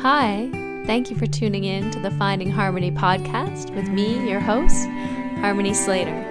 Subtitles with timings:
[0.00, 0.50] Hi,
[0.84, 4.86] thank you for tuning in to the Finding Harmony podcast with me, your host,
[5.40, 6.22] Harmony Slater.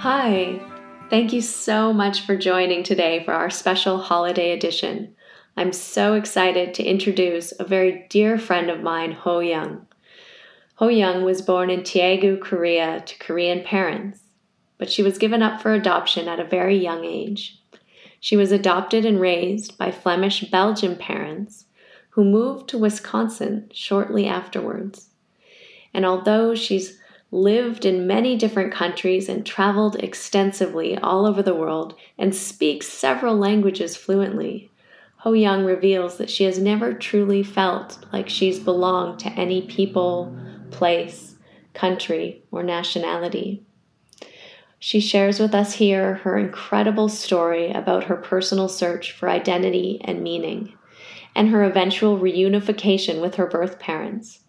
[0.00, 0.58] Hi,
[1.10, 5.14] thank you so much for joining today for our special holiday edition.
[5.58, 9.82] I'm so excited to introduce a very dear friend of mine, Hojung.
[10.76, 14.20] Ho Young was born in Daegu, Korea, to Korean parents,
[14.78, 17.61] but she was given up for adoption at a very young age.
[18.24, 21.64] She was adopted and raised by Flemish Belgian parents
[22.10, 25.08] who moved to Wisconsin shortly afterwards.
[25.92, 27.00] And although she's
[27.32, 33.36] lived in many different countries and traveled extensively all over the world and speaks several
[33.36, 34.70] languages fluently,
[35.24, 40.38] Hojung reveals that she has never truly felt like she's belonged to any people,
[40.70, 41.34] place,
[41.74, 43.64] country, or nationality.
[44.84, 50.24] She shares with us here her incredible story about her personal search for identity and
[50.24, 50.72] meaning,
[51.36, 54.40] and her eventual reunification with her birth parents.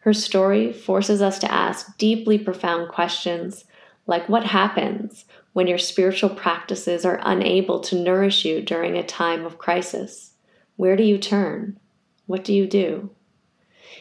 [0.00, 3.66] Her story forces us to ask deeply profound questions
[4.08, 9.46] like what happens when your spiritual practices are unable to nourish you during a time
[9.46, 10.32] of crisis?
[10.74, 11.78] Where do you turn?
[12.26, 13.10] What do you do?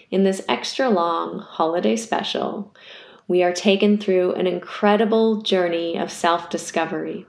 [0.09, 2.73] In this extra long holiday special,
[3.27, 7.25] we are taken through an incredible journey of self discovery.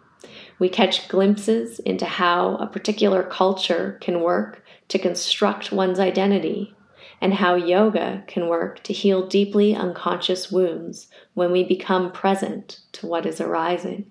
[0.59, 6.75] We catch glimpses into how a particular culture can work to construct one's identity,
[7.21, 13.07] and how yoga can work to heal deeply unconscious wounds when we become present to
[13.07, 14.11] what is arising.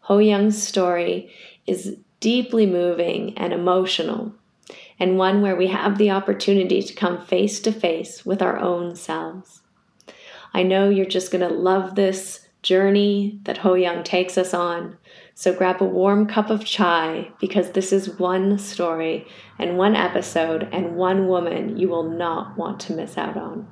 [0.00, 1.30] Hojung's story
[1.66, 4.34] is deeply moving and emotional,
[4.98, 8.96] and one where we have the opportunity to come face to face with our own
[8.96, 9.59] selves.
[10.52, 14.96] I know you're just going to love this journey that Hojung takes us on.
[15.34, 19.26] So grab a warm cup of chai because this is one story
[19.58, 23.68] and one episode and one woman you will not want to miss out on.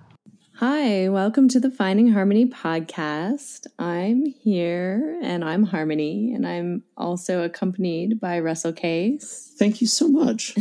[0.54, 3.66] Hi, welcome to the Finding Harmony podcast.
[3.78, 9.54] I'm here and I'm Harmony, and I'm also accompanied by Russell Case.
[9.56, 10.56] Thank you so much.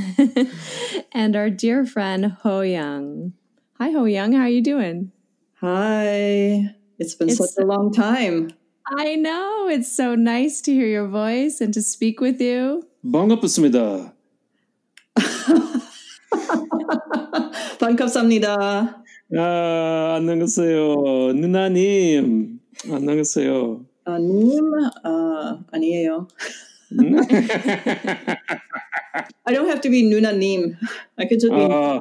[1.14, 3.32] and our dear friend Hojung.
[3.80, 4.36] Hi, Hojung.
[4.36, 5.12] How are you doing?
[5.61, 6.75] Hi.
[6.99, 8.51] It's been it's, such a long time.
[8.99, 9.69] I know.
[9.69, 12.83] It's so nice to hear your voice and to speak with you.
[13.03, 14.13] 반갑습니다.
[17.81, 19.03] 반갑습니다.
[19.39, 21.33] 아, 안녕하세요.
[21.35, 22.61] 누나님.
[22.91, 23.87] 안녕하세요.
[24.05, 24.61] 아, 님,
[25.05, 26.29] 아, 아니에요.
[29.45, 30.77] I don't have to be 누나님.
[31.17, 31.63] I could just be.
[31.63, 32.01] Uh,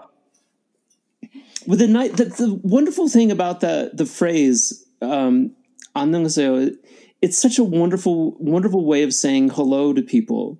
[1.68, 5.52] with the night, the, the wonderful thing about the the phrase um,
[5.96, 6.76] 안녕하세요,
[7.22, 10.60] it's such a wonderful wonderful way of saying hello to people.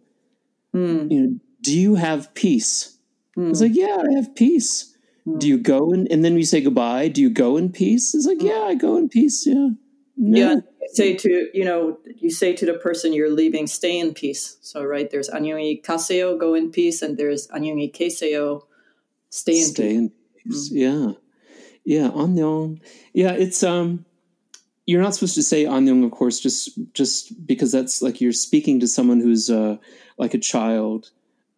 [0.76, 1.12] Mm.
[1.12, 2.98] You know, do you have peace?
[3.38, 3.50] Mm.
[3.52, 4.96] It's like, yeah, I have peace.
[5.28, 5.40] Mm.
[5.40, 7.08] Do you go and and then we say goodbye?
[7.08, 8.14] Do you go in peace?
[8.14, 8.48] It's like, hmm.
[8.48, 9.46] yeah, I go in peace.
[9.46, 9.70] Yeah.
[10.18, 10.38] No.
[10.38, 10.56] Yeah,
[10.94, 14.58] say to you know, you say to the person you're leaving, stay in peace.
[14.62, 18.62] So right, there's 안녕히 가세요, go in peace, and there's 안녕히 계세요,
[19.30, 19.98] stay in stay peace.
[19.98, 20.12] In
[20.49, 20.69] Mm.
[20.73, 21.13] Yeah.
[21.85, 22.11] Yeah.
[22.11, 22.81] Annyeong.
[23.13, 23.33] Yeah.
[23.33, 24.05] It's, um,
[24.87, 28.81] you're not supposed to say annyeong, of course, just, just because that's like you're speaking
[28.81, 29.77] to someone who's, uh,
[30.19, 31.11] like a child.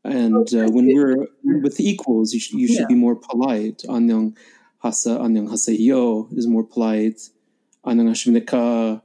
[0.04, 2.86] And uh, when we're with equals, you, sh- you should yeah.
[2.88, 3.82] be more polite.
[3.88, 4.36] Annyeong
[4.82, 7.28] hasa, annyeong haseyo is more polite.
[7.84, 9.02] Annyeong hashimnika.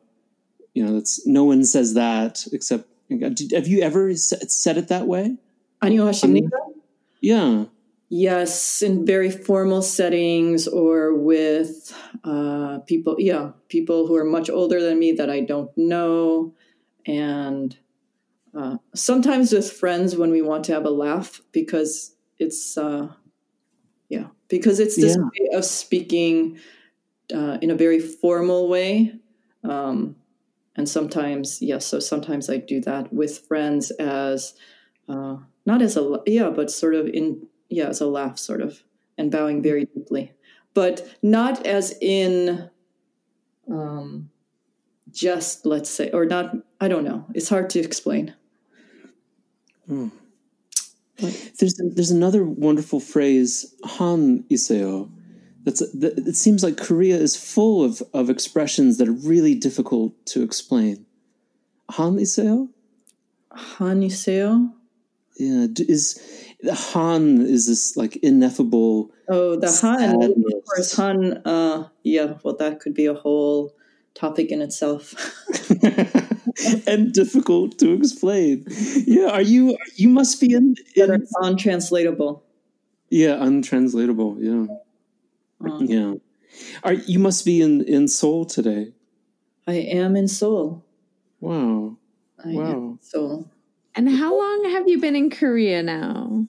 [0.73, 2.87] You know, that's no one says that except.
[3.09, 5.35] Have you ever said it that way?
[5.81, 6.49] Annyeong hashimnika.
[7.19, 7.65] Yeah.
[8.15, 14.79] Yes, in very formal settings or with uh, people, yeah, people who are much older
[14.79, 16.53] than me that I don't know.
[17.07, 17.75] And
[18.55, 23.07] uh, sometimes with friends when we want to have a laugh because it's, uh,
[24.09, 25.23] yeah, because it's this yeah.
[25.23, 26.59] way of speaking
[27.33, 29.15] uh, in a very formal way.
[29.63, 30.17] Um,
[30.75, 34.53] and sometimes, yes, so sometimes I do that with friends as,
[35.09, 38.83] uh, not as a, yeah, but sort of in, yeah, as a laugh, sort of,
[39.17, 40.31] and bowing very deeply,
[40.73, 42.69] but not as in
[43.69, 44.29] um,
[45.11, 47.25] just, let's say, or not, I don't know.
[47.33, 48.33] It's hard to explain.
[49.87, 50.09] Hmm.
[51.59, 55.09] There's there's another wonderful phrase, Han Iseo.
[55.63, 60.13] That's that, it seems like Korea is full of, of expressions that are really difficult
[60.27, 61.05] to explain.
[61.91, 62.69] Han Iseo?
[63.51, 64.73] Han Iseo?
[65.37, 66.19] Yeah, is
[66.63, 69.11] the Han is this like ineffable.
[69.27, 71.41] Oh, the Han, of course, Han.
[71.45, 73.75] Uh, yeah, well, that could be a whole
[74.15, 75.13] topic in itself.
[76.87, 78.65] and difficult to explain.
[79.05, 79.77] Yeah, are you?
[79.95, 82.43] You must be in, that in are untranslatable.
[83.09, 84.37] yeah, untranslatable.
[84.39, 84.65] Yeah,
[85.59, 86.13] Um, yeah.
[86.83, 88.93] Are you must be in in Seoul today?
[89.67, 90.83] I am in Seoul.
[91.41, 91.97] Wow,
[92.43, 92.71] I am wow.
[92.71, 93.49] in Seoul.
[93.95, 96.47] And how long have you been in Korea now?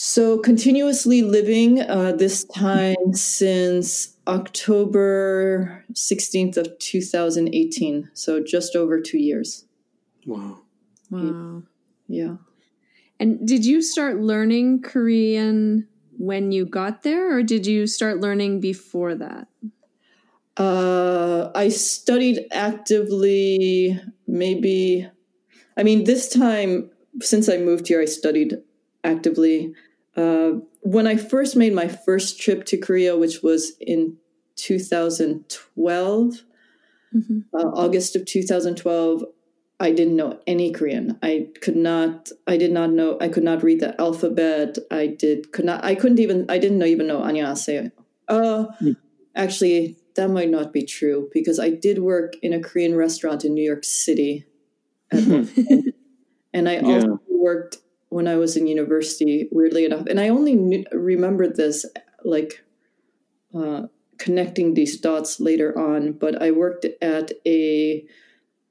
[0.00, 8.08] So continuously living uh, this time since October 16th of 2018.
[8.14, 9.64] So just over two years.
[10.24, 10.60] Wow.
[11.10, 11.64] Wow.
[12.06, 12.36] Yeah.
[13.18, 18.60] And did you start learning Korean when you got there, or did you start learning
[18.60, 19.48] before that?
[20.56, 25.08] Uh, I studied actively, maybe.
[25.76, 26.88] I mean, this time
[27.20, 28.58] since I moved here, I studied
[29.02, 29.74] actively.
[30.17, 34.17] Uh, when I first made my first trip to Korea, which was in
[34.55, 36.43] 2012,
[37.15, 37.43] Mhm.
[37.53, 39.25] uh, August of 2012,
[39.79, 41.17] I didn't know any Korean.
[41.21, 42.29] I could not.
[42.47, 43.17] I did not know.
[43.19, 44.77] I could not read the alphabet.
[44.91, 45.51] I did.
[45.51, 45.83] Could not.
[45.83, 46.45] I couldn't even.
[46.47, 47.91] I didn't know, even know 안녕하세요.
[48.29, 48.91] Uh, Hmm.
[49.35, 53.53] actually, that might not be true because I did work in a Korean restaurant in
[53.53, 54.45] New York City,
[55.11, 55.95] at one point.
[56.53, 57.01] and I Yeah.
[57.01, 59.48] also worked when I was in university.
[59.50, 61.84] Weirdly enough, and I only knew, remembered this
[62.24, 62.64] like
[63.54, 63.82] uh,
[64.18, 66.12] connecting these dots later on.
[66.12, 68.04] But I worked at a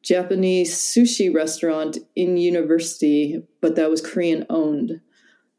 [0.03, 5.01] Japanese sushi restaurant in university, but that was Korean owned.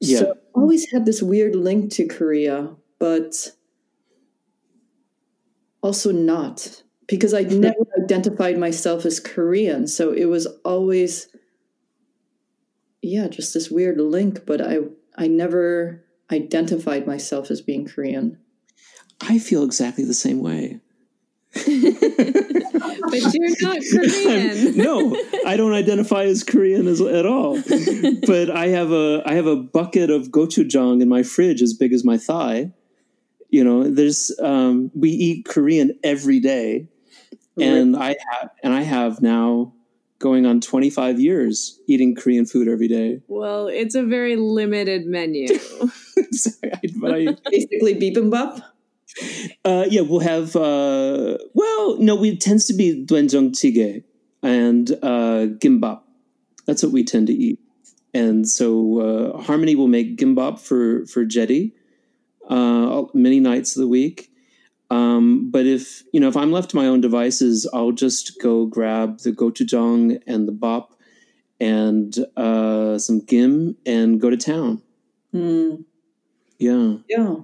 [0.01, 0.19] Yeah.
[0.19, 3.53] So I always had this weird link to Korea, but
[5.83, 9.87] also not because I never identified myself as Korean.
[9.87, 11.29] So it was always,
[13.09, 14.79] yeah, just this weird link, but I,
[15.17, 18.39] I never identified myself as being Korean.
[19.21, 20.81] I feel exactly the same way.
[23.11, 24.77] But you're not Korean.
[24.77, 25.17] no,
[25.47, 27.59] I don't identify as Korean as, at all.
[28.27, 31.93] But I have a I have a bucket of gochujang in my fridge as big
[31.93, 32.73] as my thigh.
[33.49, 36.89] You know, there's um, we eat Korean every day,
[37.59, 39.73] and I have and I have now
[40.19, 43.21] going on 25 years eating Korean food every day.
[43.29, 45.49] Well, it's a very limited menu.
[46.33, 48.63] Sorry, I- but I, Basically, bibimbap.
[49.65, 50.55] Uh, yeah, we'll have.
[50.55, 54.05] Uh, well, no, we it tends to be doenjang jjigae
[54.43, 56.03] and uh, gimbap.
[56.67, 57.59] That's what we tend to eat.
[58.15, 61.75] And so uh, Harmony will make gimbap for for Jetty
[62.49, 64.28] uh, many nights of the week.
[64.91, 68.67] Um, but if you know, if I'm left to my own devices, I'll just go
[68.67, 70.95] grab the gochujang and the bop
[71.61, 74.83] and uh, some gim and go to town.
[75.35, 75.85] Mm,
[76.59, 76.97] Yeah.
[77.09, 77.37] yeah,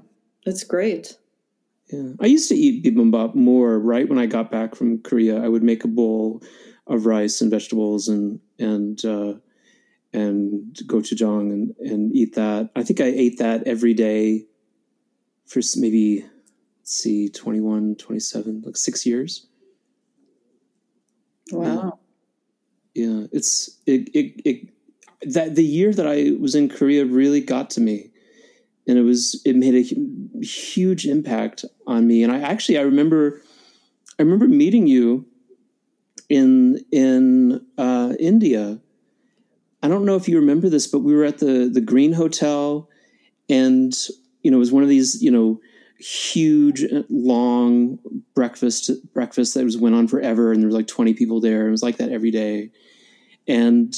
[0.46, 1.18] that's great.
[1.90, 3.78] Yeah, I used to eat bibimbap more.
[3.78, 6.42] Right when I got back from Korea, I would make a bowl
[6.86, 9.34] of rice and vegetables and and uh,
[10.14, 12.70] and gochujang and and eat that.
[12.74, 14.46] I think I ate that every day
[15.46, 16.24] for maybe
[16.84, 19.46] see 21 27 like 6 years.
[21.52, 21.98] Wow.
[22.94, 24.68] Yeah, it's it it, it
[25.22, 28.10] that the year that I was in Korea really got to me,
[28.86, 32.22] and it was it made a huge impact on me.
[32.22, 33.42] And I actually I remember
[34.18, 35.26] I remember meeting you
[36.28, 38.78] in in uh, India.
[39.82, 42.88] I don't know if you remember this, but we were at the the Green Hotel,
[43.48, 43.92] and
[44.42, 45.60] you know it was one of these you know
[46.04, 47.98] huge long
[48.34, 51.66] breakfast breakfast that was went on forever and there was like 20 people there.
[51.66, 52.70] It was like that every day.
[53.48, 53.94] And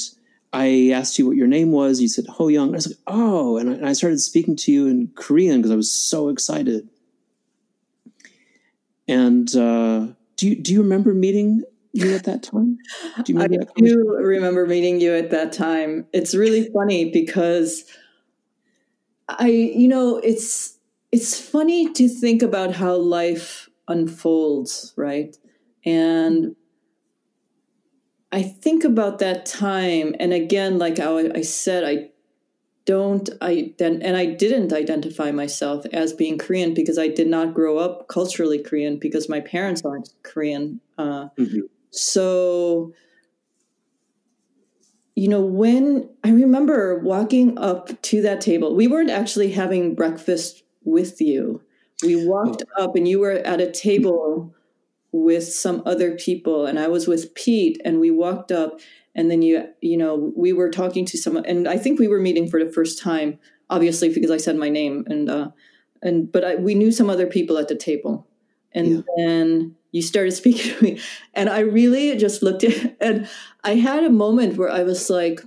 [0.53, 1.99] i asked you what your name was.
[1.99, 4.87] You said Hojung i was like oh and I, and I started speaking to you
[4.87, 6.87] in korean because i was so excited.
[9.09, 12.77] And uh, do you do you remember meeting you at that time?
[13.23, 16.05] Do you I remember that do remember meeting you at that time.
[16.13, 17.85] It's really funny because
[19.29, 20.76] I, you know, it's
[21.11, 25.35] it's funny to think about how life unfolds, right?
[25.85, 26.55] And
[28.31, 32.09] I think about that time, and again, like how I said, I
[32.85, 37.53] don't I then and I didn't identify myself as being Korean because I did not
[37.53, 40.81] grow up culturally Korean because my parents aren't Korean.
[40.97, 41.63] Uh, Mhm.
[41.91, 42.93] so
[45.15, 50.63] you know when i remember walking up to that table we weren't actually having breakfast
[50.87, 51.61] with you.
[52.03, 54.53] We walked up and you were at a table
[55.11, 58.79] with some other people and i was with pete and we walked up
[59.15, 62.19] and then you you know we were talking to someone and i think we were
[62.19, 63.39] meeting for the first time
[63.69, 65.49] obviously because i said my name and uh
[66.01, 68.27] and but I, we knew some other people at the table.
[68.73, 69.01] And Yeah.
[69.15, 70.99] then you started speaking to me
[71.33, 73.27] and i really just looked at and
[73.63, 75.41] i had a moment where i was like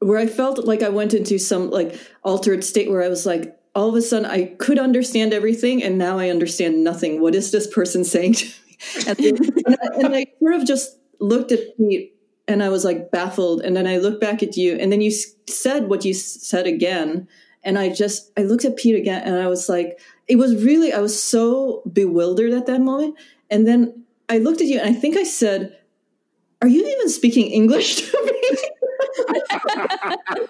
[0.00, 3.58] where i felt like i went into some like altered state where i was like
[3.76, 7.20] all of a sudden i could understand everything and now i understand nothing.
[7.20, 8.52] What is this person saying to me?
[9.06, 12.14] And, and, I, and I sort of just looked at pete
[12.46, 13.62] and i was like baffled.
[13.62, 15.10] And then i looked back at you and then you
[15.48, 17.28] said what you said again.
[17.64, 19.98] And i just i looked at pete again and i was like
[20.28, 23.16] it was really i was so bewildered at that moment.
[23.50, 25.76] And then i looked at you and i think i said
[26.62, 28.58] are you even speaking english to me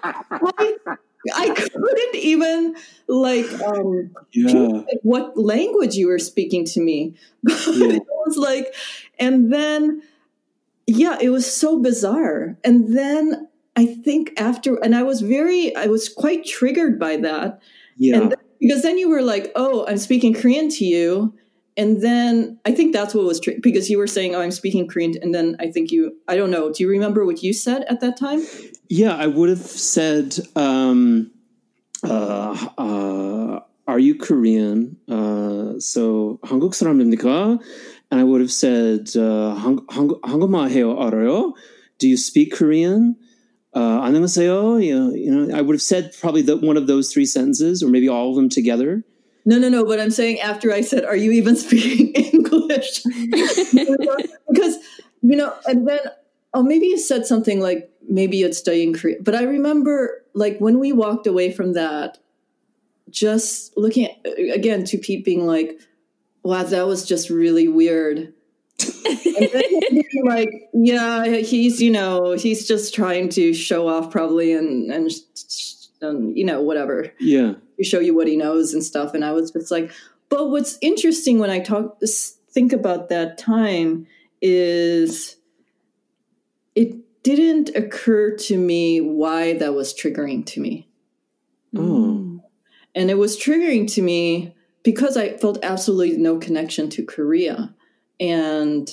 [0.03, 0.73] I,
[1.35, 2.75] I, couldn't even
[3.07, 4.83] like um Yeah.
[5.03, 7.15] what language you were speaking to me
[7.47, 7.97] Yeah.
[7.97, 8.73] it was like
[9.19, 10.01] and then
[10.85, 15.87] yeah it was so bizarre and then i think after and i was very i
[15.87, 17.59] was quite triggered by that
[17.97, 18.17] Yeah.
[18.17, 21.31] and then, because then you were like, "Oh, I'm speaking Korean to you,"
[21.76, 24.86] and then I think that's what was tr- because you were saying, "Oh, I'm speaking
[24.86, 27.84] Korean," and then I think you, I don't know, do you remember what you said
[27.88, 28.44] at that time?
[28.88, 31.30] Yeah, I would have said, um,
[32.04, 37.58] uh, uh, "Are you Korean?" Uh, so 한국 사람입니까?
[38.10, 41.54] And I would have said, uh, 한, 한, 한국말 해요, 알아요?
[41.98, 43.16] Do you speak Korean?
[43.74, 44.84] Uh, 안녕하세요.
[44.84, 47.82] You know, you know, I would have said probably the, one of those three sentences,
[47.82, 49.02] or maybe all of them together.
[49.47, 49.85] No, no, no.
[49.85, 53.01] But I'm saying after I said, "Are you even speaking English?"
[54.49, 54.77] because
[55.21, 55.99] you know, and then
[56.53, 59.23] oh, maybe you said something like maybe you'd studying Korean.
[59.23, 62.17] But I remember like when we walked away from that,
[63.09, 64.17] just looking at,
[64.53, 65.79] again to Pete being like,
[66.43, 68.33] "Wow, that was just really weird."
[69.05, 74.91] and then like, yeah, he's you know he's just trying to show off probably and
[74.91, 75.09] and,
[76.01, 77.53] and um, you know whatever Yeah.
[77.77, 79.13] To show you what he knows and stuff.
[79.13, 79.91] And I was just like,
[80.29, 81.99] but what's interesting when I talk,
[82.51, 84.07] think about that time
[84.41, 85.37] is
[86.75, 90.87] it didn't occur to me why that was triggering to me.
[91.75, 92.41] Oh.
[92.95, 97.75] And it was triggering to me because I felt absolutely no connection to Korea.
[98.19, 98.89] And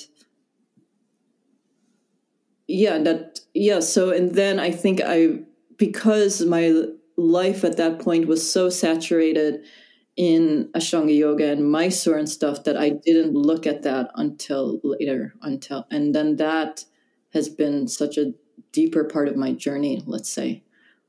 [2.66, 3.80] yeah, that, yeah.
[3.80, 5.40] So, and then I think I,
[5.76, 6.84] because my
[7.16, 9.64] life at that point was so saturated
[10.16, 15.35] in Ashtanga yoga and Mysore and stuff that I didn't look at that until later.
[15.42, 16.85] Until and then that
[17.33, 18.33] has been such a
[18.73, 20.02] deeper part of my journey.
[20.06, 20.62] Let's say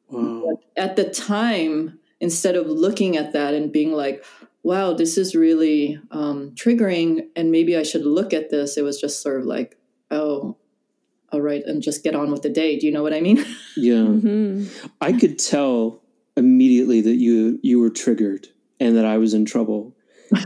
[0.09, 0.59] Wow.
[0.75, 4.23] at the time, instead of looking at that and being like,
[4.63, 8.99] "Wow, this is really um, triggering," and maybe I should look at this, it was
[8.99, 9.77] just sort of like,
[10.11, 10.57] "Oh."
[11.35, 12.79] All right, and just get on with the day.
[12.79, 13.43] Do you know what I mean?
[13.77, 13.95] Yeah.
[13.95, 14.69] Mhm.
[15.01, 16.01] I could tell
[16.37, 18.47] immediately that you you were triggered
[18.79, 19.93] and that I was in trouble.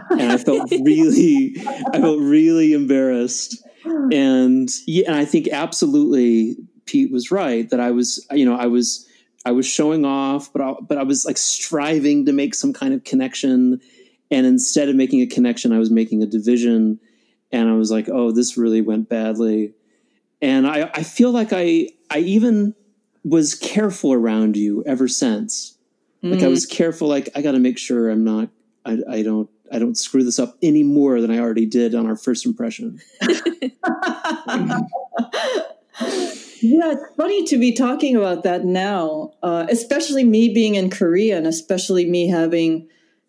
[0.10, 1.54] And I felt really
[1.94, 3.64] I felt really embarrassed.
[3.86, 8.66] And yeah, and I think absolutely Pete was right that I was you know, I
[8.66, 9.08] was
[9.46, 12.96] I was showing off, but I, but I was like striving to make some kind
[12.96, 13.80] of connection
[14.32, 17.00] and instead of making a connection, I was making a division
[17.52, 19.74] and I was like, "Oh, this really went badly."
[20.42, 22.76] And I I feel like I I even
[23.24, 25.76] was careful around you ever since.
[26.22, 26.52] Like I Mm.
[26.52, 27.08] was careful.
[27.08, 28.50] Like I got to make sure I'm not.
[28.86, 29.50] I, I don't.
[29.72, 33.00] I don't screw this up any more than I already did on our first impression.
[33.22, 33.30] yeah,
[36.92, 41.48] it's funny to be talking about that now, uh, especially me being in Korea and
[41.48, 42.88] especially me having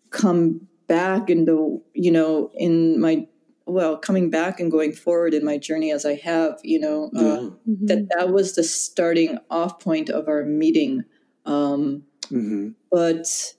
[0.09, 3.27] come back into, you know, in my,
[3.71, 7.21] well, coming back and going forward in my journey as I have, you know, uh,
[7.21, 7.49] Yeah.
[7.69, 7.87] Mhm.
[7.87, 11.03] that that was the starting off point of our meeting.
[11.45, 13.53] Um, hmm but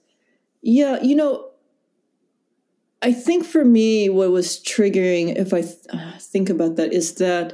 [0.61, 1.49] yeah, you know,
[3.01, 7.15] I think for me, what was triggering, if I th- uh, think about that, is
[7.15, 7.53] that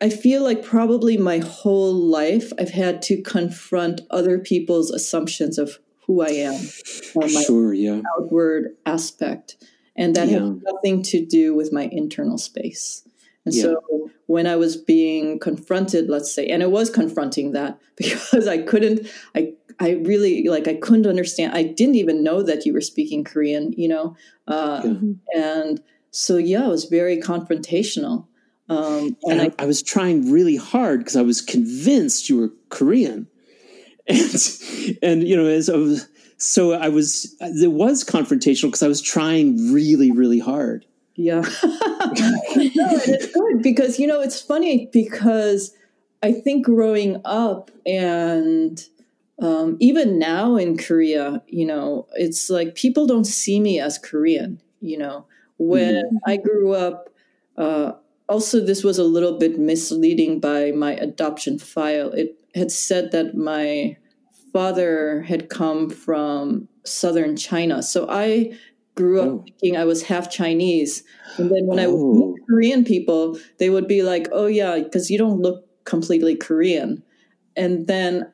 [0.00, 5.80] I feel like probably my whole life I've had to confront other people's assumptions of
[6.06, 6.54] who I am,
[7.16, 7.74] or my Sure.
[7.74, 8.02] Yeah.
[8.16, 9.56] outward aspect,
[9.98, 10.40] and that Yeah.
[10.40, 13.02] has nothing to do with my internal space.
[13.44, 13.62] And Yeah.
[13.62, 18.58] so when I was being confronted, let's say, and it was confronting that because I
[18.58, 21.52] couldn't, I, I really like, I couldn't understand.
[21.54, 24.94] I didn't even know that you were speaking Korean, you know, uh, Yeah.
[25.34, 28.26] And so yeah, it was very confrontational.
[28.68, 32.38] Um, And and I, I, I was trying really hard because I was convinced you
[32.38, 33.26] were Korean,
[34.08, 34.34] and
[35.02, 36.06] and you know as I was,
[36.38, 40.86] so I was it was confrontational because I was trying really really hard.
[41.14, 41.40] Yeah.
[41.64, 45.74] no, and it's good because, you know, it's funny because
[46.22, 48.80] I think growing up and
[49.42, 54.60] um, even now in Korea, you know, it's like people don't see me as Korean.
[54.80, 55.26] you know
[55.58, 56.16] when mm-hmm.
[56.26, 57.10] i grew up
[57.56, 57.92] uh,
[58.28, 63.36] also this was a little bit misleading by my adoption file it had said that
[63.36, 63.96] my
[64.52, 68.52] father had come from southern china so i
[68.94, 69.44] grew up oh.
[69.44, 71.02] thinking i was half chinese
[71.36, 71.82] and then when oh.
[71.82, 72.46] i would meet oh.
[72.48, 77.02] korean people they would be like oh yeah because you don't look completely korean
[77.56, 78.32] and then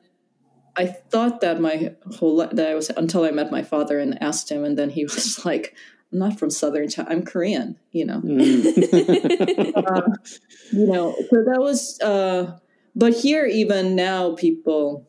[0.77, 4.21] I thought that my whole life, that I was until I met my father and
[4.21, 5.75] asked him, and then he was like,
[6.11, 7.09] "I'm not from Southern China.
[7.09, 9.73] I'm Korean." You know, mm.
[9.75, 10.01] uh,
[10.71, 11.15] you know.
[11.29, 11.99] So that was.
[12.01, 12.57] Uh,
[12.97, 15.05] but here, even now, people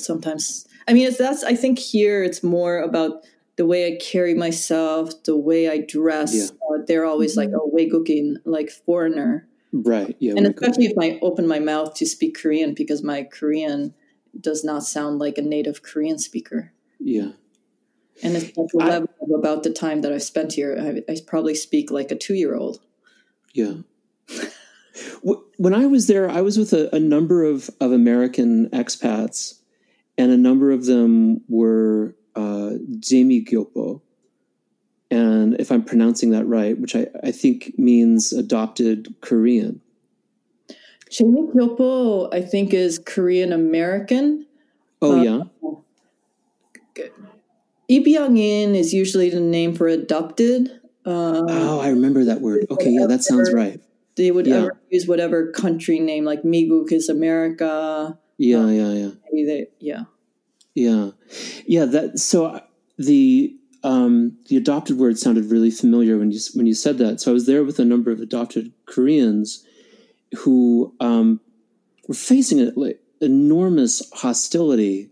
[0.00, 3.24] sometimes i mean that's i think here it's more about
[3.56, 6.44] the way i carry myself the way i dress yeah.
[6.44, 9.48] uh, they're always like oh way cooking like foreigner.
[9.72, 13.94] Right yeah and especially if i open my mouth to speak korean because my korean
[14.38, 16.72] does not sound like a native korean speaker.
[16.98, 17.32] Yeah.
[18.22, 20.76] And it's like I, level of about the time that i've spent here
[21.08, 22.80] I, I probably speak like a two-year-old.
[23.52, 23.74] Yeah.
[25.56, 29.61] When i was there i was with a, a number of, of american expats
[30.22, 34.00] and a number of them were uh, Jemi Gyopo.
[35.10, 39.80] And if I'm pronouncing that right, which I, I think means adopted Korean.
[41.10, 44.46] Jamie Kyopo, I think, is Korean American.
[45.02, 45.40] Oh, uh, yeah.
[47.90, 50.70] Ibyoungin is usually the name for adopted.
[51.04, 52.66] Uh, oh, I remember that word.
[52.70, 53.80] Okay, yeah, that sounds right.
[54.14, 54.68] They would yeah.
[54.88, 58.16] use whatever country name, like Miguk is America.
[58.38, 59.10] Yeah, um, yeah, yeah.
[59.30, 60.04] Maybe they, yeah.
[60.74, 61.10] Yeah,
[61.66, 61.84] yeah.
[61.84, 62.60] That so uh,
[62.98, 67.20] the um, the adopted word sounded really familiar when you when you said that.
[67.20, 69.66] So I was there with a number of adopted Koreans,
[70.38, 71.40] who um,
[72.08, 75.10] were facing a, like, enormous hostility.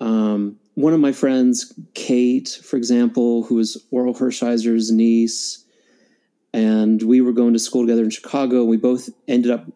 [0.00, 5.64] Um, one of my friends, Kate, for example, who was Orel Hershiser's niece,
[6.52, 8.64] and we were going to school together in Chicago.
[8.64, 9.66] We both ended up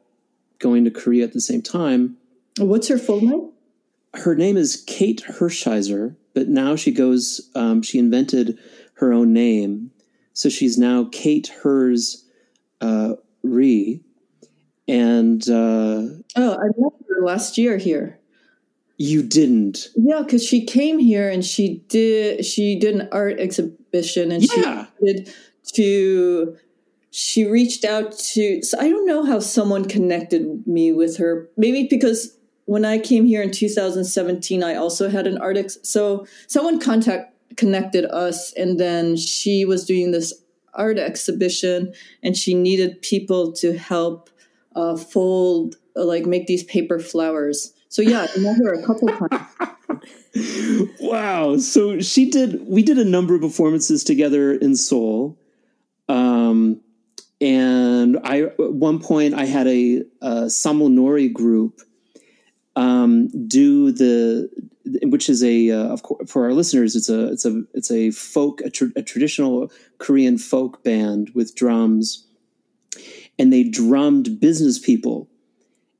[0.58, 2.16] going to Korea at the same time.
[2.58, 3.52] What's her full name?
[4.14, 7.50] Her name is Kate Hershiser, but now she goes.
[7.54, 8.58] Um, she invented
[8.94, 9.90] her own name,
[10.32, 12.24] so she's now Kate Hers
[12.80, 14.02] uh, Rhee
[14.88, 16.02] and uh,
[16.36, 18.18] oh, I met her last year here.
[18.96, 19.88] You didn't?
[19.94, 24.86] Yeah, because she came here and she did she did an art exhibition and yeah.
[24.98, 25.34] she did
[25.74, 26.56] to
[27.10, 31.48] she reached out to so I don't know how someone connected me with her.
[31.56, 32.36] Maybe because
[32.68, 37.34] when I came here in 2017, I also had an art ex- so someone contact
[37.56, 40.34] connected us and then she was doing this
[40.74, 44.28] art exhibition and she needed people to help
[44.76, 47.72] uh, fold, uh, like make these paper flowers.
[47.88, 50.90] So yeah, I met her a couple times.
[51.00, 51.56] wow.
[51.56, 52.68] So she did.
[52.68, 55.38] We did a number of performances together in Seoul.
[56.06, 56.82] Um,
[57.40, 61.80] and I at one point I had a, a Samulnori group
[62.78, 64.48] um, do the
[65.02, 68.10] which is a uh, of course for our listeners it's a it's a it's a
[68.10, 72.26] folk a, a traditional Korean folk band with drums
[73.38, 75.28] and they drummed business people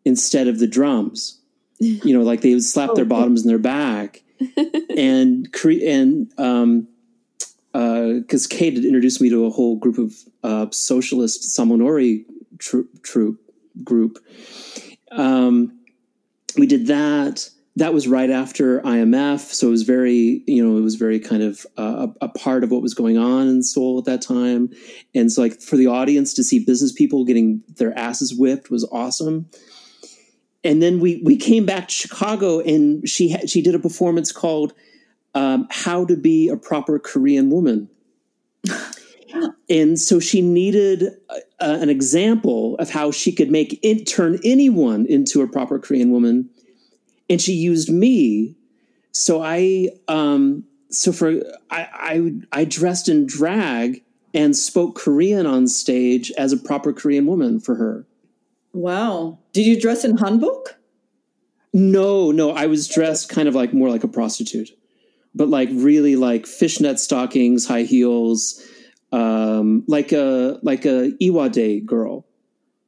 [0.05, 1.41] instead of the drums.
[1.81, 4.23] You know, like they would slap oh, their bottoms in their back,
[4.97, 6.88] and cre- and um,
[7.73, 12.25] because uh, Kate had introduced me to a whole group of uh, socialist Samulnori
[12.59, 13.41] troop, troop
[13.85, 14.19] group.
[15.12, 15.78] Um,
[16.59, 20.81] we did that that was right after IMF, so it was very, you know, it
[20.81, 23.99] was very kind of uh, a, a, part of what was going on in Seoul
[23.99, 24.71] at that time,
[25.14, 28.87] and so like for the audience to see business people getting their asses whipped was
[28.90, 29.49] awesome.
[30.64, 34.73] And then we we came back to Chicago, and she she did a performance called
[35.37, 37.88] um, "How to Be a Proper Korean Woman."
[39.69, 41.14] And so she needed
[41.61, 46.51] an example of how she could make it turn anyone into a proper Korean woman
[47.29, 48.57] and she used me.
[49.12, 54.03] So I, um, so for I, I, I dressed in drag
[54.35, 58.07] and spoke Korean on stage as a proper Korean woman for her.
[58.73, 59.38] Wow!
[59.53, 60.75] Did you dress in hanbok?
[61.73, 62.51] No, no.
[62.53, 64.71] I was dressed kind of like more like a prostitute,
[65.35, 68.62] but like really like fishnet stockings, high heels,
[69.12, 72.27] um, like a like a Iwade girl.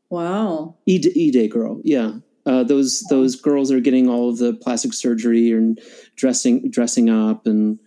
[0.09, 0.77] Wow.
[0.89, 2.15] Ide girl, yeah.
[2.47, 5.81] Uh, those those girls are getting all of the plastic surgery and
[6.17, 7.79] dressing dressing up and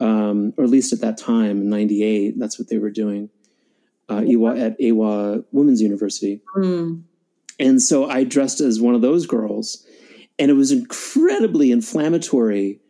[0.00, 3.30] um, or at least at that time in '98, that's what they were doing
[4.08, 6.40] uh, Iwa, at Ewha Women's University.
[6.56, 7.02] Mm.
[7.58, 9.84] And so I dressed as one of those girls,
[10.38, 12.80] and it was incredibly inflammatory.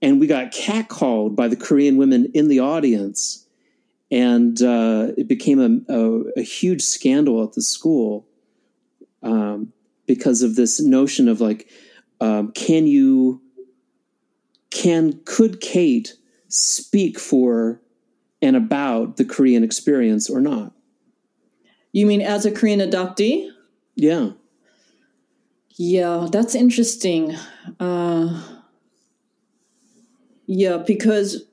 [0.00, 3.41] And we got catcalled by the Korean women in the audience.
[4.12, 8.28] And uh, it became a, a, a, huge scandal at the school
[9.22, 9.72] um,
[10.06, 11.70] because of this notion of like,
[12.20, 13.40] um, can you,
[14.70, 16.14] can could Kate
[16.48, 17.80] speak for
[18.42, 20.74] and about the Korean experience or not?
[21.92, 23.48] You mean as a Korean adoptee?
[23.94, 24.32] Yeah.
[25.70, 27.34] Yeah, that's interesting.
[27.80, 28.42] Uh,
[30.44, 31.44] yeah, because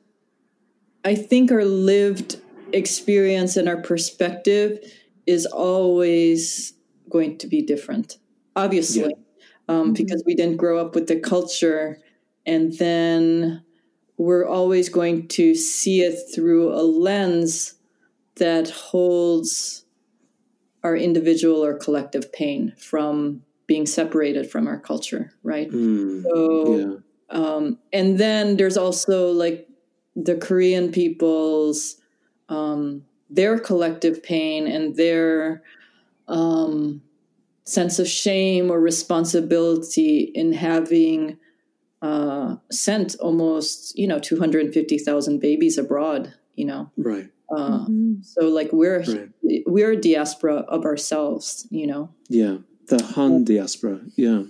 [1.05, 2.41] I think our lived
[2.73, 4.79] experience and our perspective
[5.25, 6.73] is always
[7.09, 8.17] going to be different,
[8.55, 9.75] obviously, yeah.
[9.75, 9.93] um, mm-hmm.
[9.93, 11.99] because we didn't grow up with the culture.
[12.45, 13.63] And then
[14.17, 17.75] we're always going to see it through a lens
[18.35, 19.85] that holds
[20.83, 25.69] our individual or collective pain from being separated from our culture, right?
[25.69, 27.37] Mm, so, yeah.
[27.37, 29.67] um, and then there's also like
[30.15, 31.98] the Korean people's
[32.49, 35.63] um, their collective pain and their
[36.27, 37.01] um,
[37.63, 41.37] sense of shame or responsibility in having
[42.01, 46.33] uh, sent almost you know 250,000 babies abroad.
[46.55, 47.29] You know, right.
[47.49, 48.21] Uh, mm-hmm.
[48.21, 49.63] So like we're right.
[49.65, 51.67] we're a diaspora of ourselves.
[51.69, 52.09] You know.
[52.27, 52.57] Yeah,
[52.87, 54.01] the Han diaspora.
[54.15, 54.43] Yeah.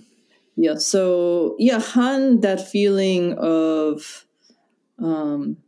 [0.56, 0.76] Yeah.
[0.76, 2.40] So yeah, Han.
[2.40, 4.26] That feeling of
[4.98, 5.58] um,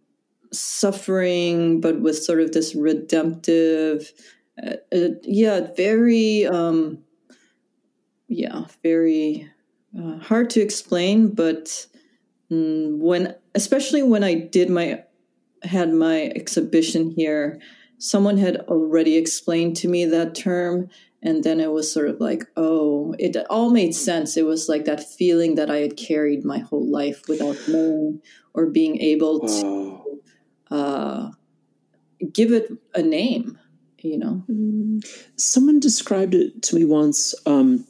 [0.53, 4.13] suffering, but with sort of this redemptive,
[4.63, 6.99] uh, uh, yeah, very, um,
[8.29, 9.51] yeah, very
[9.99, 11.29] uh, hard to explain.
[11.29, 11.87] But
[12.51, 15.05] mm, when, especially when I did my,
[15.63, 17.61] had my exhibition here,
[17.99, 20.89] someone had already explained to me that term.
[21.25, 24.37] And then it was sort of like, oh, it all made sense.
[24.37, 28.21] It was like that feeling that I had carried my whole life without knowing
[28.55, 30.03] or being able to
[30.73, 31.31] uh,
[32.33, 33.59] give it a name
[34.05, 34.43] you know?
[35.37, 37.87] Someone described it to me once um,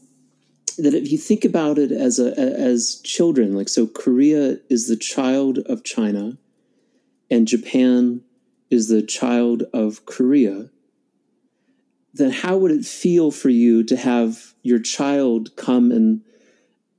[0.77, 4.97] that if you think about it as a as children like so korea is the
[4.97, 6.38] child of china
[7.31, 8.23] and japan
[8.71, 10.71] is the child of korea
[12.14, 16.23] then how would it feel for you to have your child come and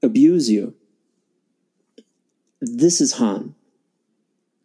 [0.02, 0.74] abuse you?
[2.60, 3.56] This is han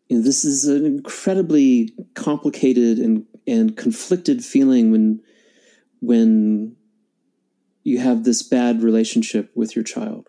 [0.08, 5.20] you know, this is an incredibly complicated and, and conflicted feeling when
[6.00, 6.76] when
[7.82, 10.28] you have this bad relationship with your child.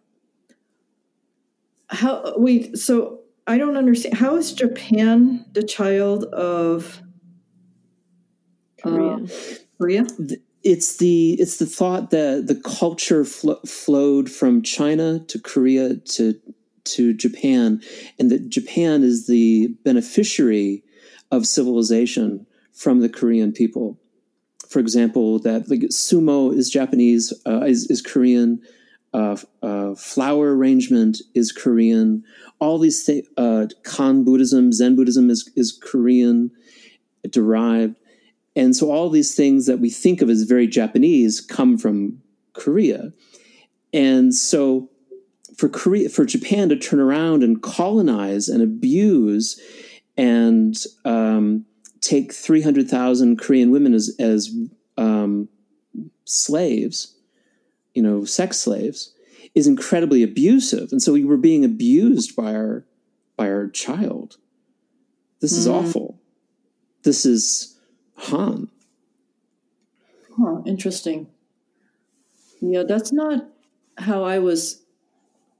[1.89, 4.15] How wait, so I don't understand.
[4.15, 7.01] How is Japan the child of
[8.81, 9.13] Korea?
[9.13, 9.27] Uh,
[9.77, 10.07] Korea?
[10.61, 16.39] It's the it's the thought that the culture fl- flowed from China to Korea to
[16.93, 17.81] to Japan,
[18.17, 20.83] and that Japan is the beneficiary
[21.31, 23.99] of civilization from the Korean people.
[24.67, 28.61] For example, that like sumo is Japanese, uh, is, is Korean.
[29.11, 32.23] Uh, uh, flower arrangement is Korean.
[32.59, 36.51] All these things, uh, Kan Buddhism, Zen Buddhism is, is Korean
[37.29, 37.95] derived.
[38.55, 42.21] And so all these things that we think of as very Japanese come from
[42.53, 43.13] Korea.
[43.93, 44.89] And so
[45.59, 49.59] for Korea, for Japan to turn around and colonize and abuse
[50.15, 51.65] and um,
[51.99, 54.55] take 300,000 Korean women as, as
[54.97, 55.49] um,
[56.23, 57.13] slaves,
[57.93, 59.13] you know, sex slaves,
[59.53, 60.93] is incredibly abusive.
[60.93, 62.85] And so we were being abused by our
[63.35, 64.35] by our child.
[65.39, 65.73] This is mm.
[65.73, 66.19] awful.
[67.03, 67.79] This is
[68.15, 68.67] Han.
[70.37, 71.27] Huh, interesting.
[72.59, 73.47] Yeah, that's not
[73.97, 74.83] how I was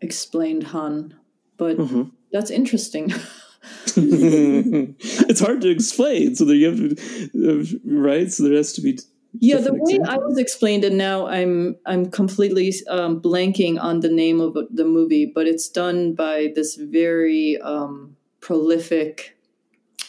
[0.01, 1.15] explained Han,
[1.57, 2.03] but mm-hmm.
[2.31, 3.13] that's interesting.
[3.95, 8.31] it's hard to explain, so there you have to, right?
[8.31, 8.99] So there has to be.
[9.39, 10.09] Yeah, the way examples.
[10.09, 14.85] I was explained, and now I'm I'm completely um, blanking on the name of the
[14.85, 19.37] movie, but it's done by this very um, prolific,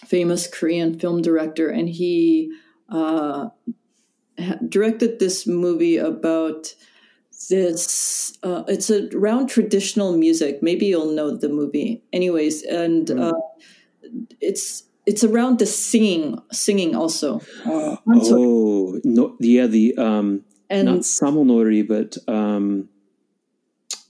[0.07, 2.51] famous Korean film director, and he
[2.89, 3.49] uh,
[4.69, 6.75] directed this movie about
[7.49, 10.63] this uh, it's around traditional music.
[10.63, 12.03] Maybe you'll know the movie.
[12.13, 13.33] Anyways and mm.
[13.33, 13.41] uh,
[14.41, 17.41] it's it's around the singing singing also.
[17.65, 22.89] Uh, oh no yeah the um and, not samulnori but um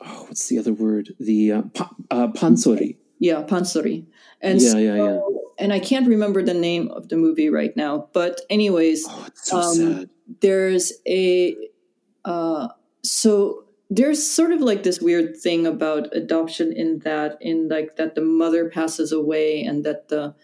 [0.00, 1.14] oh what's the other word?
[1.18, 2.96] The uh, pa, uh, pansori.
[3.18, 4.06] Yeah pansori.
[4.40, 5.20] And yeah, so, yeah, yeah.
[5.58, 9.58] and i can't remember the name of the movie right now but anyways oh, so
[9.58, 11.54] um, there's a
[12.24, 12.68] uh
[13.02, 18.14] so there's sort of like this weird thing about adoption in that in like that
[18.14, 20.34] the mother passes away and that the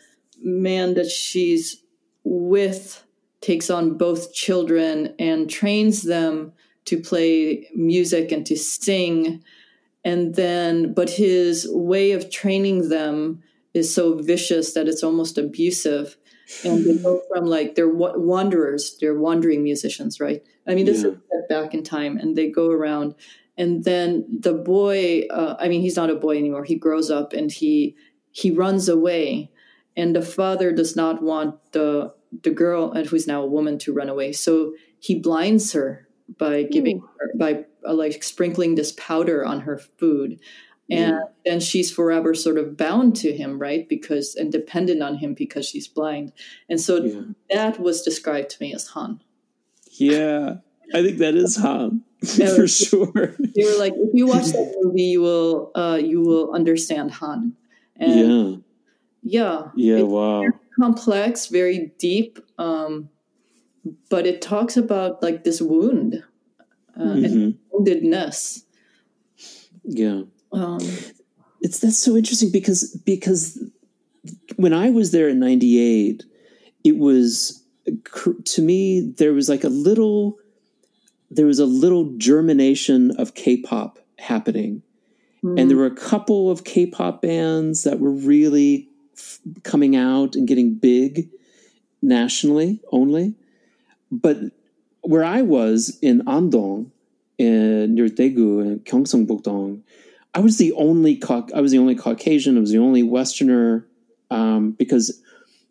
[0.42, 1.82] man that she's
[2.24, 3.04] with
[3.40, 6.52] takes on both children and trains them
[6.86, 9.42] to play music and to sing.
[10.04, 13.42] And then but his way of training them
[13.74, 16.16] is so vicious that it's almost abusive.
[16.64, 21.10] And they go from like they're wanderers they're wandering musicians right i mean this yeah.
[21.10, 21.16] is
[21.48, 23.14] back in time and they go around
[23.56, 27.32] and then the boy uh, i mean he's not a boy anymore he grows up
[27.32, 27.96] and he
[28.30, 29.50] he runs away
[29.96, 33.92] and the father does not want the the girl and who's now a woman to
[33.92, 36.06] run away so he blinds her
[36.38, 40.40] by giving her, by uh, like sprinkling this powder on her food
[40.88, 41.20] and yeah.
[41.44, 45.66] then she's forever sort of bound to him right because and dependent on him because
[45.66, 46.32] she's blind
[46.68, 47.22] and so yeah.
[47.50, 49.20] that was described to me as han
[49.98, 50.56] yeah
[50.94, 52.02] i think that is han
[52.56, 53.34] for sure.
[53.54, 57.54] they were like if you watch that movie you will uh you will understand han.
[57.96, 58.62] And
[59.22, 59.68] yeah.
[59.74, 59.96] Yeah.
[59.96, 60.44] Yeah wow.
[60.78, 63.10] complex very deep um
[64.08, 66.22] but it talks about like this wound
[66.98, 67.24] uh, mm-hmm.
[67.24, 68.64] and woundedness.
[69.84, 70.80] Yeah, um,
[71.60, 73.62] it's that's so interesting because because
[74.56, 76.24] when I was there in '98,
[76.84, 77.62] it was
[78.44, 80.38] to me there was like a little
[81.30, 84.82] there was a little germination of K-pop happening,
[85.42, 85.60] mm.
[85.60, 90.46] and there were a couple of K-pop bands that were really f- coming out and
[90.46, 91.28] getting big
[92.00, 93.34] nationally only
[94.10, 94.38] but
[95.02, 96.90] where I was in Andong,
[97.38, 99.82] in, near Daegu and Gyeongsangbuk-dong,
[100.34, 101.22] I was the only
[101.54, 102.56] I was the only Caucasian.
[102.56, 103.86] I was the only Westerner
[104.30, 105.22] um, because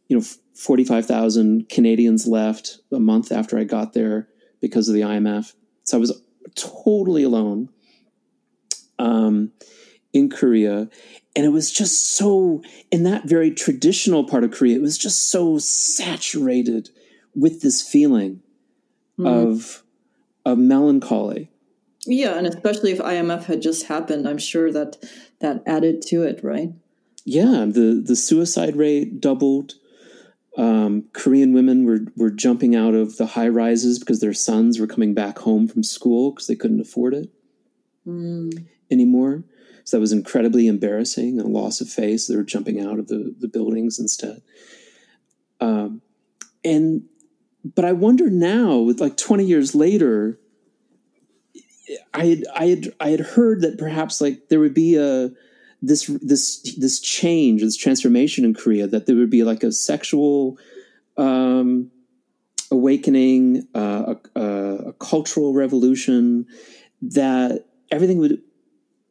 [0.08, 4.30] you know forty five thousand Canadians left a month after I got there
[4.62, 5.54] because of the IMF.
[5.84, 6.22] So I was
[6.56, 7.70] totally alone
[9.00, 9.52] um,
[10.14, 10.90] in Korea,
[11.36, 14.76] and it was just so in that very traditional part of Korea.
[14.76, 16.90] It was just so saturated
[17.36, 18.42] with this feeling
[19.20, 19.28] mm-hmm.
[19.28, 19.84] of
[20.46, 21.50] of melancholy.
[22.06, 24.98] Yeah, and especially if IMF had just happened, I'm sure that
[25.40, 26.72] that added to it, right?
[27.26, 29.76] Yeah, the the suicide rate doubled.
[30.58, 34.88] Um, Korean women were were jumping out of the high rises because their sons were
[34.88, 37.30] coming back home from school because they couldn't afford it
[38.08, 38.66] mm.
[38.90, 39.44] anymore.
[39.84, 42.28] So that was incredibly embarrassing a loss of face.
[42.28, 44.42] They were jumping out of the, the buildings instead.
[45.60, 46.02] Um,
[46.64, 47.04] and
[47.76, 50.40] but I wonder now, with like 20 years later,
[52.14, 55.32] I had I had I had heard that perhaps like there would be a
[55.88, 60.58] this this this change, this transformation in Korea, that there would be like a sexual
[61.18, 61.92] um,
[62.72, 66.48] awakening, uh, a, a, cultural revolution,
[67.02, 68.42] that everything would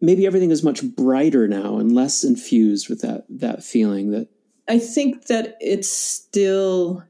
[0.01, 4.29] maybe everything is much brighter now and less infused with that that feeling that
[4.69, 7.05] I think that it's still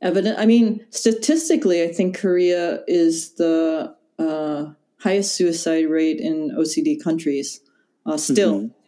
[0.00, 0.38] evident.
[0.38, 4.66] I mean, statistically, I think Korea is the uh,
[4.98, 7.60] highest suicide rate in OECD countries
[8.06, 8.83] uh, still mm-hmm.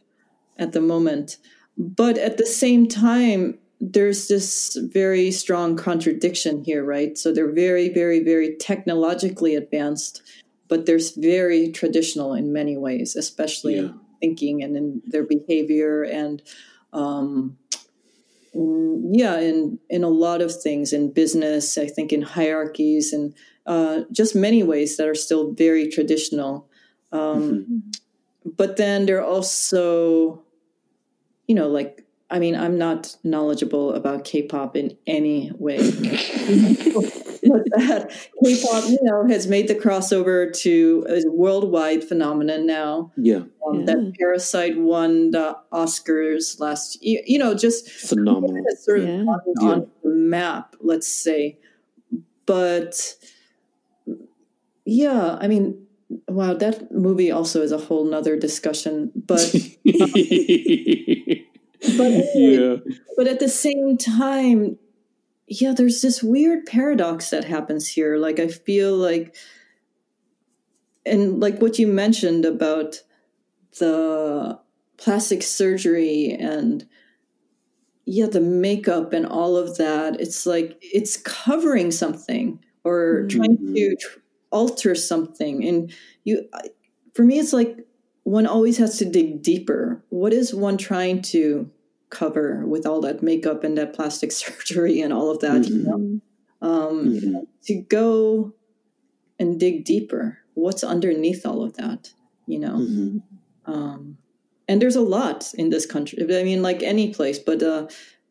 [0.59, 1.39] At the moment.
[1.77, 7.19] But at the same time, there's this very strong contradiction here, right?
[7.19, 10.23] So they're very, very, very technologically advanced,
[10.69, 13.93] but there's very traditional in many ways, especially yeah.
[14.21, 16.43] thinking and in their behavior and
[16.93, 17.59] um,
[18.55, 23.35] yeah in in a lot of things in business i think in hierarchies and
[23.67, 26.69] uh, just many ways that are still very traditional
[27.13, 28.51] um, mm-hmm.
[28.57, 30.43] but then there are also
[31.47, 35.79] you know like i mean i'm not knowledgeable about k-pop in any way
[37.49, 38.11] But that
[38.45, 43.13] K-pop, you know, has made the crossover to a worldwide phenomenon now.
[43.17, 43.43] Yeah.
[43.67, 43.85] Um, yeah.
[43.87, 47.23] That Parasite won the Oscars last year.
[47.27, 48.65] You know, just phenomenal.
[48.79, 49.15] Sort of yeah.
[49.15, 49.79] on, yeah.
[50.03, 51.59] the map, let's say.
[52.47, 53.17] But
[54.85, 55.87] yeah, I mean,
[56.29, 59.13] wow, that movie also is a whole nother discussion.
[59.15, 60.11] But um,
[61.97, 62.77] but yeah.
[63.17, 64.79] but at the same time,
[65.47, 68.17] yeah, there's this weird paradox that happens here.
[68.17, 69.35] Like, I feel like,
[71.05, 73.03] and like what you mentioned about
[73.79, 74.59] the
[74.97, 76.87] plastic surgery and,
[78.07, 83.39] yeah, the makeup and all of that, it's like it's covering something or mm-hmm.
[83.39, 84.19] trying to tr-
[84.51, 85.65] alter something.
[85.65, 85.93] And
[86.25, 86.49] you,
[87.15, 87.87] for me, it's like
[88.25, 90.05] one always has to dig deeper.
[90.09, 91.71] What is one trying to
[92.11, 95.77] cover with all that makeup and that plastic surgery and all of that mm-hmm.
[95.77, 96.21] you know
[96.63, 97.39] um, mm-hmm.
[97.65, 98.53] to go
[99.39, 102.11] and dig deeper what's underneath all of that
[102.47, 103.19] you know mm-hmm.
[103.71, 104.17] um,
[104.69, 107.87] and there's a lot in this country i mean like any place but uh,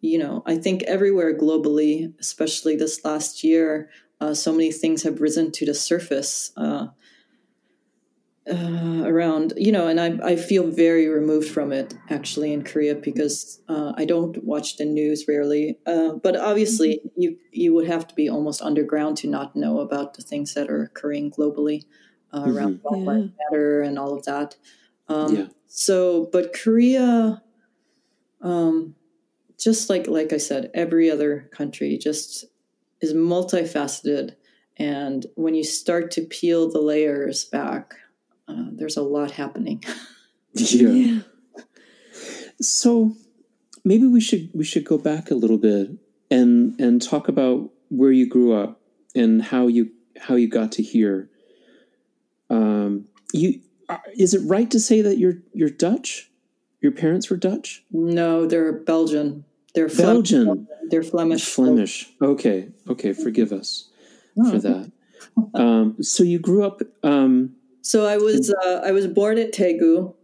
[0.05, 3.89] you know, I think everywhere globally, especially this last year,
[4.21, 6.51] uh, so many things have risen to the surface.
[6.57, 6.87] Uh,
[8.47, 12.93] uh, around, you know, and I, I feel very removed from it actually in Korea
[12.93, 15.79] because uh, I don't watch the news rarely.
[15.85, 17.21] Uh, but obviously, mm-hmm.
[17.21, 20.69] you you would have to be almost underground to not know about the things that
[20.69, 21.85] are occurring globally
[22.31, 22.55] uh, mm-hmm.
[22.55, 24.57] around Black Lives Matter and all of that.
[25.07, 25.47] Um, yeah.
[25.65, 27.41] So, but Korea,
[28.41, 28.95] um,
[29.57, 32.45] just like like I said, every other country just
[33.05, 34.35] is multifaceted,
[34.77, 37.95] and when you start to peel the layers back
[38.47, 39.83] uh, there's a lot happening.
[40.53, 40.89] yeah.
[40.89, 41.19] yeah.
[42.61, 43.13] So
[43.83, 45.89] maybe we should we should go back a little bit
[46.31, 48.81] and and talk about where you grew up
[49.15, 51.29] and how you how you got to here.
[52.49, 56.31] Um, you uh, is it right to say that you're you're Dutch?
[56.81, 57.83] Your parents were Dutch?
[57.91, 59.43] No, they're Belgian.
[59.75, 60.45] They're Belgian.
[60.45, 60.67] Flemish.
[60.89, 61.45] They're Flemish.
[61.45, 62.09] Flemish.
[62.21, 62.69] Okay.
[62.89, 63.13] Okay.
[63.13, 63.89] Forgive us
[64.39, 64.51] oh.
[64.51, 64.91] for that.
[65.53, 70.15] Um, so you grew up um, so I was uh, I was born at Tegu.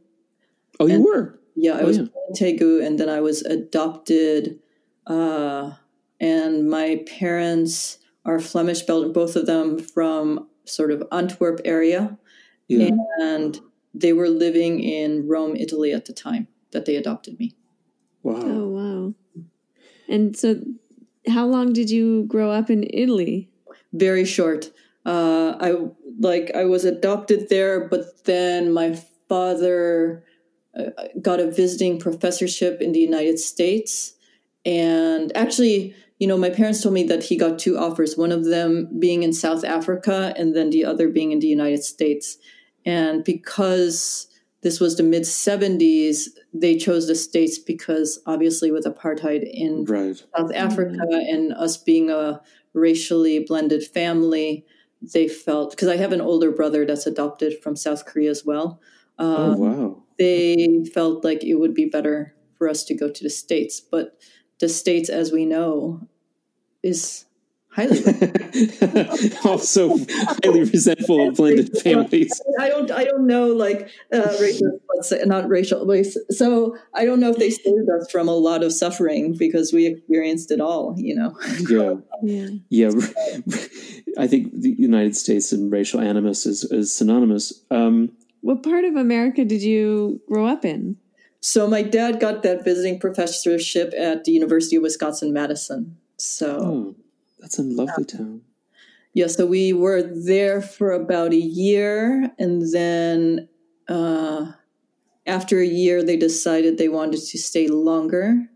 [0.80, 1.40] Oh, you were.
[1.56, 2.06] Yeah, I oh, was yeah.
[2.06, 4.60] born in Daegu, and then I was adopted.
[5.06, 5.74] Uh,
[6.20, 12.18] and my parents are Flemish Belgian, both of them from sort of Antwerp area,
[12.68, 12.90] yeah.
[13.20, 13.60] and
[13.94, 17.54] they were living in Rome, Italy at the time that they adopted me.
[18.24, 18.42] Wow!
[18.44, 19.14] Oh wow!
[20.12, 20.62] And so,
[21.28, 23.50] how long did you grow up in Italy?
[23.94, 24.72] Very short.
[25.06, 25.76] Uh, I
[26.20, 30.24] like I was adopted there, but then my father
[30.78, 34.14] uh, got a visiting professorship in the United States,
[34.66, 38.18] and actually, you know, my parents told me that he got two offers.
[38.18, 41.84] One of them being in South Africa, and then the other being in the United
[41.84, 42.38] States.
[42.86, 44.28] And because
[44.62, 50.24] this was the mid 70s, they chose the States because obviously with apartheid in right.
[50.38, 51.36] South Africa mm-hmm.
[51.36, 52.42] and us being a
[52.74, 54.66] racially blended family,
[55.02, 58.80] they felt because I have an older brother that's adopted from South Korea as well.
[59.18, 60.04] oh um, wow!
[60.20, 64.20] They felt like it would be better for us to go to the states, but
[64.60, 66.08] the states, as we know,
[66.84, 67.26] is
[67.70, 68.04] highly
[69.46, 69.98] also
[70.44, 72.42] highly resentful of blended families.
[72.60, 76.18] I don't I don't know like uh, racial let's say not racial race.
[76.30, 79.88] So I don't know if they saved us from a lot of suffering because we
[79.88, 80.96] experienced it all.
[80.98, 81.38] You know.
[81.70, 81.96] Yeah.
[82.24, 82.50] Yeah.
[82.70, 82.92] yeah.
[84.20, 87.64] I think the United States and racial animus is, is synonymous.
[87.72, 88.12] Um,
[88.42, 90.98] what part of America did you grow up in?
[91.40, 95.98] So my dad got that visiting professorship at the University of Wisconsin Madison.
[96.18, 96.60] So.
[96.60, 97.01] Oh
[97.42, 98.42] that's a lovely town.
[99.14, 103.50] Yeah, so we were there for about a year, and then
[103.90, 104.54] uh,
[105.26, 108.48] after a year, they decided they wanted to stay longer,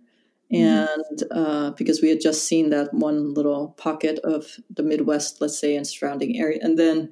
[0.54, 0.56] mm-hmm.
[0.56, 5.60] and uh, because we had just seen that one little pocket of the Midwest, let's
[5.60, 7.12] say, and surrounding area, and then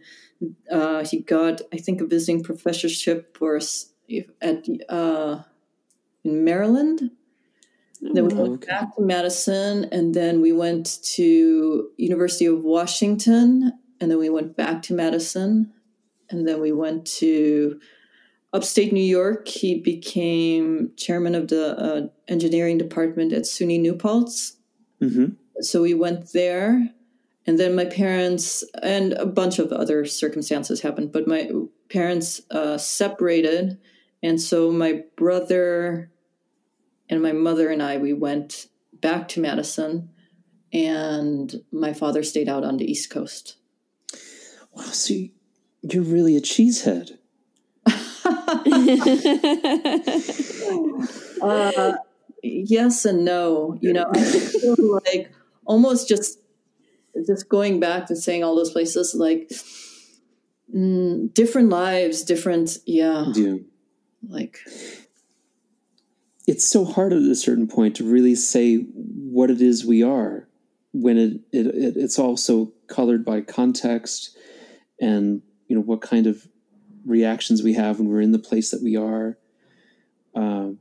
[0.71, 3.59] uh, he got, I think, a visiting professorship for
[4.41, 5.41] at uh,
[6.23, 7.11] in Maryland
[8.11, 8.67] then we went okay.
[8.67, 14.57] back to Madison, and then we went to University of Washington, and then we went
[14.57, 15.71] back to Madison,
[16.29, 17.79] and then we went to
[18.51, 19.47] upstate New York.
[19.47, 24.57] He became chairman of the uh, engineering department at SUNY New Paltz.
[25.01, 25.35] Mm-hmm.
[25.61, 26.89] So we went there,
[27.47, 31.49] and then my parents and a bunch of other circumstances happened, but my
[31.89, 33.77] parents uh, separated,
[34.21, 36.09] and so my brother
[37.09, 40.09] and my mother and I, we went back to Madison,
[40.71, 43.57] and my father stayed out on the East Coast.
[44.73, 45.13] Wow, so
[45.81, 47.17] you're really a cheesehead.
[51.41, 51.93] uh,
[52.43, 53.77] yes and no.
[53.81, 55.31] You know, I feel like
[55.65, 56.39] almost just
[57.27, 59.51] just going back and saying all those places, like
[60.73, 63.55] mm, different lives, different, yeah, yeah.
[64.27, 64.59] like
[66.47, 70.47] it's so hard at a certain point to really say what it is we are
[70.91, 74.37] when it, it, it it's also colored by context
[74.99, 76.47] and you know what kind of
[77.05, 79.37] reactions we have when we're in the place that we are.
[80.35, 80.79] Um,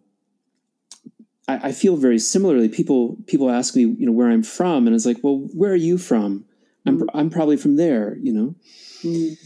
[1.48, 2.68] I, I, feel very similarly.
[2.68, 5.76] People people ask me, you know, where I'm from, and it's like, well, where are
[5.76, 6.46] you from?
[6.86, 7.06] I'm mm.
[7.12, 8.54] I'm probably from there, you know.
[9.02, 9.36] Mm.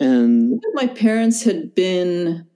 [0.00, 2.46] And my parents had been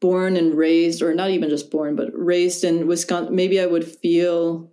[0.00, 3.84] born and raised, or not even just born, but raised in Wisconsin, maybe I would
[3.84, 4.70] feel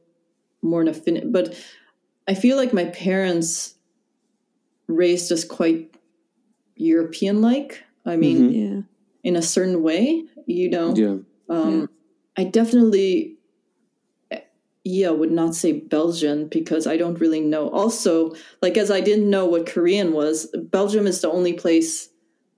[0.62, 1.28] more an affinity.
[1.28, 1.54] But
[2.28, 3.76] I feel like my parents
[4.88, 5.96] raised us quite
[6.76, 7.84] European like.
[8.06, 8.76] I mean, mm-hmm.
[8.76, 8.82] yeah.
[9.24, 10.96] in a certain way, you know.
[10.96, 11.18] Yeah.
[11.50, 11.86] Um, yeah.
[12.38, 13.38] I definitely
[14.90, 17.70] yeah, would not say Belgian because I don't really know.
[17.70, 22.10] Also, like as I didn't know what Korean was, Belgium is the only place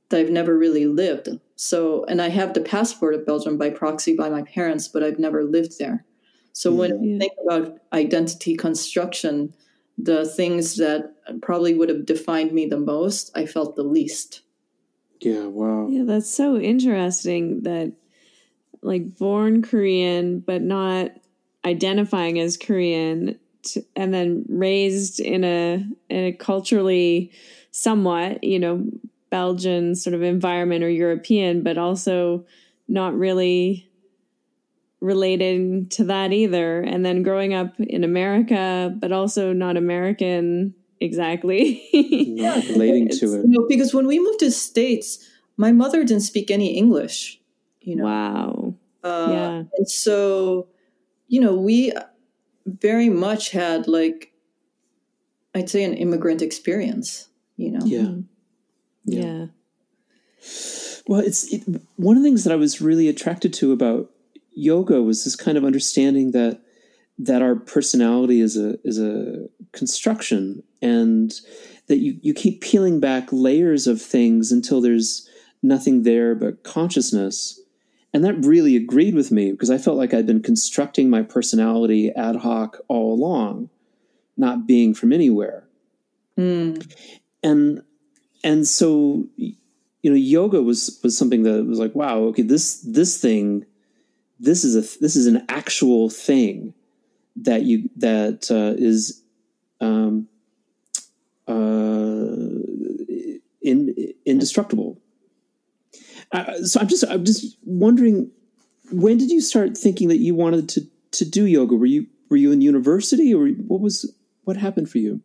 [0.10, 1.30] that I've never really lived.
[1.62, 5.20] So, and I have the passport of Belgium by proxy by my parents, but I've
[5.20, 6.06] never lived there.
[6.54, 6.80] So mm-hmm.
[6.80, 7.16] when Yeah.
[7.16, 9.54] I think about identity construction,
[9.98, 14.42] the things that probably would have defined me the most, I felt the least.
[15.20, 15.90] Yeah, wow.
[15.90, 17.92] Yeah, that's so interesting that
[18.82, 21.12] like born Korean but not
[21.66, 27.34] identifying as Korean t- and then raised in a in a culturally
[27.72, 28.90] somewhat, you know,
[29.30, 32.46] Belgian sort of environment or European, but also
[32.88, 33.90] not really
[35.02, 36.82] related to that either.
[36.82, 41.82] And then growing up in America, but also not American exactly.
[41.94, 43.46] Not relating to it.
[43.46, 45.26] know, because when we moved to the States,
[45.58, 47.40] my mother didn't speak any English,
[47.82, 48.04] you know.
[48.04, 48.74] wow.
[49.04, 49.64] Uh, Yeah.
[49.78, 50.68] And so,
[51.28, 51.94] you know, we
[52.66, 54.34] very much had like,
[55.56, 57.28] I'd say an immigrant experience,
[57.58, 57.86] you know.
[57.86, 58.16] Yeah.
[59.12, 59.22] Yeah.
[59.22, 59.46] yeah.
[61.08, 61.64] Well, it's it,
[61.96, 64.12] one of the things that I was really attracted to about
[64.52, 66.62] yoga was this kind of understanding that
[67.18, 71.34] that our personality is a is a construction and
[71.88, 75.28] that you you keep peeling back layers of things until there's
[75.62, 77.60] nothing there but consciousness.
[78.14, 82.12] And that really agreed with me because I felt like I'd been constructing my personality
[82.16, 83.70] ad hoc all along,
[84.38, 85.66] not being from anywhere
[86.38, 86.90] Mm.
[87.44, 87.82] and
[88.44, 89.56] and so you
[90.10, 93.66] know yoga was was something that was like wow okay this this thing
[94.40, 96.74] this is a this is an actual thing
[97.36, 99.22] that you that uh, is
[99.82, 100.28] um
[101.48, 102.50] uh
[103.62, 105.02] in indestructible.
[106.32, 108.30] Uh, so i'm just i'm just wondering
[108.92, 110.82] when did you start thinking that you wanted to
[111.12, 111.76] to do yoga?
[111.76, 114.14] Were you were you in university or what was
[114.44, 115.22] what happened for you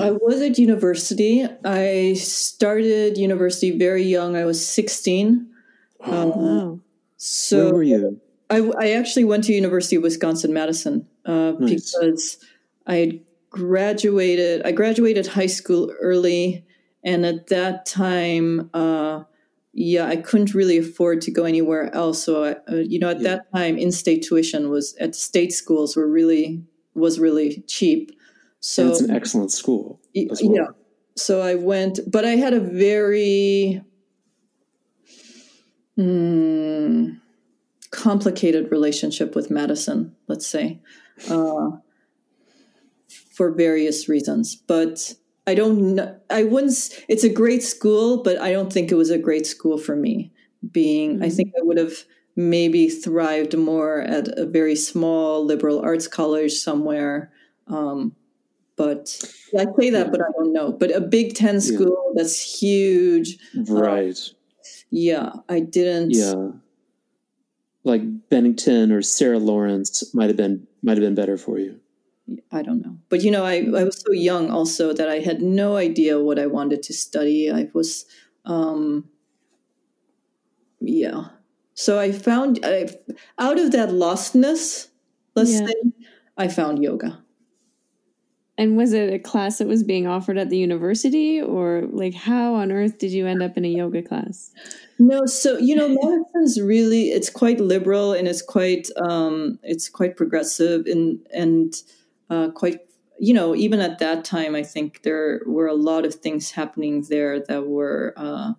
[0.00, 1.46] I was at university.
[1.64, 4.36] I started university very young.
[4.36, 5.48] I was 16.
[6.00, 6.80] Um, Wow.
[7.16, 8.20] so where were you
[8.50, 11.70] I, I actually went to University of Wisconsin Madison uh, Nice.
[11.70, 12.38] because
[12.86, 13.20] I had
[13.50, 14.62] graduated.
[14.66, 16.64] I graduated high school early,
[17.02, 19.22] and at that time, uh,
[19.72, 22.22] yeah, I couldn't really afford to go anywhere else.
[22.22, 23.28] So, I, uh, you know, at Yeah.
[23.36, 26.62] that time, in-state tuition was at state schools were really
[26.94, 28.12] was really cheap.
[28.66, 30.00] So and it's an excellent school
[30.30, 30.54] as well.
[30.54, 30.66] Yeah.
[31.18, 33.82] So I went, but I had a very
[35.98, 37.20] mm,
[37.90, 40.80] complicated relationship with Madison, let's say,
[41.30, 41.70] uh,
[43.32, 44.56] for various reasons.
[44.56, 45.14] But
[45.46, 49.10] I don't know, I wouldn't, it's a great school, but I don't think it was
[49.10, 50.32] a great school for me.
[50.72, 51.36] Being, I Mhm.
[51.36, 52.04] think I would have
[52.36, 57.30] maybe thrived more at a very small liberal arts college somewhere.
[57.66, 58.16] Um,
[58.76, 59.18] but
[59.58, 60.72] I say that, but I don't know.
[60.72, 63.38] But a Big Ten school that's huge.
[63.68, 64.18] Right.
[64.90, 66.10] Yeah, I didn't.
[66.12, 66.50] yeah.
[67.84, 71.80] Like Bennington or Sarah Lawrence might have been might have been better for you.
[72.50, 72.96] I don't know.
[73.10, 76.38] But you know, I, I was so young also that I had no idea what
[76.38, 77.50] I wanted to study.
[77.52, 78.06] I was,
[78.46, 79.10] um,
[80.80, 81.24] yeah.
[81.74, 82.88] So I found I,
[83.38, 84.88] out of that lostness,
[85.34, 85.66] let's Yeah.
[85.66, 85.74] say,
[86.38, 87.22] I found yoga.
[88.56, 92.54] And was it a class that was being offered at the university, or like how
[92.54, 94.52] on earth did you end up in a yoga class?
[94.98, 100.16] No, so you know, Madison's really it's quite liberal and it's quite um, it's quite
[100.16, 101.74] progressive and and
[102.30, 102.78] uh, quite
[103.18, 107.02] you know even at that time I think there were a lot of things happening
[107.08, 108.52] there that were uh,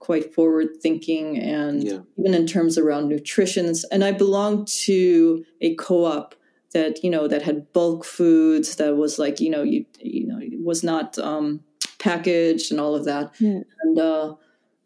[0.00, 1.98] quite forward thinking and Yeah.
[2.18, 6.34] even in terms around nutrition and I belonged to a co-op
[6.74, 10.38] that you know that had bulk foods that was like you know you you know
[10.40, 11.60] it was not um,
[11.98, 13.60] packaged and all of that Yeah.
[13.82, 14.34] and uh,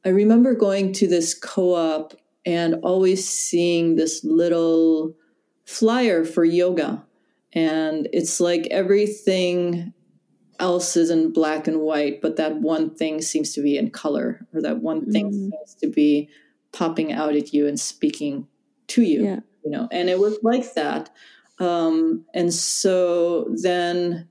[0.04, 2.14] I remember going to this co-op
[2.46, 5.14] and always seeing this little
[5.64, 7.04] flyer for yoga
[7.52, 9.92] and it's like everything
[10.60, 14.46] else is in black and white but that one thing seems to be in color
[14.52, 15.50] or that one thing Mm.
[15.50, 16.28] seems to be
[16.72, 18.46] popping out at you and speaking
[18.88, 19.40] to you Yeah.
[19.64, 21.10] you know and it was like that
[21.60, 24.28] um, and so then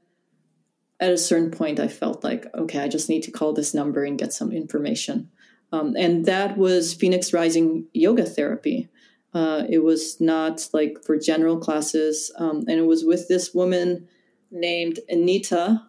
[1.00, 4.04] at a certain point i felt like okay i just need to call this number
[4.04, 5.30] and get some information.
[5.74, 8.88] Um, and that was phoenix rising yoga therapy.
[9.34, 12.32] Uh, it was not like for general classes.
[12.38, 14.08] Um, and it was with this woman
[14.50, 15.84] named anita.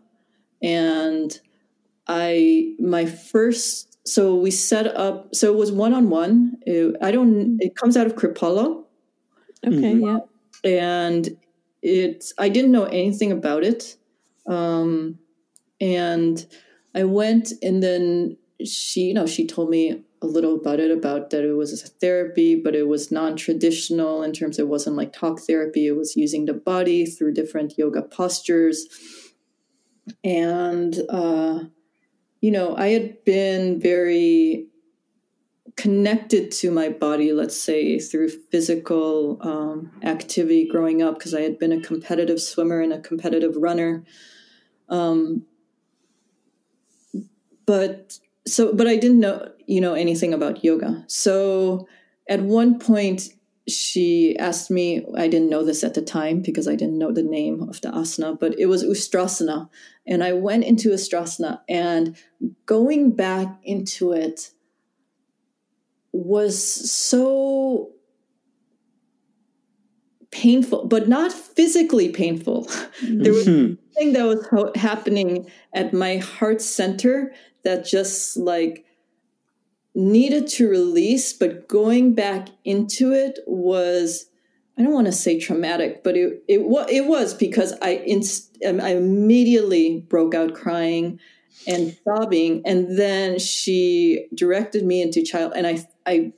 [0.60, 1.38] And
[2.08, 6.56] i my first so we set up so it was one-on-one.
[6.66, 8.84] It- i don't it comes out of kripalu
[9.66, 10.02] Okay, Mhm.
[10.06, 10.18] yeah.
[10.64, 11.36] And
[11.82, 13.96] it I didn't know anything about it.
[14.46, 15.18] Um,
[15.80, 16.44] and
[16.94, 21.30] I went and then she, you know, she told me a little about it, about
[21.30, 25.40] that it was a therapy, but it was non-traditional in terms it wasn't like talk
[25.40, 25.86] therapy.
[25.86, 28.86] It was using the body through different yoga postures.
[30.24, 31.60] And uh,
[32.40, 34.67] you know, I had been very
[35.78, 41.56] connected to my body, let's say through physical um, activity growing up, because I had
[41.56, 44.04] been a competitive swimmer and a competitive runner.
[44.88, 45.46] Um,
[47.64, 51.04] but so, but I didn't know, you know, anything about yoga.
[51.06, 51.86] So
[52.28, 53.28] at one point,
[53.68, 57.22] she asked me, I didn't know this at the time because I didn't know the
[57.22, 59.68] name of the asana, but it was Ustrasana.
[60.06, 62.16] And I went into Ustrasana and
[62.66, 64.50] going back into it
[66.12, 67.90] was so
[70.30, 72.62] painful, but not physically painful.
[73.02, 73.74] there was mm-hmm.
[73.92, 77.32] something that was happening at my heart center
[77.64, 78.84] that just like
[79.94, 84.26] needed to release, but going back into it was.
[84.76, 88.80] I don't want to say traumatic, but it it, it was because I inst- um,
[88.80, 91.18] I immediately broke out crying
[91.66, 96.32] and sobbing, and then she directed me into child, and I I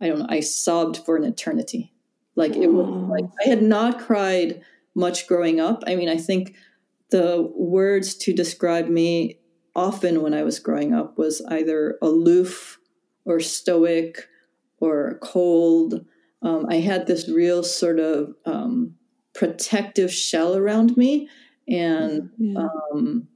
[0.00, 1.92] I don't know, I sobbed for an eternity.
[2.36, 4.62] Like it was like I had not cried
[4.94, 5.84] much growing up.
[5.86, 6.54] I mean, I think
[7.10, 9.38] the words to describe me
[9.74, 12.78] often when I was growing up was either aloof
[13.24, 14.28] or stoic
[14.80, 16.04] or cold.
[16.42, 18.94] Um, I had this real sort of um,
[19.34, 21.28] protective shell around me
[21.68, 22.68] and yeah.
[22.92, 23.28] um,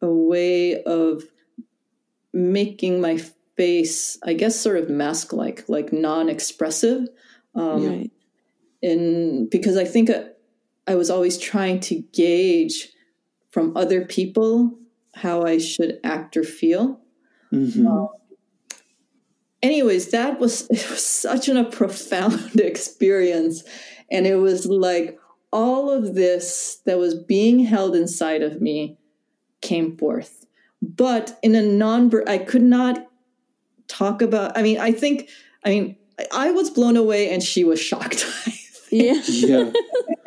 [0.00, 1.24] a way of
[2.32, 3.18] making my
[3.56, 7.08] face, I guess, sort of mask like, like non expressive.
[7.54, 8.10] Um, right.
[8.82, 10.10] And because I think
[10.86, 12.92] I was always trying to gauge
[13.50, 14.78] from other people
[15.14, 17.00] how I should act or feel.
[17.52, 17.86] Mm-hmm.
[17.86, 18.08] Um,
[19.62, 23.64] anyways, that was, it was such an, a profound experience.
[24.10, 25.18] And it was like
[25.52, 28.98] all of this that was being held inside of me
[29.62, 30.44] came forth.
[30.82, 33.05] But in a non, I could not
[33.88, 34.56] talk about.
[34.56, 35.28] I mean, I think.
[35.64, 35.96] I mean,
[36.32, 38.24] I was blown away, and she was shocked.
[38.90, 39.20] yeah.
[39.26, 39.72] yeah.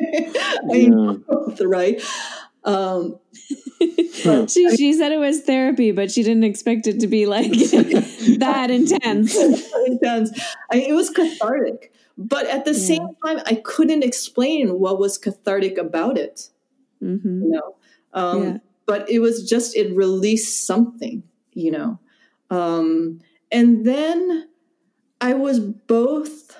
[0.00, 1.64] I mean, yeah.
[1.64, 2.02] right.
[2.64, 3.18] Um,
[4.48, 7.50] she she said it was therapy, but she didn't expect it to be like
[8.38, 9.36] that intense.
[9.86, 10.38] intense.
[10.70, 12.86] I mean, it was cathartic, but at the yeah.
[12.86, 16.48] same time, I couldn't explain what was cathartic about it.
[17.02, 17.42] Mm-hmm.
[17.44, 17.76] You know,
[18.12, 18.56] um, yeah.
[18.84, 21.22] but it was just it released something.
[21.54, 21.98] You know,
[22.50, 23.20] um,
[23.52, 24.48] and then
[25.20, 26.56] I was both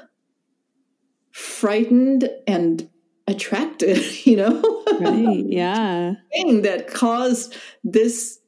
[1.33, 2.89] frightened and
[3.27, 4.85] attracted, you know?
[5.01, 6.15] Right, yeah.
[6.33, 8.39] Thing that caused this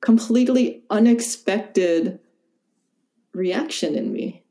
[0.00, 2.18] completely unexpected
[3.34, 4.44] reaction in me,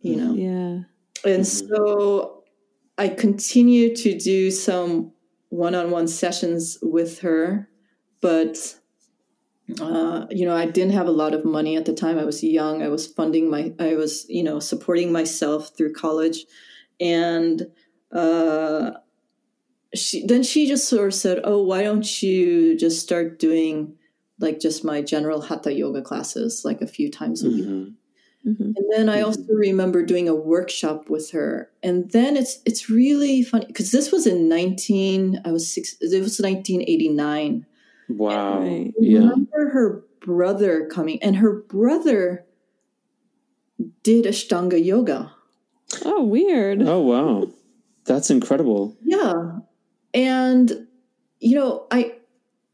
[0.00, 0.34] you know?
[0.34, 1.30] Yeah.
[1.30, 1.74] And mm-hmm.
[1.74, 2.44] so
[2.98, 5.12] I continued to do some
[5.48, 7.68] one on one sessions with her,
[8.20, 8.78] but
[9.80, 12.18] uh, you know, I didn't have a lot of money at the time.
[12.18, 12.82] I was young.
[12.82, 16.44] I was funding my, I was, you know, supporting myself through college.
[17.00, 17.68] And
[18.12, 18.92] uh,
[19.94, 23.96] she, then she just sort of said, Oh, why don't you just start doing
[24.38, 27.64] like just my general hatha yoga classes like a few times a week?
[27.64, 27.90] Mm-hmm.
[28.46, 28.72] Mm-hmm.
[28.76, 29.26] And then I mm-hmm.
[29.26, 31.70] also remember doing a workshop with her.
[31.82, 36.20] And then it's it's really funny because this was in 19 I was six it
[36.20, 37.66] was 1989
[38.16, 38.60] Wow.
[38.60, 38.92] Right.
[38.98, 39.20] Yeah.
[39.20, 42.46] Remember her brother coming, and her brother
[44.02, 45.32] did Ashtanga yoga.
[46.04, 46.82] Oh, weird.
[46.82, 47.48] Oh, wow.
[48.04, 48.96] That's incredible.
[49.02, 49.58] Yeah.
[50.14, 50.86] And,
[51.40, 52.14] you know, I,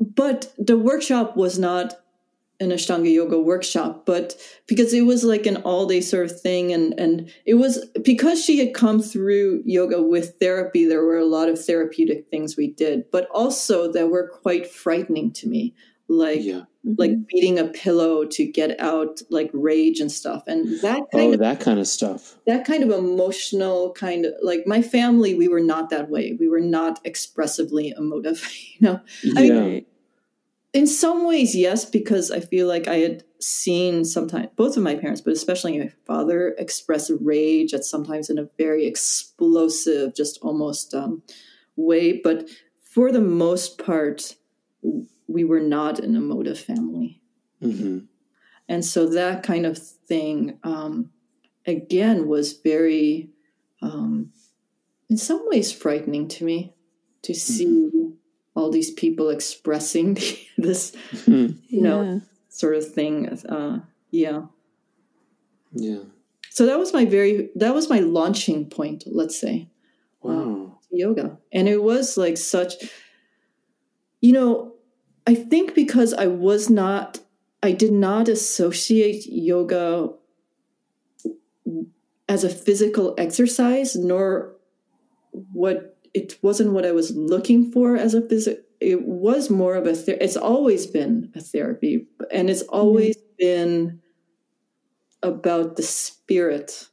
[0.00, 1.98] but the workshop was not
[2.60, 4.36] an Ashtanga yoga workshop, but
[4.66, 6.72] because it was like an all day sort of thing.
[6.72, 11.24] And, and it was because she had come through yoga with therapy, there were a
[11.24, 15.74] lot of therapeutic things we did, but also that were quite frightening to me.
[16.10, 16.62] Like, yeah.
[16.96, 17.22] like mm-hmm.
[17.28, 20.42] beating a pillow to get out like rage and stuff.
[20.46, 22.38] And that kind oh, of that kind of stuff.
[22.46, 26.34] That kind of emotional kind of like my family, we were not that way.
[26.40, 28.42] We were not expressively emotive,
[28.78, 29.00] you know.
[29.36, 29.60] I yeah.
[29.60, 29.86] mean,
[30.72, 34.94] in some ways, yes, because I feel like I had seen sometimes both of my
[34.94, 40.94] parents, but especially my father, express rage at sometimes in a very explosive, just almost
[40.94, 41.22] um,
[41.76, 42.20] way.
[42.22, 42.48] But
[42.82, 44.36] for the most part,
[45.26, 47.22] we were not an emotive family.
[47.62, 48.00] Mm-hmm.
[48.68, 51.10] And so that kind of thing, um,
[51.66, 53.30] again, was very
[53.80, 54.32] um,
[55.08, 56.74] in some ways frightening to me
[57.22, 57.90] to see
[58.58, 60.18] all these people expressing
[60.58, 60.92] this,
[61.26, 62.18] you know, Yeah.
[62.48, 63.28] sort of thing.
[63.48, 63.80] Uh,
[64.10, 64.42] yeah.
[65.72, 66.02] Yeah.
[66.50, 69.04] So that was my very that was my launching point.
[69.06, 69.68] Let's say
[70.22, 70.78] Wow.
[70.90, 72.74] yoga, and it was like such.
[74.20, 74.74] You know,
[75.26, 77.20] I think because I was not,
[77.62, 80.10] I did not associate yoga
[82.28, 84.54] as a physical exercise, nor
[85.52, 88.62] what it wasn't what I was looking for as a physical.
[88.80, 89.94] It was more of a.
[89.94, 92.80] Ther- it's always been a therapy, and it's mm-hmm.
[92.80, 94.00] always been
[95.22, 96.88] about the spirit,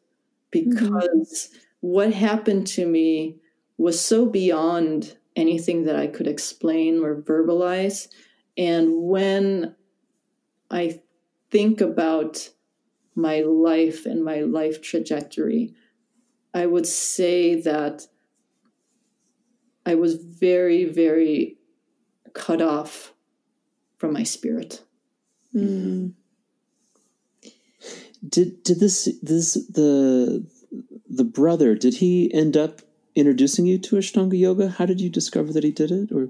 [0.53, 0.69] mm-hmm.
[0.69, 1.49] because
[1.81, 3.37] what happened to me
[3.77, 8.07] was so beyond anything that I could explain or verbalize.
[8.57, 9.75] And when
[10.71, 11.01] I
[11.51, 12.49] think about
[13.15, 15.73] my life and my life trajectory,
[16.53, 18.07] I would say that
[19.85, 21.57] I was very, very
[22.33, 23.13] cut off
[23.97, 24.83] from my spirit.
[25.55, 26.13] Mm.
[28.27, 30.45] Did did this this the
[31.07, 32.81] the brother did he end up
[33.15, 34.69] introducing you to Ashtanga yoga?
[34.69, 36.11] How did you discover that he did it?
[36.11, 36.29] Or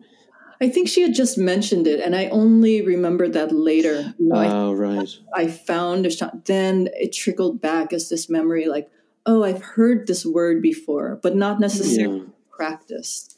[0.62, 4.14] I think she had just mentioned it, and I only remembered that later.
[4.18, 5.10] You know, I oh right.
[5.34, 6.46] I found a shot.
[6.46, 8.90] Then it trickled back as this memory, like,
[9.26, 12.26] oh, I've heard this word before, but not necessarily Yeah.
[12.52, 13.35] practiced.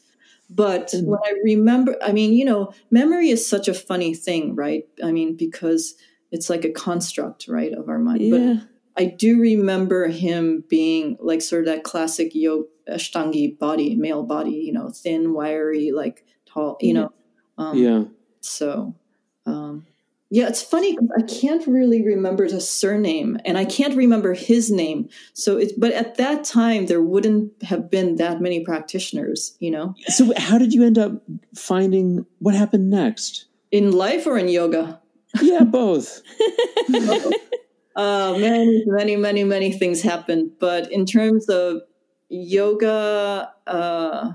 [0.50, 4.54] But And- when I remember, I mean, you know, memory is such a funny thing,
[4.54, 4.84] right?
[5.02, 5.94] I mean, because
[6.30, 8.30] it's like a construct, right, of our mind.
[8.30, 14.22] But I do remember him being like sort of that classic yo ashtangi body, male
[14.22, 17.12] body, you know, thin, wiry, like tall, you know.
[17.58, 18.04] Um, Yeah.
[18.40, 18.94] so,
[19.46, 19.86] um,
[20.30, 20.96] yeah, it's funny.
[21.16, 25.08] I can't really remember the surname, and I can't remember his name.
[25.32, 29.94] So it's but at that time there wouldn't have been that many practitioners, you know,
[30.08, 31.12] So how did you end up
[31.56, 33.46] finding what happened next?
[33.70, 35.00] in life or in yoga.
[35.42, 36.22] Yeah, both.
[37.96, 40.52] Uh, many, many, many, many things happened.
[40.60, 41.82] But in terms of
[42.28, 44.32] yoga, uh,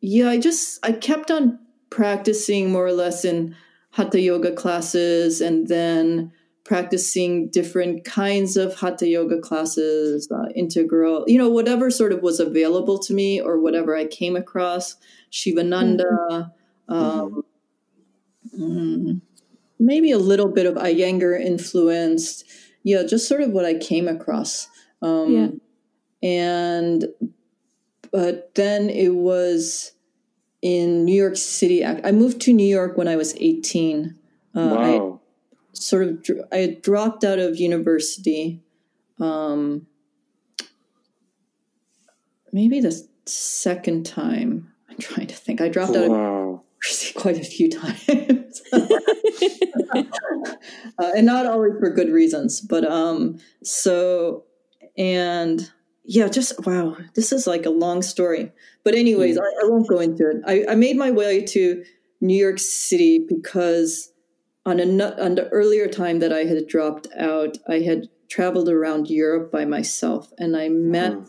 [0.00, 1.58] yeah, I just I kept on
[1.90, 3.54] practicing more or less in
[3.98, 6.30] hatha yoga classes, and then
[6.64, 12.38] practicing different kinds of hatha yoga classes, uh, integral, you know, whatever sort of was
[12.38, 14.96] available to me or whatever I came across.
[15.30, 16.52] Shivananda.
[16.88, 17.42] Um,
[18.56, 19.20] mm,
[19.80, 22.44] maybe a little bit of Iyengar influenced.
[22.84, 24.68] Yeah, just sort of what I came across.
[25.02, 25.48] Um, Yeah.
[26.20, 27.04] And,
[28.12, 29.92] but then it was
[30.62, 31.84] in New York City.
[31.84, 34.14] I I moved to New York when I was 18.
[34.54, 35.20] Uh, I wow.
[35.72, 38.62] sort of, I had dropped out of university.
[39.20, 39.86] Um,
[42.52, 44.72] maybe the second time.
[44.90, 45.60] I'm trying to think.
[45.60, 46.62] I dropped out of Wow.
[47.14, 48.62] quite a few times.
[48.72, 48.88] uh,
[51.16, 52.60] and not always for good reasons.
[52.60, 54.44] But um, so,
[54.96, 55.70] and
[56.10, 58.50] yeah, just wow, this is like a long story.
[58.82, 59.42] But, anyways, mm.
[59.42, 60.36] I, I won't go into it.
[60.46, 61.84] I, I made my way to
[62.22, 64.10] New York City because
[64.64, 64.84] on a
[65.22, 69.66] on the earlier time that I had dropped out, I had traveled around Europe by
[69.66, 71.24] myself, and I met Wow.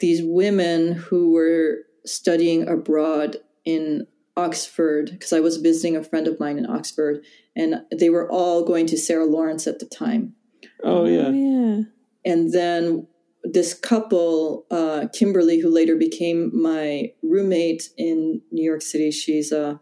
[0.00, 6.40] these women who were studying abroad in Oxford because I was visiting a friend of
[6.40, 7.24] mine in Oxford,
[7.54, 10.34] and they were all going to Sarah Lawrence at the time.
[10.82, 11.28] Oh yeah.
[11.28, 11.82] Oh, yeah.
[12.24, 13.06] And then
[13.44, 19.80] this couple, uh, Kimberly, who later became my roommate in New York City, she's a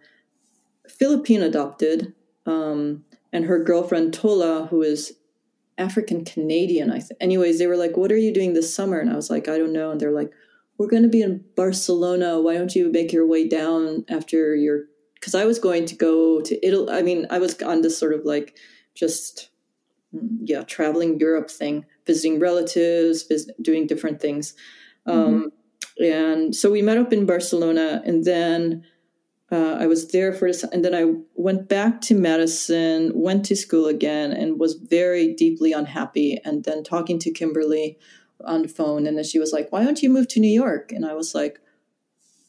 [0.88, 2.12] Philippine adopted,
[2.44, 5.14] um, and her girlfriend Tola, who is
[5.78, 6.90] African Canadian.
[6.90, 9.30] I th- anyways, they were like, "What are you doing this summer?" And I was
[9.30, 10.32] like, "I don't know." And they're like,
[10.76, 12.40] "We're going to be in Barcelona.
[12.40, 14.84] Why don't you make your way down after your?"
[15.14, 16.92] Because I was going to go to Italy.
[16.92, 18.56] I mean, I was on this sort of like
[18.94, 19.50] just
[20.14, 24.54] mm, yeah traveling Europe thing, visiting relatives, visit, doing different things.
[25.06, 25.52] Um,
[25.98, 28.84] and so we met up in Barcelona, and then
[29.50, 33.56] uh, I was there for this, and then I went back to Madison, went to
[33.56, 36.38] school again, and was very deeply unhappy.
[36.44, 37.98] And then talking to Kimberly
[38.44, 40.90] on the phone, and then she was like, "Why don't you move to New York?"
[40.92, 41.60] And I was like,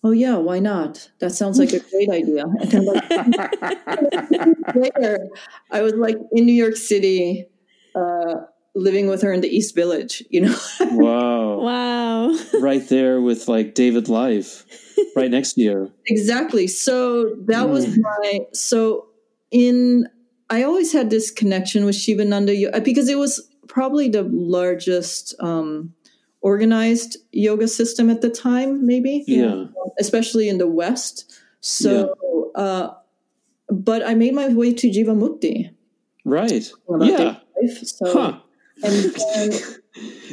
[0.03, 1.09] "Oh yeah, why not?
[1.19, 3.11] That sounds like a great idea." And then like,
[4.75, 5.27] later,
[5.71, 7.47] I was like in New York City,
[7.95, 8.35] uh,
[8.75, 10.23] living with her in the East Village.
[10.29, 10.57] You know,
[10.91, 11.59] Wow.
[11.59, 12.37] Wow.
[12.59, 14.65] right there with like David Life,
[15.15, 15.91] right next to you.
[16.07, 19.07] exactly so that was my so
[19.51, 20.07] in
[20.49, 25.93] i always had this connection with shivananda Yo- because it was probably the largest um
[26.41, 29.23] organized yoga system at the time, maybe.
[29.27, 29.65] Yeah.
[29.97, 31.31] Especially in the West.
[31.61, 32.13] So,
[32.55, 32.89] uh,
[33.69, 35.69] but I made my way to Jiva Mukti.
[36.25, 36.69] Right.
[36.99, 37.37] Yeah.
[37.61, 37.77] life.
[37.87, 38.39] So, Huh.
[38.81, 39.51] And then,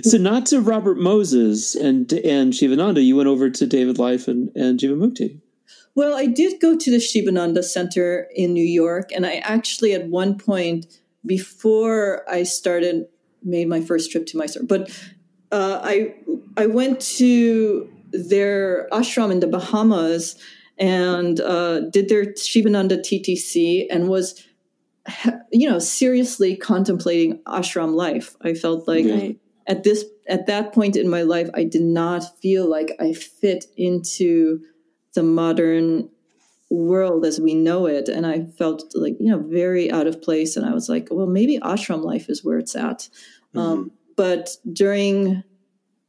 [0.03, 4.51] So not to Robert Moses and and Shivananda, you went over to David Life and,
[4.55, 5.41] and Jivamukti.
[5.95, 10.07] well, I did go to the Shivananda Center in New York, and I actually, at
[10.07, 10.86] one point,
[11.26, 13.07] before I started,
[13.43, 14.62] made my first trip to Mysore.
[14.62, 14.91] But
[15.53, 16.14] uh, I
[16.57, 20.36] I went to their ashram in the Bahamas
[20.78, 24.43] and uh, did their Shivananda TTC and was,
[25.53, 28.36] you know, seriously contemplating ashram life.
[28.42, 29.32] I felt like Yeah.
[29.66, 33.66] at this at that point in my life, I did not feel like I fit
[33.76, 34.61] into
[35.14, 36.09] the modern
[36.70, 38.09] world as we know it.
[38.09, 40.57] And i felt like you know very out of place.
[40.57, 43.09] And i was like well maybe ashram life is where it's at.
[43.57, 45.42] Um, but during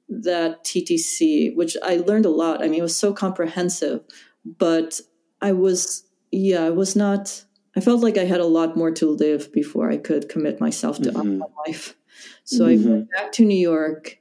[0.10, 4.02] that ttc which i learned a lot i mean it was so comprehensive
[4.46, 5.00] but
[5.42, 7.46] i was yeah i was not
[7.76, 10.98] i felt like i had a lot more to live before i could commit myself
[11.02, 11.40] to Mhm.
[11.40, 11.96] ashram life
[12.44, 14.18] so i went back to new york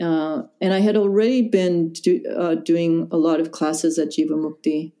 [0.00, 4.30] uh, and I had already been do, uh, doing a lot of classes at Jiva
[4.30, 4.92] Mukti,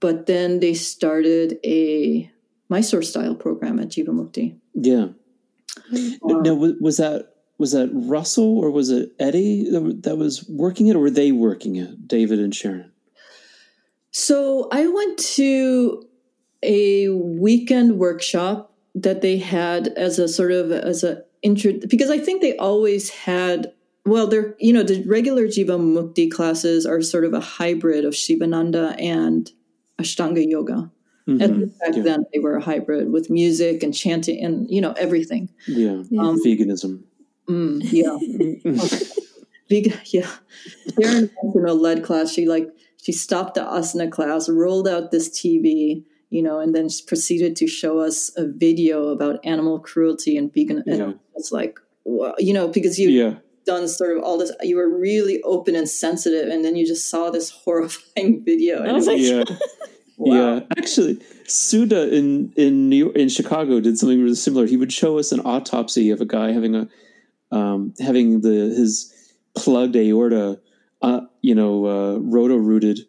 [0.00, 2.30] but then they started a
[2.70, 4.56] Mysore style program at Jiva Mukti.
[4.72, 5.08] Yeah.
[6.24, 10.96] Um, now was that was that Russell or was it Eddie that was working it,
[10.96, 12.08] or were they working it?
[12.08, 12.92] David and Sharon.
[14.10, 16.02] So I went to
[16.64, 22.18] a weekend workshop that they had as a sort of as a intro because I
[22.18, 23.72] think they always had
[24.06, 28.14] well they're you know the regular Jiva Mukti classes are sort of a hybrid of
[28.14, 29.50] Shivananda and
[30.00, 30.90] Ashtanga yoga.
[31.26, 31.60] At Mhm.
[31.60, 32.02] least back Yeah.
[32.02, 35.48] then they were a hybrid with music and chanting and you know everything.
[35.66, 36.02] Yeah.
[36.18, 37.02] Um, Veganism.
[37.48, 38.16] Mm, yeah.
[39.70, 40.30] Vegan, yeah.
[41.00, 42.30] Sharon went in a lead class.
[42.32, 42.68] She like
[43.02, 46.04] she stopped the asana class, rolled out this TV,
[46.34, 50.82] you know, and then proceeded to show us a video about animal cruelty and vegan.
[50.84, 53.34] And it's like, wow, you know, because you've yeah.
[53.64, 57.08] done sort of all this, you were really open and sensitive, and then you just
[57.08, 58.80] saw this horrifying video.
[58.80, 59.44] And I was like, Yeah.
[60.16, 60.36] Wow.
[60.36, 64.64] Yeah, actually, Suddha in in New York, in Chicago did something really similar.
[64.64, 66.88] He would show us an autopsy of a guy having a
[67.50, 69.12] um, having the his
[69.56, 70.60] plugged aorta,
[71.02, 73.00] uh, you know, uh, roto rooted,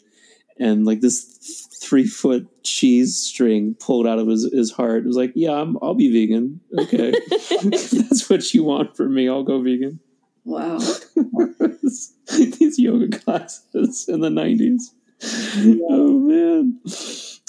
[0.59, 5.03] and like this three foot cheese string pulled out of his, his heart.
[5.03, 6.61] It was like, yeah, I'm, I'll be vegan.
[6.77, 7.11] Okay,
[7.63, 9.29] that's what you want from me.
[9.29, 9.99] I'll go vegan.
[10.43, 10.79] wow.
[12.37, 14.93] These yoga classes in the nineties.
[15.23, 16.79] Oh man.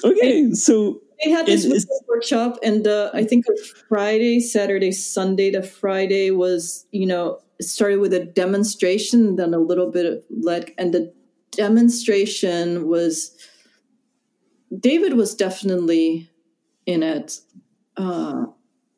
[0.05, 3.57] Okay, so They had this And workshop, and uh, I think a
[3.89, 5.51] Friday, Saturday, Sunday.
[5.51, 10.70] The Friday was, you know, started with a demonstration, then a little bit of let,
[10.79, 11.12] and the
[11.53, 13.37] demonstration was.
[14.77, 16.31] David was definitely
[16.87, 17.41] in it.
[17.97, 18.47] Uh,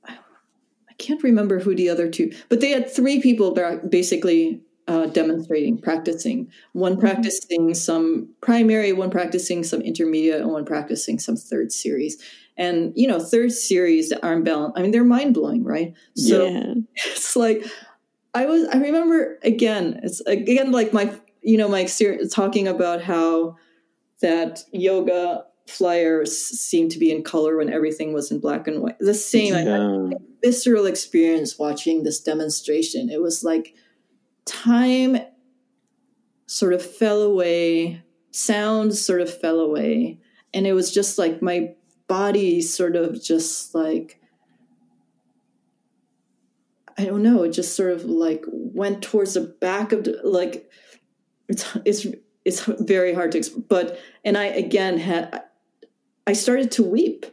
[0.07, 5.07] I can't remember who the other two, but they had three people ba- basically uh,
[5.07, 6.51] demonstrating, practicing.
[6.73, 12.21] One practicing some primary, one practicing some intermediate, and one practicing some third series.
[12.57, 14.73] And you know, third series, the arm balance.
[14.77, 15.93] I mean, they're mind blowing, right?
[16.17, 16.75] So yeah.
[16.95, 17.65] it's like
[18.35, 18.67] I was.
[18.69, 20.01] I remember again.
[20.03, 23.57] It's again like my you know my experience talking about how
[24.23, 28.99] that yoga flyers seemed to be in color when everything was in black and white.
[28.99, 29.55] The same.
[29.55, 30.11] I had yeah.
[30.43, 33.11] visceral experience watching this demonstration.
[33.11, 33.75] It was like
[34.45, 35.19] time
[36.47, 40.21] sort of fell away, sound sort of fell away,
[40.55, 41.75] and it was just like my
[42.07, 44.21] body sort of just like
[46.97, 50.69] I don't know, it just sort of like went towards the back of the like
[51.49, 52.07] it's it's
[52.45, 53.67] it's very hard to explain.
[53.69, 55.45] But and I again had
[56.29, 57.27] I started to weep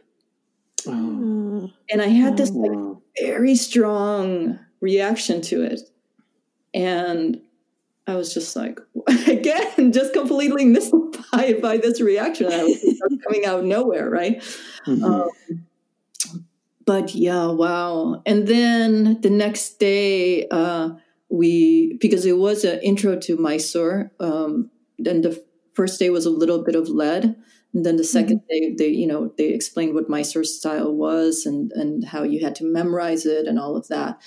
[0.88, 1.70] Oh, Oh.
[1.90, 2.78] and I had this like
[3.20, 5.80] very strong reaction to it.
[6.72, 7.40] And
[8.06, 8.78] I was just like,
[9.26, 12.46] again, just completely mystified by this reaction.
[12.52, 14.40] I was coming out of nowhere, right?
[14.86, 15.02] Mhm.
[15.02, 15.28] Um,
[16.84, 18.22] but yeah, wow.
[18.26, 20.90] And then the next day, uh,
[21.28, 25.42] we, because it was an intro to Mysore, um, then the
[25.74, 27.34] first day was a little bit of lead.
[27.76, 31.70] And then the 2nd day, they, you know, they explained what Mysore style was and,
[31.72, 34.18] and how you had to memorize it and all of that.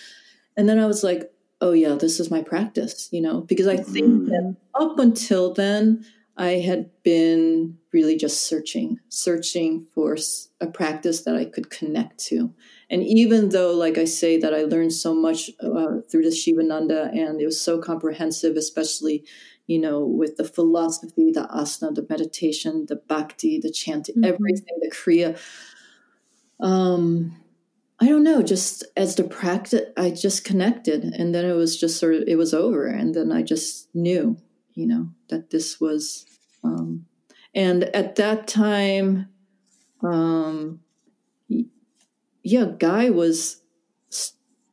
[0.55, 3.77] And then I was like, oh yeah, this is my practice, you know, because I
[3.77, 4.27] think Mhm.
[4.27, 6.05] that up until then,
[6.37, 10.15] I had been really just searching, searching for
[10.61, 12.53] a practice that I could connect to.
[12.89, 17.09] And even though, like I say, that I learned so much uh, through the Shivananda
[17.13, 19.25] and it was so comprehensive, especially,
[19.69, 24.33] you know, with the philosophy, the asana, the meditation, the bhakti, the chanting, mm-hmm.
[24.33, 25.39] everything, the kriya.
[26.59, 27.37] Um,
[27.99, 31.03] I don't know, just as the practice, I just connected.
[31.03, 32.87] And then it was just sort of, it was over.
[32.87, 34.37] And then I just knew,
[34.73, 36.25] you know, that this was,
[36.63, 37.05] um,
[37.53, 39.29] and at that time,
[40.01, 40.79] um,
[42.41, 43.61] yeah, Guy was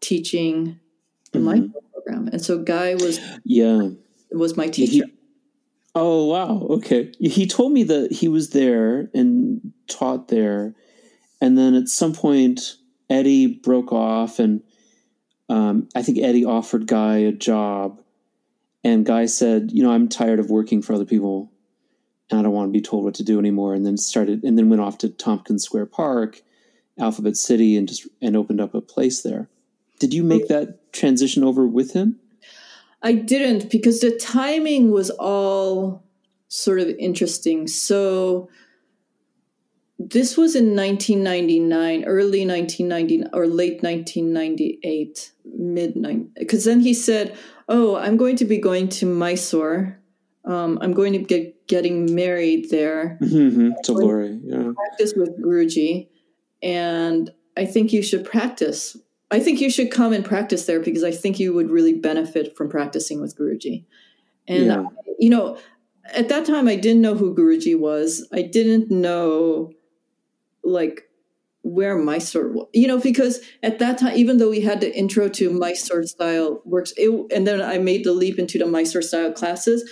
[0.00, 0.80] teaching
[1.32, 1.70] the mm-hmm.
[1.92, 2.28] program.
[2.32, 3.90] And so Guy was, yeah,
[4.32, 5.06] was my teacher.
[5.06, 5.12] He,
[5.94, 6.66] oh, wow.
[6.70, 7.12] Okay.
[7.20, 10.74] He told me that he was there and taught there.
[11.40, 12.76] And then at some point,
[13.08, 14.62] Eddie broke off, and
[15.48, 18.00] um, I think Eddie offered Guy a job,
[18.82, 21.52] and Guy said, "You know, I'm tired of working for other people,
[22.30, 24.58] and I don't want to be told what to do anymore." And then started, and
[24.58, 26.40] then went off to Tompkins Square Park,
[26.98, 29.48] Alphabet City, and just and opened up a place there.
[29.98, 32.18] Did you make that transition over with him?
[33.02, 36.04] I didn't because the timing was all
[36.48, 37.66] sort of interesting.
[37.66, 38.48] So
[39.98, 47.36] this was in 1999 early 1990 or late 1998 mid 9 because then he said
[47.68, 49.98] oh i'm going to be going to mysore
[50.44, 53.70] um, i'm going to get getting married there mm-hmm.
[53.84, 56.08] to lori yeah practice with guruji
[56.62, 58.96] and i think you should practice
[59.30, 62.56] i think you should come and practice there because i think you would really benefit
[62.56, 63.84] from practicing with guruji.
[64.48, 64.80] And yeah.
[64.80, 65.58] Uh, you know
[66.14, 68.26] at that time i didn't know who guruji was.
[68.32, 69.72] I didn't know
[70.62, 71.06] like
[71.66, 75.28] where Mysore, was, you know, because at that time, even though we had the intro
[75.30, 79.32] to Mysore style works, it, and then I made the leap into the Mysore style
[79.32, 79.88] classes,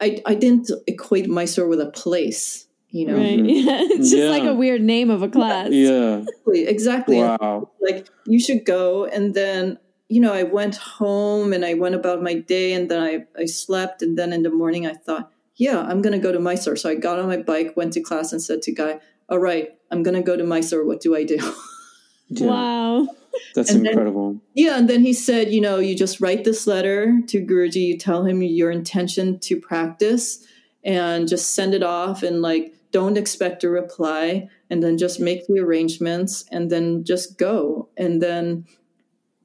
[0.00, 3.16] I, I didn't equate Mysore with a place, you know.
[3.16, 3.38] Right.
[3.38, 3.72] Yeah.
[3.72, 3.90] Mm-hmm.
[3.92, 4.30] it's just yeah.
[4.30, 5.70] like a weird name of a class.
[5.70, 6.18] Yeah.
[6.18, 6.66] Exactly.
[6.66, 7.18] exactly.
[7.18, 7.70] Wow.
[7.80, 9.06] Like you should go.
[9.06, 9.78] And then,
[10.08, 13.46] you know, I went home and I went about my day and then I, I
[13.46, 14.02] slept.
[14.02, 16.76] And then in the morning I thought, yeah, I'm going to go to Mysore.
[16.76, 19.70] So I got on my bike, went to class and said to Guy, all right,
[19.90, 20.84] I'm going to go to Mysore.
[20.84, 21.36] What do I do?
[22.28, 22.46] yeah.
[22.46, 23.08] Wow.
[23.54, 24.32] That's and incredible.
[24.32, 24.78] Then, yeah.
[24.78, 28.24] And then he said, you know, you just write this letter to Guruji, you tell
[28.24, 30.46] him your intention to practice
[30.84, 35.46] and just send it off and like, don't expect a reply and then just make
[35.46, 37.88] the arrangements and then just go.
[37.96, 38.66] And then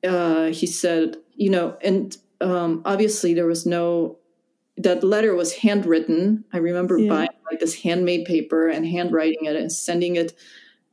[0.08, 4.20] uh, he said, you know, and um, obviously there was no
[4.78, 6.46] that letter was handwritten.
[6.54, 7.10] I remember yeah.
[7.10, 10.34] buying like this handmade paper and handwriting it and sending it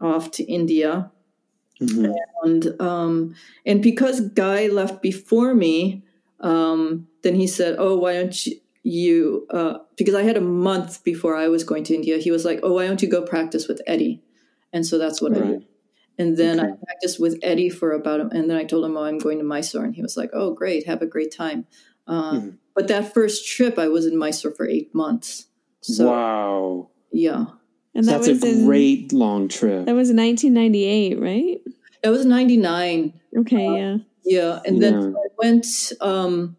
[0.01, 1.11] off to India.
[1.81, 2.13] Mm-hmm.
[2.45, 3.35] And um,
[3.67, 6.03] and because Guy left before me,
[6.41, 11.03] um, then he said, "Oh, why don't you?" You uh, because I had a month
[11.03, 12.19] before I was going to India.
[12.19, 14.23] He was like, "Oh, why don't you go practice with Eddie?"
[14.73, 15.43] And so that's what right.
[15.43, 15.67] I did.
[16.17, 16.69] And then okay.
[16.69, 19.45] I practiced with Eddie for about, and then I told him, "Oh, I'm going to
[19.45, 21.67] Mysore," and he was like, "Oh, great, have a great time."
[22.07, 22.51] Uh, mm-hmm.
[22.75, 25.47] But that first trip, I was in Mysore for eight months.
[25.81, 26.91] So, wow.
[27.11, 27.47] Yeah.
[27.95, 29.87] And that That's was a great in, long trip.
[29.87, 31.61] That was 1998, right?
[32.03, 33.21] It was 99.
[33.39, 33.97] Okay, uh, yeah.
[34.25, 34.61] Yeah.
[34.67, 34.91] And yeah.
[34.91, 36.57] then I went, um,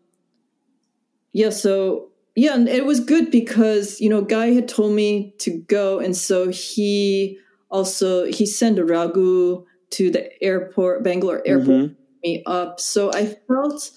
[1.34, 5.52] yeah, so yeah, and it was good because, you know, Guy had told me to
[5.52, 6.00] go.
[6.00, 11.94] And so he also, he sent a Raghu to the airport, Bangalore airport, mm-hmm.
[12.24, 12.82] me up.
[12.82, 13.92] So I felt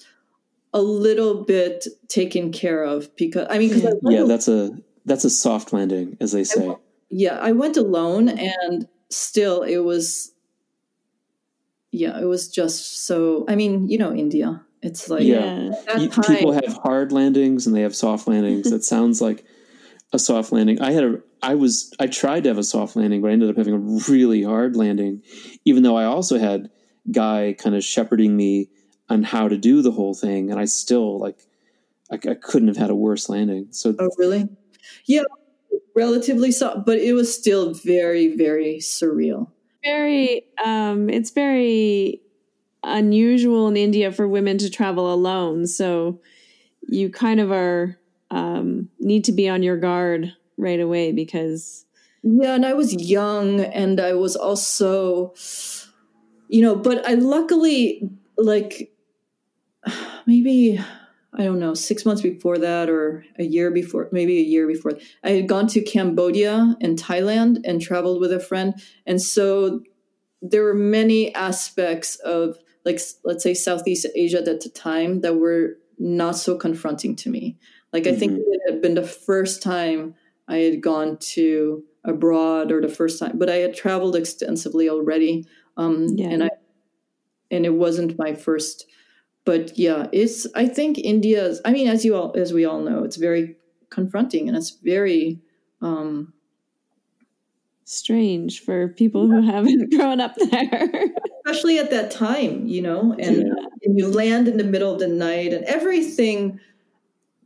[0.73, 4.71] a little bit taken care of because I mean, yeah, that's a
[5.05, 6.69] that's a soft landing, as they say.
[6.69, 6.75] I,
[7.09, 10.31] yeah, I went alone, and still, it was.
[11.91, 13.45] Yeah, it was just so.
[13.49, 14.63] I mean, you know, India.
[14.81, 18.69] It's like yeah, you, people have hard landings and they have soft landings.
[18.71, 19.45] that sounds like
[20.13, 20.81] a soft landing.
[20.81, 21.21] I had a.
[21.41, 21.93] I was.
[21.99, 24.75] I tried to have a soft landing, but I ended up having a really hard
[24.75, 25.21] landing,
[25.65, 26.69] even though I also had
[27.11, 28.69] guy kind of shepherding me
[29.09, 31.45] on how to do the whole thing, and I still like
[32.11, 33.67] I, I couldn't have had a worse landing.
[33.71, 34.47] So oh really?
[35.05, 35.23] Yeah,
[35.95, 39.51] relatively soft, but it was still very very surreal.
[39.83, 42.21] Very, um, it's very
[42.83, 45.67] unusual in India for women to travel alone.
[45.67, 46.21] So
[46.87, 47.97] you kind of are
[48.31, 51.85] um, need to be on your guard right away because
[52.21, 55.33] yeah, and I was young, and I was also,
[56.49, 58.91] you know, but I luckily like
[60.27, 60.79] maybe
[61.33, 64.93] I don't know, six months before that or a year before, maybe a year before,
[65.23, 68.73] I had gone to Cambodia and Thailand and traveled with a friend.
[69.05, 69.81] And so
[70.41, 72.57] there were many aspects of,
[72.89, 77.57] like, let's say Southeast Asia at the time that were not so confronting to me.
[77.93, 78.43] Like I think Mhm.
[78.47, 80.15] it had been the first time
[80.47, 85.45] I had gone to abroad or the first time, but I had traveled extensively already.
[85.77, 86.29] Um, Yeah.
[86.29, 86.49] and I,
[87.51, 88.85] and it wasn't my first,
[89.45, 93.03] but yeah, it's, I think India's, I mean, as you all, as we all know,
[93.03, 93.57] it's very
[93.89, 95.41] confronting and it's very,
[95.81, 96.33] um,
[97.91, 100.91] Strange for people who haven't grown up there.
[101.43, 103.53] especially at that time, you know, and, Yeah.
[103.83, 106.59] and you land in the middle of the night and everything,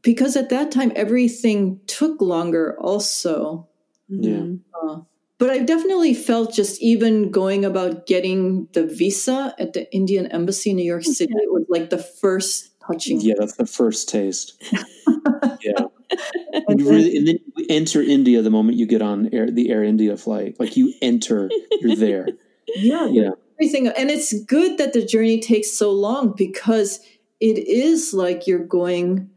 [0.02, 3.70] because at that time, everything took longer also.
[4.10, 4.32] Yeah.
[4.32, 4.60] Mhm.
[4.84, 5.00] Uh,
[5.38, 10.72] but I definitely felt just even going about getting the visa at the Indian embassy
[10.72, 13.22] in New York City was like the first touching.
[13.22, 14.62] Yeah, that's the first taste.
[15.64, 15.88] yeah.
[16.52, 19.50] And And, then- really, and then you enter India the moment you get on air,
[19.50, 20.60] the Air India flight.
[20.60, 21.50] Like you enter,
[21.82, 22.28] you're there.
[22.68, 23.32] yeah, Yeah.
[23.60, 23.88] everything.
[23.88, 27.00] And it's good that the journey takes so long because
[27.40, 29.30] it is like you're going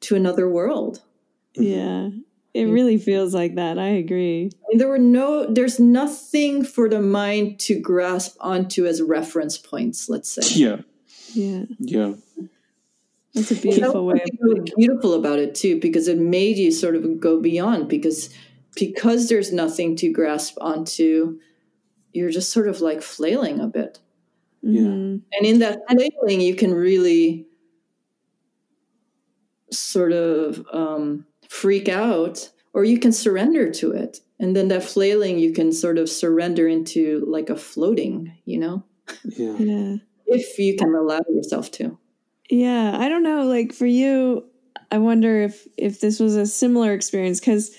[0.00, 1.00] to another world.
[1.56, 1.62] Mm-hmm.
[1.62, 2.08] Yeah.
[2.54, 2.72] It mm-hmm.
[2.72, 3.78] really feels like that.
[3.78, 4.50] I agree.
[4.70, 10.08] And there were no, there's nothing for the mind to grasp onto as reference points,
[10.08, 10.42] let's say.
[10.58, 10.82] Yeah.
[11.32, 11.64] Yeah.
[11.78, 12.14] Yeah.
[13.34, 16.58] That's a And that beautiful way of really beautiful about it too, because it made
[16.58, 18.28] you sort of go beyond because
[18.76, 21.38] because there's nothing to grasp onto,
[22.12, 24.00] you're just sort of like flailing a bit.
[24.62, 24.82] Yeah.
[24.82, 25.22] Mhm.
[25.32, 27.46] And in that flailing, you can really
[29.70, 34.20] sort of um, freak out, or you can surrender to it.
[34.38, 38.84] And then that flailing, you can sort of surrender into like a floating, you know,
[39.24, 39.56] Yeah.
[39.58, 39.96] Yeah.
[40.26, 41.98] if you can allow yourself to.
[42.50, 43.44] Yeah, I don't know.
[43.44, 44.44] Like for you,
[44.90, 47.70] I wonder if if this was a similar experience because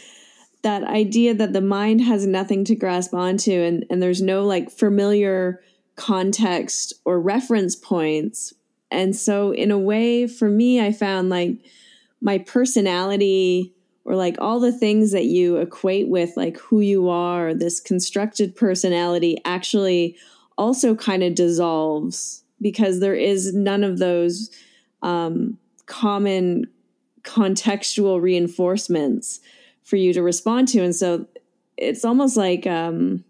[0.63, 4.71] that idea that the mind has nothing to grasp onto and and there's no like
[4.71, 5.61] familiar
[5.95, 8.53] context or reference points.
[8.89, 11.57] And so in a way for me I found like
[12.21, 13.73] my personality
[14.05, 18.55] or like all the things that you equate with like who you are, this constructed
[18.55, 20.17] personality actually
[20.57, 24.49] also kind of dissolves because there is none of those
[25.03, 26.65] um, common
[27.21, 29.39] contextual reinforcements
[29.83, 30.81] for you to respond to.
[30.81, 31.27] And so
[31.77, 33.23] it's almost like um,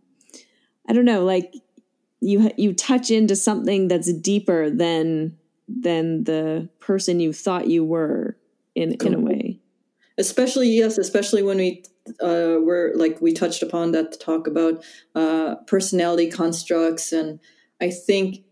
[0.88, 1.54] i don't know like
[2.20, 8.38] you you touch into something that's deeper than than the person you thought you were
[8.76, 9.60] in in a way.
[10.18, 11.84] Especially yes especially when we
[12.22, 14.84] uh, were like we touched upon that to talk about
[15.16, 17.12] uh, personality constructs.
[17.12, 17.40] And
[17.82, 18.44] i think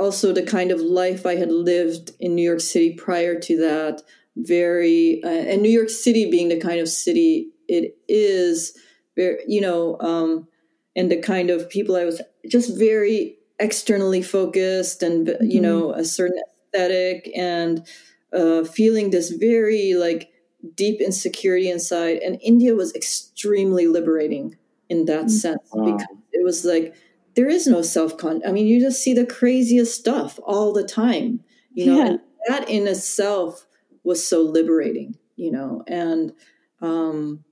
[0.00, 4.02] also the kind of life i had lived in new york city prior to that
[4.36, 8.76] very uh, and new york city being the kind of city it is
[9.16, 10.48] very you know um,
[10.96, 16.04] and the kind of people i was just very externally focused and you know a
[16.04, 16.40] certain
[16.74, 17.86] aesthetic and
[18.32, 20.30] uh, feeling this very like
[20.74, 22.18] deep insecurity inside.
[22.18, 24.56] And India was extremely liberating
[24.88, 25.84] in that sense Wow.
[25.84, 26.94] because it was like
[27.34, 28.42] there is no self con.
[28.46, 31.40] I mean, you just see the craziest stuff all the time,
[31.72, 31.98] you know.
[31.98, 32.06] Yeah.
[32.06, 33.66] And that in itself
[34.02, 35.84] was so liberating, you know.
[35.86, 36.32] And
[36.80, 37.44] um,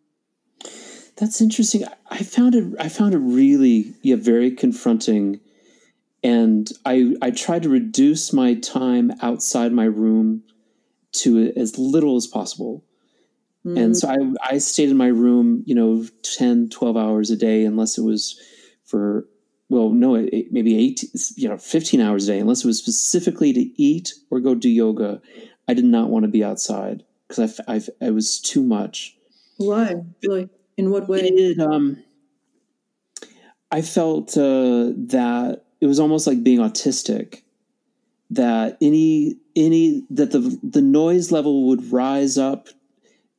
[1.16, 1.84] That's interesting.
[2.10, 2.74] I- found it.
[2.78, 5.40] I found it really, yeah, very confronting.
[6.24, 10.42] And I, I tried to reduce my time outside my room
[11.12, 12.84] to as little as possible.
[13.76, 17.64] And so I, I stayed in my room, you know, 10, 12 hours a day,
[17.64, 18.40] unless it was
[18.84, 19.26] for,
[19.68, 21.04] well, no, it, maybe eight,
[21.36, 24.68] you know, 15 hours a day, unless it was specifically to eat or go do
[24.68, 25.20] yoga.
[25.66, 29.16] I did not want to be outside because I, I, was too much.
[29.58, 29.96] why?
[30.24, 30.48] Like,
[30.78, 31.20] in what way?
[31.20, 32.02] It, um,
[33.70, 37.42] I felt uh, that it was almost like being autistic.
[38.30, 42.68] That any any that the the noise level would rise up,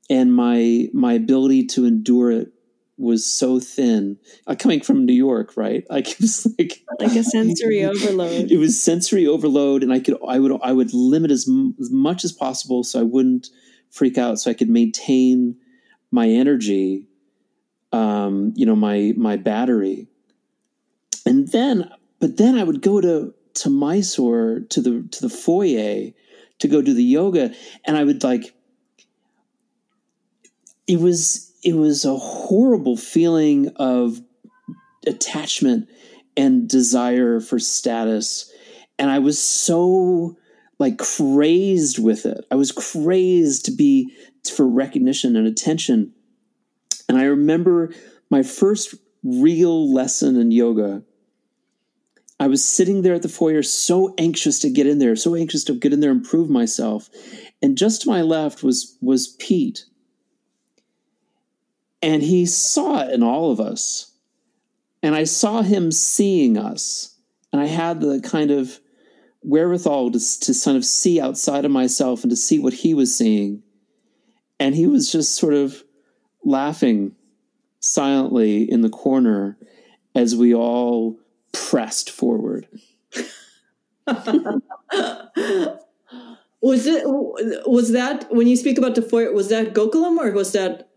[0.09, 2.51] and my my ability to endure it
[2.99, 4.17] was so thin.
[4.45, 5.85] Uh, coming from New York, right?
[5.89, 10.17] Like it was like like a sensory overload it was sensory overload and i could
[10.27, 13.47] i would i would limit as, m- as much as possible so i wouldn't
[13.89, 15.55] freak out so i could maintain
[16.11, 17.07] my energy
[17.93, 20.07] um you know my my battery
[21.25, 21.89] and then
[22.19, 26.11] but then i would go to to mysore to the to the foyer
[26.59, 27.53] to go do the yoga
[27.85, 28.53] and i would like
[30.87, 34.21] it was it was a horrible feeling of
[35.05, 35.89] attachment
[36.37, 38.51] and desire for status.
[38.97, 40.37] And i was so
[40.77, 42.45] like crazed with it.
[42.49, 44.13] I was crazed to be
[44.55, 46.13] for recognition and attention.
[47.07, 47.93] And i remember
[48.29, 51.03] my first real lesson in yoga.
[52.41, 55.65] I was sitting there at the foyer so anxious to get in there so anxious
[55.65, 57.09] to get in there and prove myself.
[57.61, 59.85] And just to my left was was Pete.
[62.01, 64.13] And he saw it in all of us.
[65.01, 67.15] And I saw him seeing us.
[67.51, 68.79] And I had the kind of
[69.41, 73.15] wherewithal to, to kind of see outside of myself and to see what he was
[73.15, 73.63] seeing.
[74.59, 75.83] And he was just sort of
[76.43, 77.15] laughing
[77.79, 79.57] silently in the corner
[80.15, 81.17] as we all
[81.53, 82.67] pressed forward.
[86.61, 90.51] was it was that when you speak about the foyer was that Gokulam or was
[90.53, 90.88] that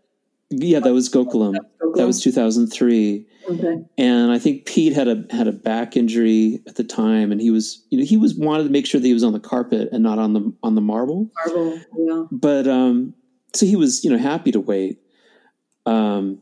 [0.61, 1.95] yeah that was Gokulam, Gokulam?
[1.95, 3.85] that was 2003 okay.
[3.97, 7.51] and I think Pete had a had a back injury at the time and he
[7.51, 9.89] was you know he was wanted to make sure that he was on the carpet
[9.91, 13.13] and not on the on the marble marble yeah but um
[13.53, 14.99] so he was you know happy to wait
[15.85, 16.41] um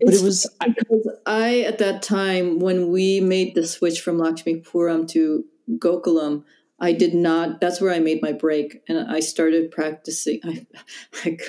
[0.00, 4.18] but it's it was because I at that time when we made the switch from
[4.18, 6.44] Lakshmi Puram to Gokulam,
[6.80, 7.60] I did not.
[7.60, 10.40] That's where I made my break, and I started practicing.
[10.44, 10.66] I,
[11.24, 11.42] like,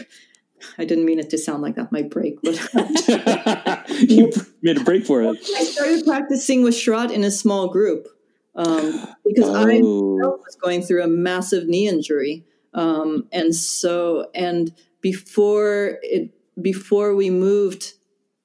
[0.78, 1.92] I didn't mean it to sound like that.
[1.92, 2.56] My break, but
[4.10, 5.38] you made a break for it.
[5.56, 8.08] I started practicing with Sharath in a small group
[8.56, 9.56] um, because oh.
[9.56, 17.16] I was going through a massive knee injury, um, and so and before it before
[17.16, 17.94] we moved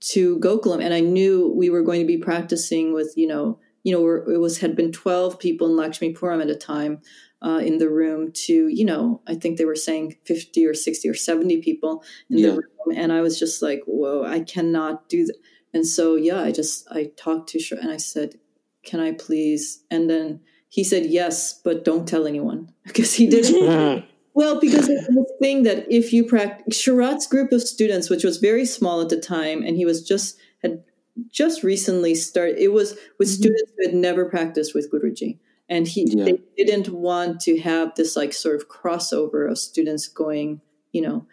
[0.01, 3.93] to Gokulam, and I knew we were going to be practicing with you know you
[3.93, 7.01] know it was had been twelve people in Lakshmi Puram at a time
[7.43, 11.09] uh, in the room to you know I think they were saying fifty or sixty
[11.09, 12.47] or seventy people in yeah.
[12.49, 15.37] the room, and I was just like whoa I cannot do that,
[15.73, 18.37] and so yeah I just I talked to Sh- and I said
[18.85, 24.05] can I please and then he said yes but don't tell anyone because he didn't
[24.33, 28.65] Well, because the thing that if you practice Sharath's group of students, which was very
[28.65, 30.83] small at the time, and he was just had
[31.31, 32.59] just recently started.
[32.59, 33.43] It was with mm-hmm.
[33.43, 35.39] students who had never practiced with Guruji,
[35.71, 36.25] and he yeah.
[36.25, 40.61] they didn't want to have this like sort of crossover of students going,
[40.93, 41.27] you know,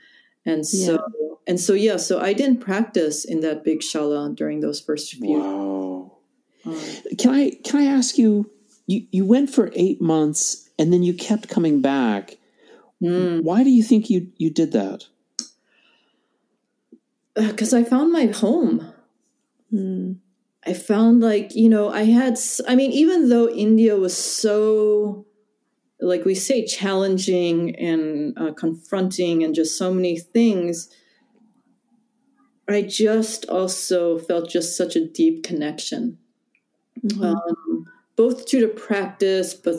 [0.45, 1.35] and so yeah.
[1.45, 1.97] and so yeah.
[1.97, 5.39] So I didn't practice in that big shala during those first few.
[5.39, 6.17] Wow.
[6.65, 6.79] Um,
[7.17, 8.49] can I can I ask you?
[8.85, 12.38] You you went for eight months, and then you kept coming back
[13.01, 13.43] Mm.
[13.43, 15.05] Why do you think you you did that?
[17.35, 18.91] Because uh, I found my home.
[19.71, 20.17] Mm.
[20.68, 22.38] I found like you know I had
[22.68, 25.26] I mean even though India was so
[26.01, 30.89] like we say challenging and uh, confronting and just so many things
[32.68, 36.18] I just also felt just such a deep connection
[37.01, 37.24] mm-hmm.
[37.24, 37.86] um,
[38.18, 39.76] both to the practice but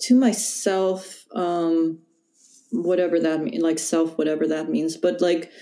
[0.00, 2.00] to myself um
[2.72, 5.52] whatever that means like self whatever that means but like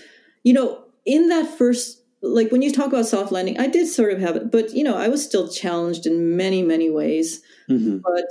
[0.43, 4.13] you know in that first like when you talk about soft landing i did sort
[4.13, 7.97] of have it but you know i was still challenged in many many ways mm-hmm.
[7.97, 8.25] but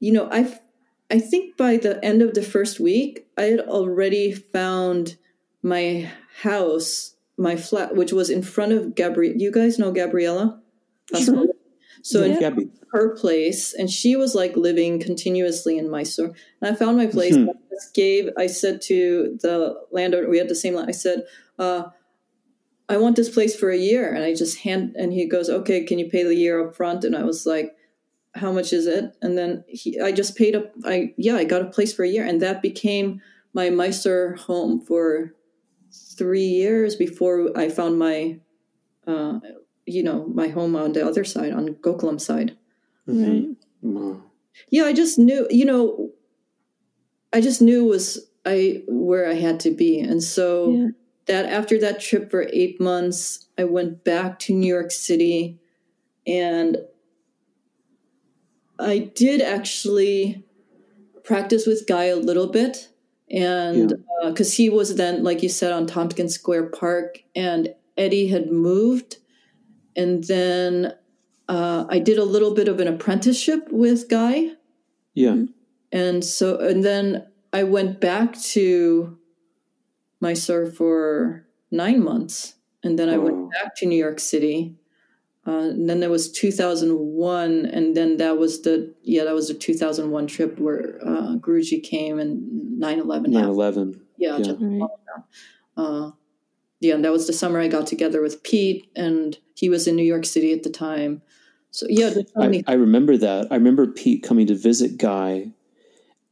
[0.00, 0.58] you know i
[1.10, 5.16] i think by the end of the first week i had already found
[5.62, 6.10] my
[6.42, 10.60] house my flat which was in front of gabrielle you guys know gabriella
[11.14, 11.46] sure.
[12.02, 12.48] so yeah.
[12.48, 16.32] in, her place and she was like living continuously in Mysore.
[16.60, 17.36] And I found my place.
[17.36, 17.50] Mm-hmm.
[17.50, 21.24] I just gave, I said to the landowner, we had the same land, I said,
[21.58, 21.84] uh,
[22.88, 24.12] I want this place for a year.
[24.12, 27.04] And I just hand, and he goes, okay, can you pay the year up front?
[27.04, 27.76] And I was like,
[28.34, 29.16] how much is it?
[29.20, 30.72] And then he, I just paid up.
[30.84, 33.20] I, yeah, I got a place for a year and that became
[33.52, 35.34] my Mysore home for
[36.16, 38.38] three years before I found my,
[39.06, 39.40] uh,
[39.86, 42.56] you know, my home on the other side, on Gokulam side.
[43.08, 43.52] Mm-hmm.
[43.82, 44.20] Right.
[44.70, 46.10] Yeah, I just knew, you know,
[47.32, 49.98] I just knew was I where I had to be.
[50.00, 50.88] And so yeah.
[51.28, 55.58] That after that trip for 8 months, I went back to New York City
[56.26, 56.78] and
[58.78, 60.44] I did actually
[61.24, 62.88] practice with Guy a little bit
[63.30, 63.94] and
[64.24, 64.64] because yeah.
[64.64, 69.18] uh, he was then like you said on tompkins square park and eddie had moved
[69.98, 70.94] and then
[71.48, 74.52] uh, I did a little bit of an apprenticeship with Guy.
[75.14, 75.44] Yeah.
[75.90, 79.17] And so, and then I went back to
[80.20, 82.54] Mysore for nine months.
[82.82, 83.20] And then I oh.
[83.20, 84.76] went back to New York City.
[85.46, 87.66] Uh, and then there was 2001.
[87.66, 92.18] And then that was the, yeah, that was the 2001 trip where uh, Guruji came
[92.18, 93.30] and 9 11.
[93.30, 94.00] 9 11.
[94.16, 94.36] Yeah.
[94.36, 94.42] yeah.
[94.42, 94.58] Just,
[95.76, 96.10] uh,
[96.80, 99.96] yeah, and that was the summer I got together with Pete, and he was in
[99.96, 101.22] New York City at the time.
[101.70, 103.48] So yeah, I, I, remember that.
[103.50, 105.52] I remember Pete coming to visit Guy,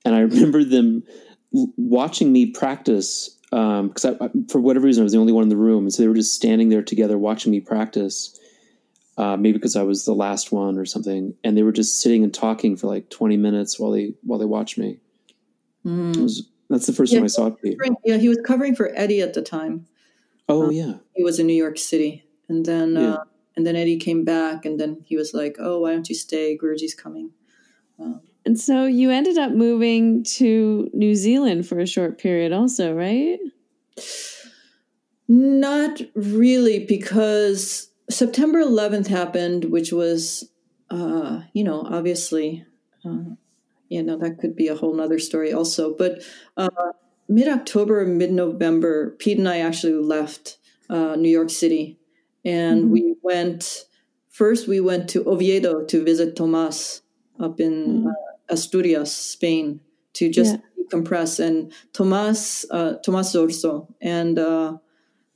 [0.05, 1.03] and I remember them
[1.53, 5.57] watching me practice because um, for whatever reason I was the only one in the
[5.57, 8.39] room, and so they were just standing there together watching me practice.
[9.19, 12.23] Uh, maybe because I was the last one or something, and they were just sitting
[12.23, 14.99] and talking for like twenty minutes while they while they watched me.
[15.85, 17.21] It was- that's the first Yeah.
[17.21, 17.79] time I saw Pete.
[18.05, 19.87] Yeah, he was covering for Eddie at the time.
[20.49, 23.15] Oh Um, yeah, He was in New York City, and then Yeah.
[23.15, 23.25] uh,
[23.57, 26.59] and then Eddie came back, and then he was like, "Oh, why don't you stay?
[26.61, 27.31] Guruji's coming."
[28.47, 33.41] And so you ended up moving to New Zealand for a short period, also, right?
[35.29, 40.49] Not really, because September 11th happened, which was,
[40.91, 42.65] uh, you know, obviously,
[43.05, 43.35] uh,
[43.89, 45.95] you know, that could be a whole nother story also.
[45.97, 46.23] But
[46.57, 46.69] uh,
[47.29, 50.59] mid October, mid November, Pete and I actually left
[50.89, 51.99] uh, New York City.
[52.45, 52.91] And Mhm.
[52.91, 53.87] we went,
[54.31, 57.03] first, we went to Oviedo to visit Tomas
[57.41, 58.15] up in Mhm.
[58.49, 59.81] Asturias, Spain,
[60.15, 60.85] to just Yeah.
[60.91, 61.41] decompress.
[61.41, 64.79] And Tomas, uh, Tomas Zorzo, and uh,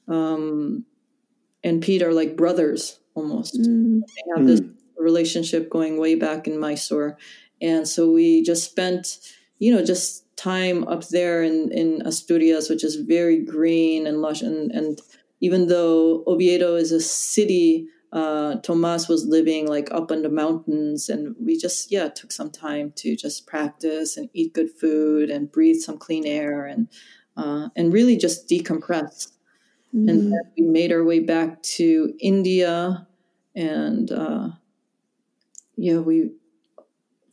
[0.09, 0.85] um,
[1.63, 3.61] and Pete are like brothers almost.
[3.61, 4.01] Mm.
[4.07, 4.61] They have this
[4.99, 7.17] relationship going way back in Mysore,
[7.61, 9.19] and so we just spent,
[9.59, 14.43] you know, just time up there in in Asturias, which is very green and lush,
[14.43, 15.01] and and
[15.41, 17.89] even though Oviedo is a city.
[18.13, 22.51] Uh, Tomas was living like up in the mountains, and we just yeah took some
[22.51, 26.89] time to just practice and eat good food and breathe some clean air and
[27.37, 29.29] uh, and really just decompress
[30.07, 30.31] and Mm.
[30.31, 33.07] then we made our way back to India,
[33.55, 34.51] and uh,
[35.77, 36.31] yeah, we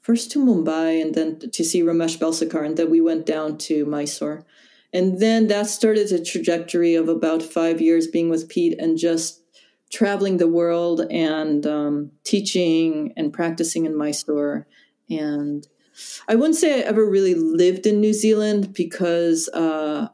[0.02, 3.86] first to Mumbai, and then to see Ramesh Balsekar, and then we went down to
[3.86, 4.46] Mysore,
[4.94, 9.37] and then that started a trajectory of about five years being with Pete and just
[9.92, 14.68] traveling the world and um, teaching and practicing in Mysore,
[15.10, 15.68] and
[16.28, 20.10] I wouldn't say I ever really lived in New Zealand because uh,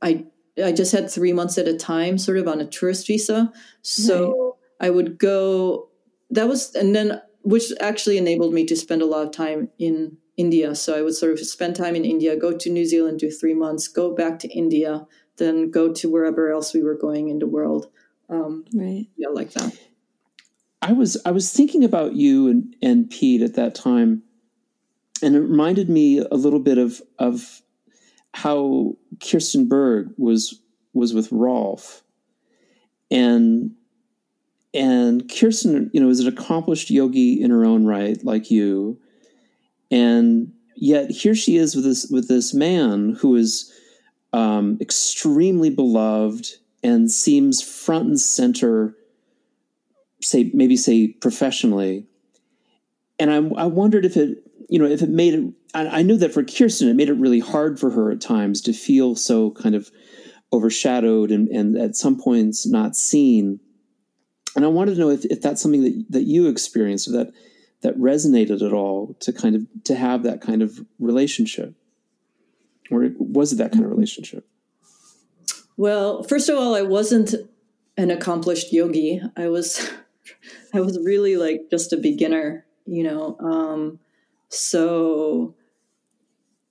[0.00, 0.26] I
[0.62, 3.52] I just had three months at a time, sort of on a tourist visa.
[3.82, 5.88] So I would go.
[6.30, 10.16] That was, and then which actually enabled me to spend a lot of time in
[10.36, 10.74] India.
[10.74, 13.54] So I would sort of spend time in India, go to New Zealand, do three
[13.54, 17.46] months, go back to India, then go to wherever else we were going in the
[17.46, 17.88] world.
[18.32, 19.06] Um, Right.
[19.16, 19.76] yeah, like that.
[20.80, 24.22] I was I was thinking about you and, and Pete at that time,
[25.22, 27.62] and it reminded me a little bit of of
[28.34, 30.60] how Kirsten Berg was
[30.94, 32.02] was with Rolf,
[33.10, 33.72] and
[34.74, 38.98] and Kirsten, you know, is an accomplished yogi in her own right, like you,
[39.90, 43.70] and yet here she is with this with this man who is
[44.32, 46.48] um, extremely beloved
[46.82, 48.94] and seems front and center
[50.20, 52.06] say maybe say professionally.
[53.18, 54.38] And I, I wondered if it
[54.68, 57.14] you know if it made it I, I knew that for kirsten it made it
[57.14, 59.90] really hard for her at times to feel so kind of
[60.52, 63.60] overshadowed and, and at some points not seen.
[64.54, 67.32] And i wanted to know if, if that's something that, that you experienced or that
[67.80, 71.74] that resonated at all to kind of to have that kind of relationship.
[72.90, 74.46] Or was it that kind of relationship
[75.76, 77.34] Well, first of all, I wasn't
[77.96, 79.20] an accomplished yogi.
[79.36, 79.90] I was
[80.74, 83.36] I was really like just a beginner, you know.
[83.40, 83.98] Um
[84.48, 85.54] so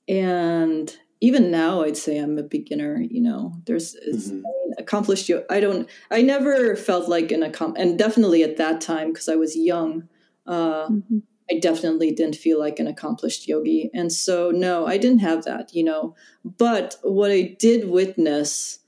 [0.08, 3.54] and even now I'd say I'm a beginner, you know.
[3.66, 4.40] There's it's, Mhm.
[4.40, 8.58] I mean, accomplished yo- I don't I never felt like an accom and definitely at
[8.58, 10.08] that time because I was young
[10.48, 11.24] uh Mhm.
[11.52, 13.92] I definitely didn't feel like an accomplished yogi.
[13.94, 16.16] And so, no, I didn't have that, you know.
[16.46, 18.80] But what I did witness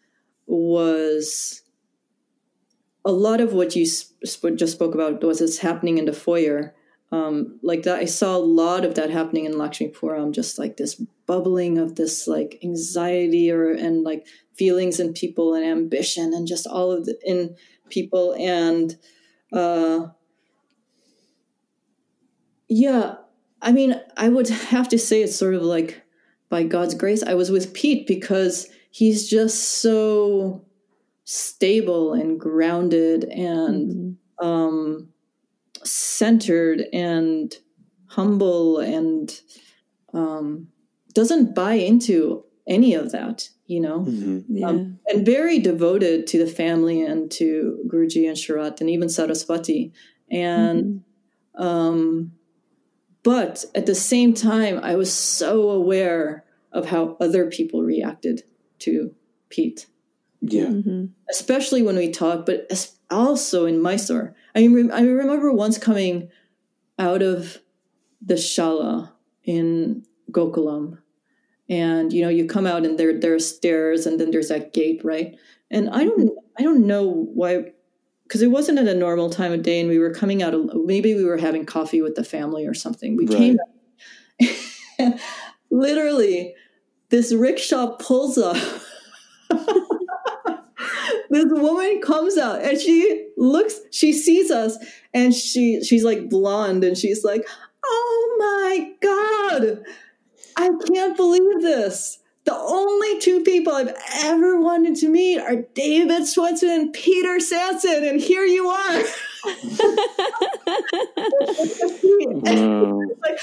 [0.48, 1.62] was
[3.06, 6.74] a lot of what you sp- just spoke about was this happening in the foyer.
[7.12, 10.78] Um, like that, I saw a lot of that happening in Lakshmi Puram, just like
[10.78, 10.96] this
[11.28, 16.66] bubbling of this like anxiety or and like feelings in people and ambition and just
[16.66, 17.56] all of the in
[17.90, 18.98] people and
[19.52, 20.08] uh,
[22.68, 23.16] yeah,
[23.62, 26.02] I mean, I would have to say it's sort of like
[26.50, 30.64] by God's grace, I was with Pete because he's just so
[31.26, 34.46] stable and grounded and Mhm.
[34.46, 35.10] um,
[35.84, 37.58] centered and
[38.06, 39.42] humble and
[40.14, 40.68] um,
[41.16, 44.46] doesn't buy into any of that, you know, Mhm.
[44.48, 44.68] Yeah.
[44.68, 49.92] um, and very devoted to the family and to Guruji and Sharath and even Saraswati.
[50.30, 50.84] And
[51.58, 51.64] Mhm.
[51.66, 52.32] um,
[53.24, 58.44] but at the same time, I was so aware of how other people reacted
[58.84, 59.14] to
[59.50, 59.88] Pete,
[60.42, 61.10] yeah Mhm.
[61.30, 62.68] especially when we talk, but
[63.10, 64.36] also in Mysore.
[64.56, 66.30] I, rem- I remember once coming
[67.00, 67.60] out of
[68.22, 69.12] the shala
[69.44, 71.00] in Gokulam,
[71.70, 74.74] and you know, you come out and there there are stairs, and then there's that
[74.74, 75.36] gate, right?
[75.72, 77.72] And I don't I don't know why
[78.24, 80.70] because it wasn't at a normal time of day and we were coming out of,
[80.86, 83.58] maybe we were having coffee with the family or something we came
[85.72, 86.56] literally
[87.14, 88.58] this rickshaw pulls up.
[91.30, 94.80] this woman comes out and she looks, she sees us
[95.14, 97.48] and she she's like blonde and she's like,
[97.86, 99.84] "Oh my god.
[100.58, 102.18] I can't believe this.
[102.46, 108.04] The only two people I've ever wanted to meet are David Swenson and Peter Sanson,
[108.06, 109.04] and here you are."
[112.26, 113.00] Wow.
[113.22, 113.40] like,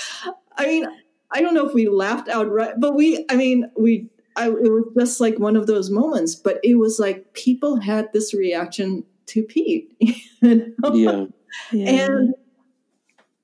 [0.57, 0.87] I mean,
[1.32, 4.85] I don't know if we laughed outright, but we, I mean, we, I, it was
[4.98, 9.43] just like one of those moments, but it was like people had this reaction to
[9.43, 9.93] Pete.
[10.43, 10.94] You know?
[10.94, 11.24] Yeah.
[11.73, 11.90] Yeah.
[12.07, 12.35] And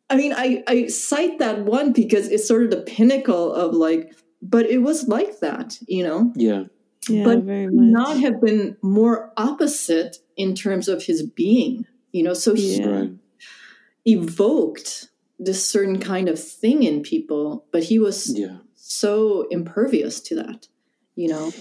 [0.08, 4.14] I mean, I, I cite that one because it's sort of the pinnacle of like,
[4.40, 6.64] but it was like that, you know, Yeah.
[7.08, 7.74] yeah, but very much.
[7.74, 13.06] not have been more opposite in terms of his being, you know, so he Yeah.
[14.06, 15.08] Evoked
[15.38, 18.58] this certain kind of thing in people, but he was Yeah.
[18.74, 20.68] so impervious to that,
[21.14, 21.52] you know.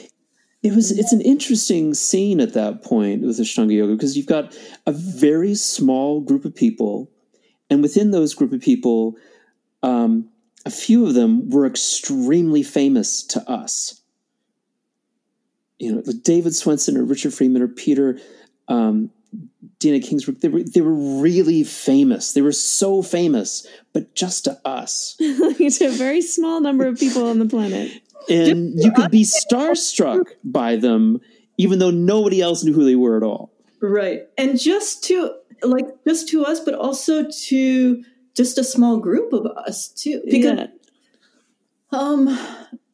[0.64, 4.58] It was it's an interesting scene at that point with Ashtanga Yoga because you've got
[4.88, 7.12] a very small group of people,
[7.70, 9.16] and within those group of people,
[9.84, 10.30] um,
[10.66, 14.02] a few of them were extremely famous to us.
[15.78, 18.18] You know, David Swenson or Richard Freeman or Peter
[18.68, 19.12] um,
[19.80, 22.34] Dena Kingsberg, they were they were really famous.
[22.34, 25.16] They were so famous, but just to us.
[25.20, 27.92] to a very small number of people on the planet.
[28.30, 31.22] and you could be starstruck by them
[31.58, 33.52] even though nobody else knew who they were at all
[33.82, 34.28] Right.
[34.38, 38.04] And just to like just to us, but also to
[38.36, 40.22] just a small group of us too.
[40.30, 40.68] Because yeah.
[41.92, 42.38] um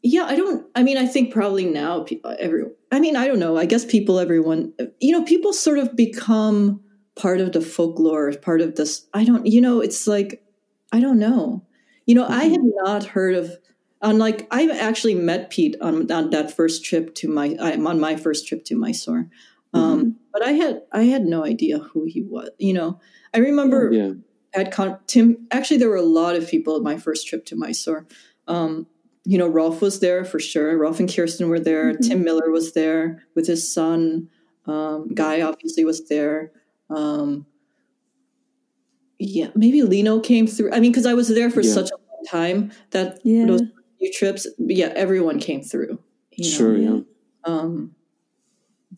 [0.04, 2.06] yeah, I don't I mean I think probably now
[2.40, 3.58] every I mean, I don't know.
[3.58, 6.82] I guess people everyone you know, people sort of become
[7.16, 10.44] part of the folklore, part of this I don't you know, it's like
[10.92, 11.66] I don't know.
[12.06, 13.56] You know, I had not heard of
[14.02, 18.16] unlike I actually met Pete on, on that first trip to my I'm on my
[18.16, 19.30] first trip to Mysore.
[19.74, 22.50] Um, but I had I had no idea who he was.
[22.58, 23.00] You know,
[23.34, 24.12] I remember yeah
[24.54, 25.48] at con- Tim.
[25.52, 28.08] Actually, there were a lot of people at my first trip to Mysore.
[28.48, 28.88] Um,
[29.24, 30.78] you know, Rolf was there for sure.
[30.78, 31.94] Rolf and Kirsten were there.
[31.94, 32.08] Mhm.
[32.08, 34.30] Tim Miller was there with his son.
[34.66, 36.52] Um, Guy obviously was there.
[36.90, 37.46] Um,
[39.20, 40.72] yeah, maybe Lino came through.
[40.72, 41.74] I mean, because I was there for Yeah.
[41.74, 43.46] such a long time that Yeah.
[43.46, 43.62] those
[44.00, 44.48] few trips.
[44.58, 46.00] but Yeah, everyone came through.
[46.34, 46.50] you know.
[46.50, 47.00] sure yeah, yeah.
[47.44, 47.94] Um,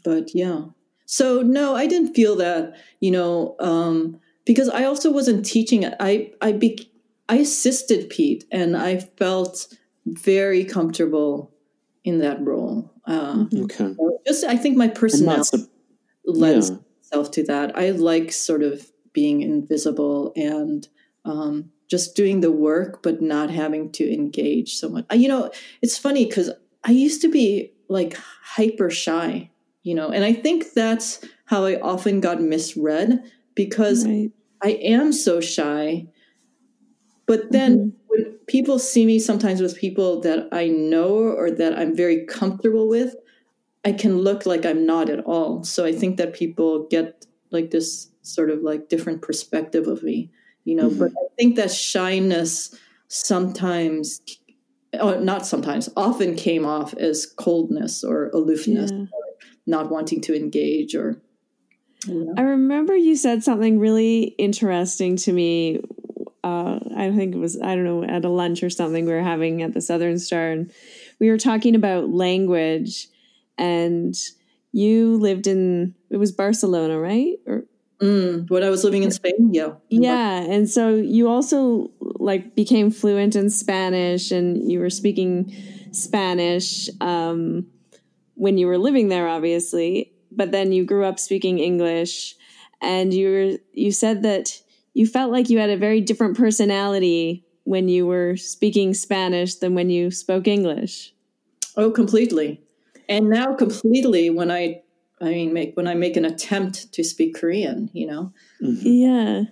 [0.03, 0.65] but yeah.
[1.05, 5.85] So no, I didn't feel that, you know, um, because I also wasn't teaching.
[5.99, 6.89] I I be
[7.27, 9.67] I assisted Pete, and I felt
[10.05, 11.51] very comfortable
[12.03, 12.91] in that role.
[13.05, 15.67] Uh, okay just I think my personality so,
[16.25, 16.77] lends yeah.
[16.99, 17.77] itself to that.
[17.77, 20.87] I like sort of being invisible and
[21.25, 25.05] um, just doing the work, but not having to engage so much.
[25.13, 25.51] You know,
[25.81, 26.51] it's funny because
[26.83, 29.51] I used to be like hyper shy,
[29.83, 33.23] you know, and I think that's how I often got misread
[33.55, 34.31] because Right.
[34.63, 36.07] I am so shy.
[37.25, 41.95] But then when people see me sometimes with people that I know or that I'm
[41.95, 43.15] very comfortable with,
[43.85, 45.63] I can look like I'm not at all.
[45.63, 50.31] So I think that people get like this sort of like different perspective of me,
[50.65, 50.89] you know.
[50.89, 50.99] Mhm.
[50.99, 52.73] But I think that shyness
[53.07, 54.21] sometimes,
[55.01, 59.05] or not sometimes, often came off as coldness or aloofness, Yeah.
[59.67, 61.21] not wanting to engage or.
[62.07, 62.33] you know.
[62.37, 65.79] I remember you said something really interesting to me.
[66.43, 69.21] Uh, I think it was, I don't know, at a lunch or something we were
[69.21, 70.51] having at the Southern Star.
[70.51, 70.71] And
[71.19, 73.07] we were talking about language.
[73.57, 74.15] And
[74.71, 77.35] you lived in, it was Barcelona, right?
[77.47, 77.65] Or,
[78.03, 80.41] Mm, when I was living in Spain, yeah, yeah.
[80.41, 85.53] And so you also like became fluent in Spanish and you were speaking
[85.91, 87.67] Spanish um,
[88.33, 90.11] when you were living there, obviously.
[90.31, 92.35] But then you grew up speaking English,
[92.81, 94.59] and you were you said that
[94.93, 99.73] you felt like you had a very different personality when you were speaking Spanish than
[99.73, 101.13] when you spoke English.
[101.75, 102.61] Oh, completely.
[103.09, 104.81] And now completely when I
[105.19, 108.33] I mean make when I make an attempt to speak Korean, you know.
[108.61, 108.81] Mhm.
[108.83, 109.43] Yeah.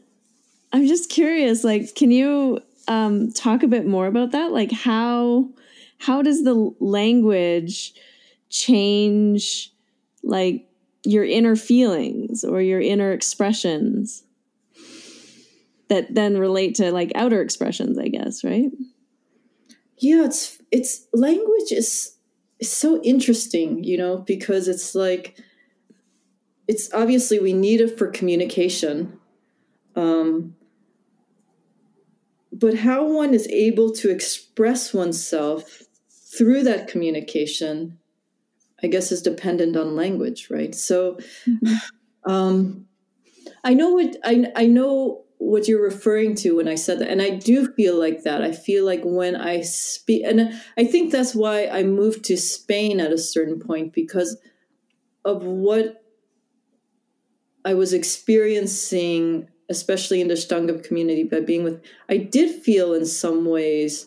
[0.74, 4.52] I'm just curious, like, can you um, talk a bit more about that?
[4.52, 5.50] Like, how
[5.98, 7.94] how does the language
[8.50, 9.72] change,
[10.24, 10.68] like,
[11.04, 14.24] your inner feelings or your inner expressions
[15.92, 18.00] that then relate to like outer expressions?
[18.00, 18.72] I guess, right?
[19.98, 22.16] Yeah, it's it's language is
[22.60, 25.38] is so interesting, you know, because it's like
[26.68, 29.20] it's obviously we need it for communication.
[29.96, 30.56] Um
[32.52, 35.84] but how one is able to express oneself
[36.38, 37.98] through that communication,
[38.84, 40.74] I guess, is dependent on language, right?
[40.76, 42.32] So, mm-hmm.
[42.32, 42.86] um,
[43.64, 47.22] I know what I I know what you're referring to when I said that, and
[47.22, 48.44] I do feel like that.
[48.44, 53.00] I feel like when I speak, and I think that's why I moved to Spain
[53.00, 54.38] at a certain point because
[55.26, 56.04] of what
[57.66, 61.82] I was experiencing, especially in the Ashtanga community, by being with.
[62.08, 64.06] I did feel in some ways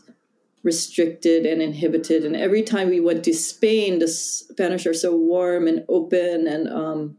[0.62, 2.24] restricted and inhibited.
[2.24, 6.46] And every time we went to Spain, the Spanish are so warm and open.
[6.46, 7.18] And um,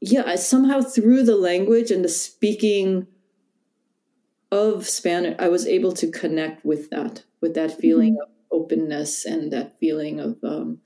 [0.00, 3.06] yeah, I, somehow through the language and the speaking
[4.50, 8.22] of Spanish, I was able to connect with that, with that feeling mm-hmm.
[8.22, 10.78] of openness and that feeling of um,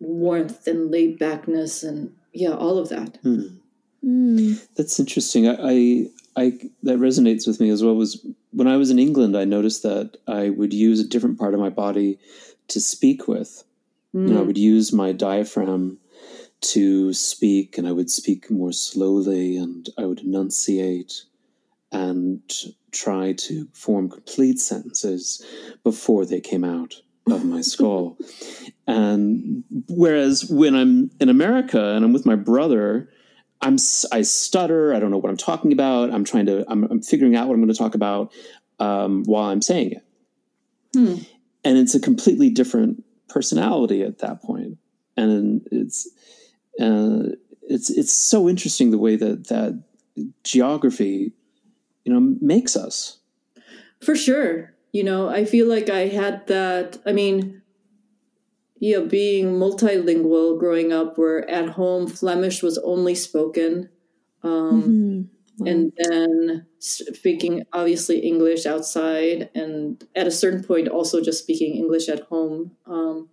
[0.00, 3.22] warmth and laid backness and yeah, all of that.
[3.22, 3.58] Mm.
[4.04, 4.66] Mm.
[4.74, 5.48] That's interesting.
[5.48, 6.06] I, I,
[6.36, 6.52] I
[6.82, 7.94] that resonates with me as well.
[7.94, 11.54] Was when I was in England, I noticed that I would use a different part
[11.54, 12.18] of my body
[12.68, 13.64] to speak with.
[14.14, 14.28] Mm.
[14.28, 15.98] You know, I would use my diaphragm
[16.64, 21.24] to speak, and I would speak more slowly, and I would enunciate
[21.92, 22.40] and
[22.90, 25.44] try to form complete sentences
[25.82, 26.94] before they came out
[27.30, 28.16] of my skull.
[28.86, 33.10] and whereas when I'm in America and I'm with my brother,
[33.60, 33.76] I'm
[34.12, 34.94] I stutter.
[34.94, 36.12] I don't know what I'm talking about.
[36.12, 36.64] I'm trying to.
[36.68, 38.32] I'm, I'm figuring out what I'm going to talk about
[38.78, 40.04] um, while I'm saying it,
[40.94, 41.22] hmm.
[41.64, 44.78] and it's a completely different personality at that point.
[45.16, 46.08] And it's
[46.80, 49.82] uh, it's it's so interesting the way that that
[50.42, 51.32] geography,
[52.04, 53.18] you know, makes us.
[54.00, 56.98] For sure, you know, I feel like I had that.
[57.06, 57.62] I mean,
[58.78, 63.88] you know, being multilingual growing up, where at home Flemish was only spoken.
[64.42, 65.64] Um, mm-hmm.
[65.64, 65.70] wow.
[65.70, 72.08] And then speaking obviously English outside, and at a certain point also just speaking English
[72.08, 72.72] at home.
[72.86, 73.30] Um,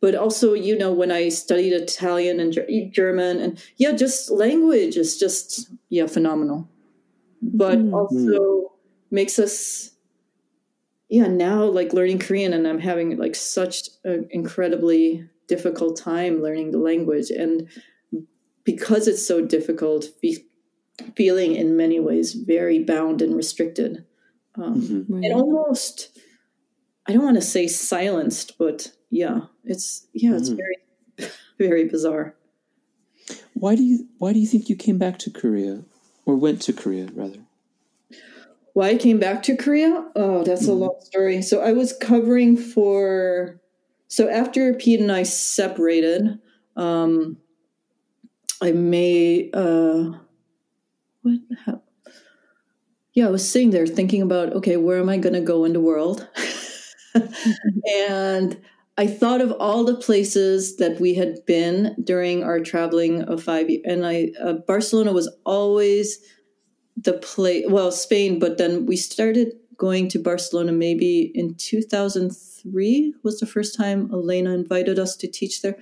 [0.00, 2.56] but also, you know, when I studied Italian and
[2.92, 6.68] German, and yeah, just language is just yeah phenomenal.
[7.42, 7.94] But mm-hmm.
[7.94, 8.72] also
[9.10, 9.92] makes us
[11.08, 16.70] yeah now like learning korean and i'm having like such an incredibly difficult time learning
[16.70, 17.68] the language and
[18.64, 20.44] because it's so difficult fe-
[21.16, 24.04] feeling in many ways very bound and restricted
[24.56, 25.24] um, mm-hmm.
[25.24, 26.18] and almost
[27.06, 30.58] i don't want to say silenced but yeah it's yeah it's mm-hmm.
[31.18, 32.34] very very bizarre
[33.54, 35.82] why do you why do you think you came back to korea
[36.26, 37.40] or went to korea rather
[38.78, 40.06] why I came back to Korea?
[40.14, 40.70] Oh, that's mm-hmm.
[40.70, 41.42] a long story.
[41.42, 43.60] So I was covering for
[44.06, 46.38] so after Pete and I separated,
[46.76, 47.38] um,
[48.62, 50.12] I may uh,
[51.22, 51.40] what?
[51.66, 51.82] How,
[53.14, 55.72] yeah, I was sitting there thinking about okay, where am I going to go in
[55.72, 56.28] the world?
[57.90, 58.60] and
[58.98, 63.70] I thought of all the places that we had been during our traveling of five
[63.70, 66.18] years, and I uh, Barcelona was always
[67.04, 67.64] the place.
[67.68, 73.76] well spain but then we started going to barcelona maybe in 2003 was the first
[73.76, 75.76] time elena invited us to teach there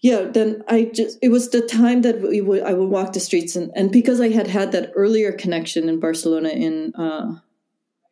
[0.00, 3.20] yeah then i just it was the time that we would i would walk the
[3.20, 7.34] streets and, and because i had had that earlier connection in barcelona in uh,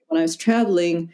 [0.08, 1.10] when i was traveling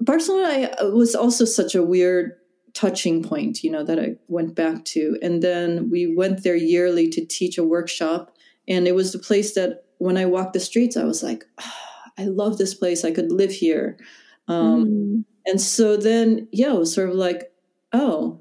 [0.00, 2.32] barcelona was also such a weird
[2.74, 7.08] touching point you know that i went back to and then we went there yearly
[7.08, 8.36] to teach a workshop
[8.68, 11.72] and it was the place that when I walked the streets, I was like, oh,
[12.16, 13.04] I love this place.
[13.04, 13.98] I could live here.
[14.46, 15.24] Um, mm.
[15.46, 17.50] And so then, yeah, it was sort of like,
[17.92, 18.40] oh,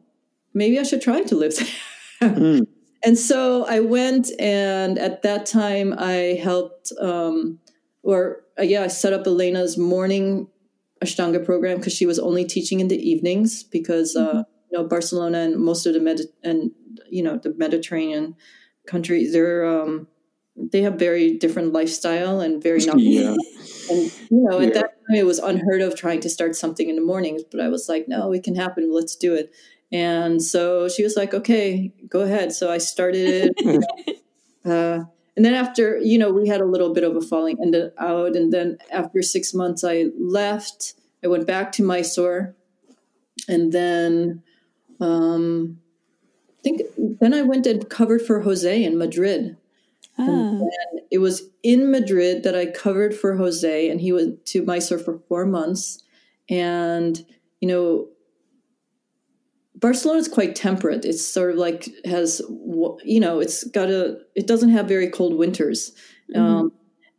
[0.54, 2.30] maybe I should try to live there.
[2.30, 2.68] mm.
[3.06, 7.60] And so I went, and at that time, I helped, um,
[8.02, 10.48] or uh, yeah, I set up Elena's morning
[11.04, 14.38] Ashtanga program because she was only teaching in the evenings because uh, mm-hmm.
[14.72, 16.72] you know Barcelona and most of the Med and
[17.10, 18.36] you know the Mediterranean
[18.88, 20.08] countries they're um,
[20.56, 23.36] they have very different lifestyle and very not yeah.
[23.92, 26.96] and you know at that time it was unheard of trying to start something in
[26.96, 28.94] the mornings but i was like no it can happen.
[28.94, 29.52] Let's do it.
[29.92, 32.52] And so she was like okay go ahead.
[32.54, 33.54] So i started
[34.66, 35.04] uh,
[35.38, 38.36] and then after you know we had a little bit of a falling ended out.
[38.36, 40.96] And then after six months i left.
[41.24, 42.56] I went back to mysore.
[43.48, 44.44] And then
[45.00, 45.80] um,
[46.60, 49.56] i think then i went and covered for jose in madrid.
[50.20, 50.60] Ah.
[51.12, 55.20] it was in Madrid that I covered for Jose, and he went to Mysore for
[55.28, 56.02] four months.
[56.50, 57.24] And,
[57.62, 58.08] you know,
[59.80, 61.06] Barcelona is quite temperate.
[61.06, 62.42] It's sort of like has,
[63.04, 65.94] you know, it's got a, it doesn't have very cold winters.
[66.34, 66.42] Mm-hmm.
[66.42, 66.72] Um,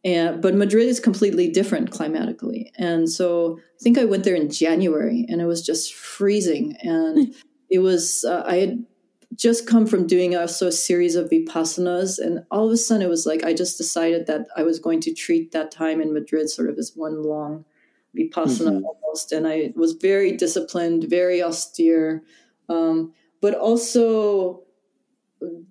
[0.04, 4.50] and but Madrid is completely different climatically, and so I think I went there in
[4.50, 7.34] January, and it was just freezing, and
[7.70, 8.84] it was uh, I had
[9.34, 13.08] just come from doing also a series of vipassanas, and all of a sudden it
[13.08, 16.48] was like I just decided that I was going to treat that time in Madrid
[16.48, 17.64] sort of as one long
[18.16, 18.84] vipassana mm-hmm.
[18.84, 22.22] almost, and I was very disciplined, very austere,
[22.68, 24.62] um, but also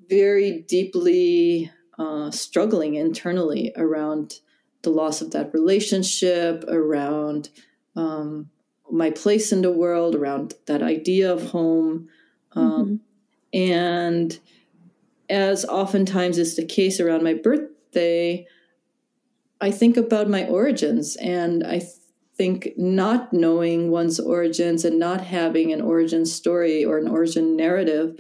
[0.08, 4.36] very deeply uh, struggling internally around
[4.84, 7.50] the loss of that relationship, around
[7.96, 8.50] um,
[8.92, 12.08] my place in the world, around that idea of home.
[12.54, 13.02] Um,
[13.54, 13.60] mm-hmm.
[13.60, 14.40] And
[15.30, 18.48] as oftentimes is the case around my birthday,
[19.60, 21.82] I think about my origins and I
[22.38, 28.20] think not knowing one's origins and not having an origin story or an origin narrative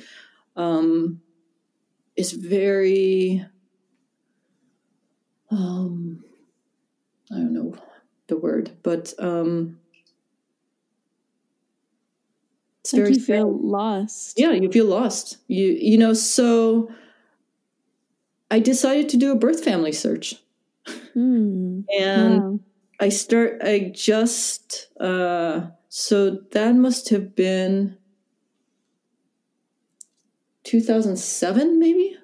[0.55, 1.21] um,
[2.15, 3.45] is very
[5.49, 6.23] um,
[7.31, 7.75] I don't know
[8.27, 9.79] the word, but um,
[12.81, 14.39] it's like you feel lost.
[14.39, 15.37] Yeah, you feel lost.
[15.47, 16.91] You you know, so
[18.49, 20.35] I decided to do a birth family search,
[21.15, 22.59] mm, and.
[22.99, 23.61] I start.
[23.63, 27.97] I just uh, so that must have been
[30.63, 32.17] 2007, maybe.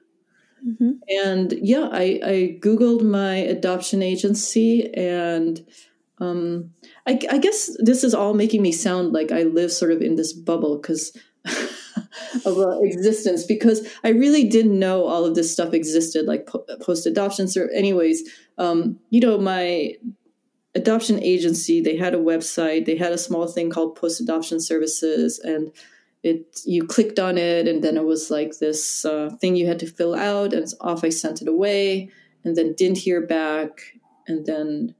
[0.66, 0.92] Mm-hmm.
[1.10, 5.66] And yeah, I, I Googled my adoption agency and
[6.20, 6.72] um,
[7.08, 10.16] I, I, guess this is all making me sound like I live sort of in
[10.16, 11.18] this bubble because
[12.46, 16.66] of uh, existence because I really didn't know all of this stuff existed like po-
[16.80, 17.48] post adoption.
[17.48, 18.24] So, anyways,
[18.58, 19.96] um, you know, my
[20.76, 25.40] adoption agency they had a website, they had a small thing called post adoption services,
[25.40, 25.72] and
[26.24, 29.80] it you clicked on it and then it was like this uh, thing you had
[29.80, 32.10] to fill out and it's off i sent it away
[32.46, 33.98] and then didn't hear back
[34.28, 34.96] and then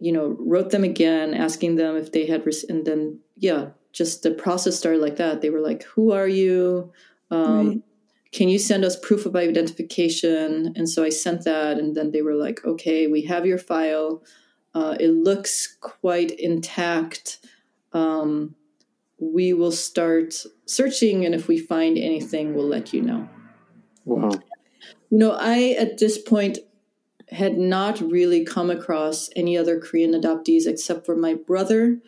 [0.00, 4.22] you know wrote them again asking them if they had rec- and then yeah just
[4.22, 5.40] the process started like that.
[5.40, 6.92] They were like who are you?
[7.30, 7.82] Um, right.
[8.32, 10.72] can you send us proof of identification?
[10.76, 14.22] And so i sent that and then they were like okay we have your file
[14.74, 17.38] uh, it looks quite intact.
[17.92, 18.54] Um,
[19.18, 23.28] we will start searching and if we find anything we'll let you know.
[24.04, 24.30] Wow.
[25.10, 26.58] You know i at this point
[27.30, 31.98] had not really come across any other korean adoptees except for my brother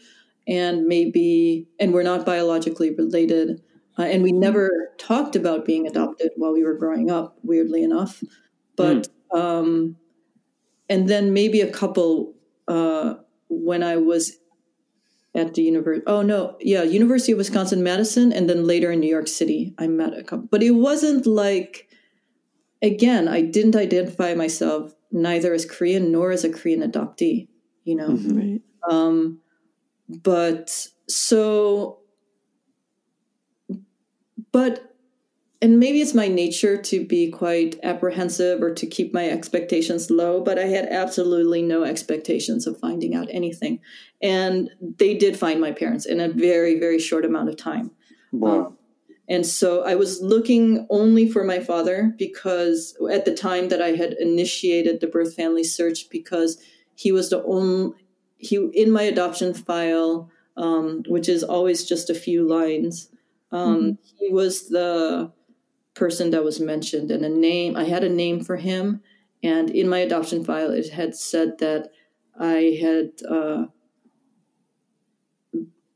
[0.47, 3.63] and maybe and we're not biologically related
[3.99, 8.23] uh, and we never talked about being adopted while we were growing up weirdly enough.
[8.77, 9.39] But mm.
[9.39, 9.97] um
[10.89, 12.35] and then maybe a couple
[12.71, 13.15] uh
[13.49, 14.41] when i was
[15.35, 16.05] at the university.
[16.07, 19.87] Oh no, yeah, University of Wisconsin Madison, and then later in New York City, I
[19.87, 20.49] met a couple.
[20.51, 21.89] But it wasn't like,
[22.83, 27.49] again, I didn't identify myself neither as Korean nor as a Korean adoptee.
[27.85, 28.39] You know, mm-hmm.
[28.39, 28.63] right.
[28.91, 29.41] um,
[30.09, 32.01] but so,
[34.53, 34.90] but
[35.63, 40.41] and maybe it's my nature to be quite apprehensive or to keep my expectations low,
[40.41, 43.81] but I had absolutely no expectations of finding out anything.
[44.23, 47.91] And they did find my parents in a very, very short amount of time.
[48.33, 48.67] Wow.
[48.67, 48.79] Um,
[49.29, 53.91] and so I was looking only for my father because at the time that I
[53.91, 56.59] had initiated the birth family search, because
[56.95, 57.95] he was the only,
[58.39, 63.09] he in my adoption file, um, which is always just a few lines.
[63.53, 63.91] Um, mm-hmm.
[64.19, 65.31] He was the
[65.95, 67.77] person that was mentioned and a name.
[67.77, 69.03] I had a name for him,
[69.43, 71.91] and in my adoption file, it had said that
[72.39, 73.67] I had, uh,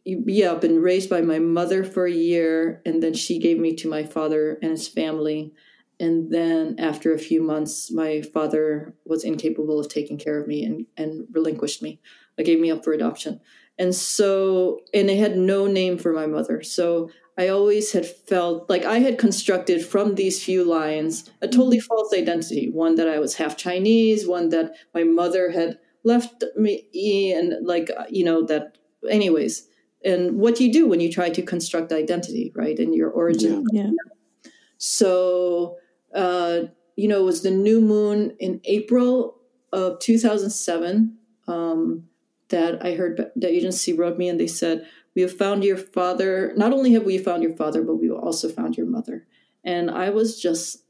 [0.05, 3.89] yeah, been raised by my mother for a year, and then she gave me to
[3.89, 5.53] my father and his family.
[6.01, 10.65] And then after a few months, my father was incapable of taking care of me
[10.65, 12.01] and, and relinquished me.
[12.39, 13.41] I gave me up for adoption.
[13.79, 16.63] And so, and I had no name for my mother.
[16.63, 21.79] So I always had felt like I had constructed from these few lines a totally
[21.79, 21.87] mm-hmm.
[21.87, 22.71] false identity.
[22.71, 27.91] One that I was half Chinese, one that my mother had left me, and like,
[27.97, 28.79] uh, you know, that,
[29.09, 29.67] anyways.
[30.05, 33.65] And what you do when you try to construct identity, right, in your origin.
[33.73, 33.85] Yeah.
[33.85, 34.51] yeah.
[34.77, 35.79] So,
[36.15, 39.41] uh, you know, it was the new moon in April
[39.73, 41.17] of 2007
[41.49, 42.05] um,
[42.51, 46.53] that I heard the agency wrote me and they said, we have found your father.
[46.57, 49.27] Not only have we found your father, but we've also found your mother.
[49.65, 50.83] And I was just,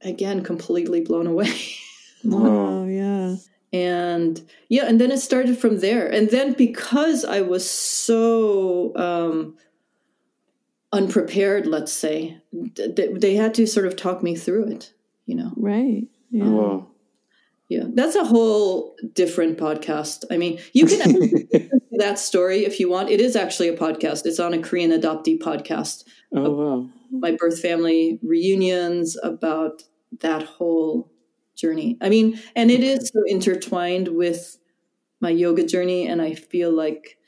[0.00, 1.54] again, completely blown away.
[2.24, 3.36] wow, yeah.
[3.72, 6.06] And yeah, and then it started from there.
[6.06, 9.56] And then because I was so um,
[10.92, 12.38] unprepared, let's say,
[12.74, 14.92] th- they had to sort of talk me through it,
[15.24, 15.52] you know?
[15.56, 16.06] Right.
[16.30, 16.44] Yeah.
[16.44, 16.86] Wow.
[17.68, 20.24] yeah, that's a whole different podcast.
[20.30, 21.70] I mean, you can
[22.02, 23.10] that story if you want.
[23.10, 24.26] It is actually a podcast.
[24.26, 26.04] It's on a Korean adoptee podcast.
[26.34, 26.88] Oh wow!
[27.10, 29.84] My birth family reunions about
[30.20, 31.10] that whole
[31.54, 31.96] journey.
[32.00, 34.58] I mean, and it is so intertwined with
[35.20, 37.18] my yoga journey, and I feel like,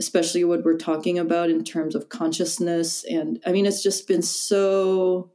[0.00, 4.22] especially what we're talking about in terms of consciousness, and I mean, it's just been
[4.22, 5.30] so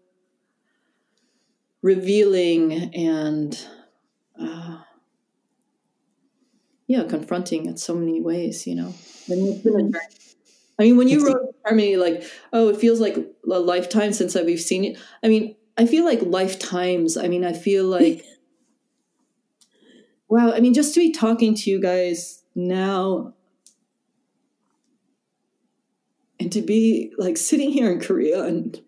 [1.81, 3.65] revealing and
[4.41, 4.79] uh,
[6.89, 8.95] yeah, confronting in so many ways, you know.
[9.29, 9.35] I
[10.83, 14.83] mean, when you wrote Harmony, like, oh, it feels like a lifetime since we've seen
[14.83, 14.97] it.
[15.23, 17.15] I mean, I feel like lifetimes.
[17.15, 18.25] I mean, I feel like,
[20.29, 20.51] wow.
[20.51, 23.35] I mean, just to be talking to you guys now
[26.39, 28.81] and to be like sitting here in Korea and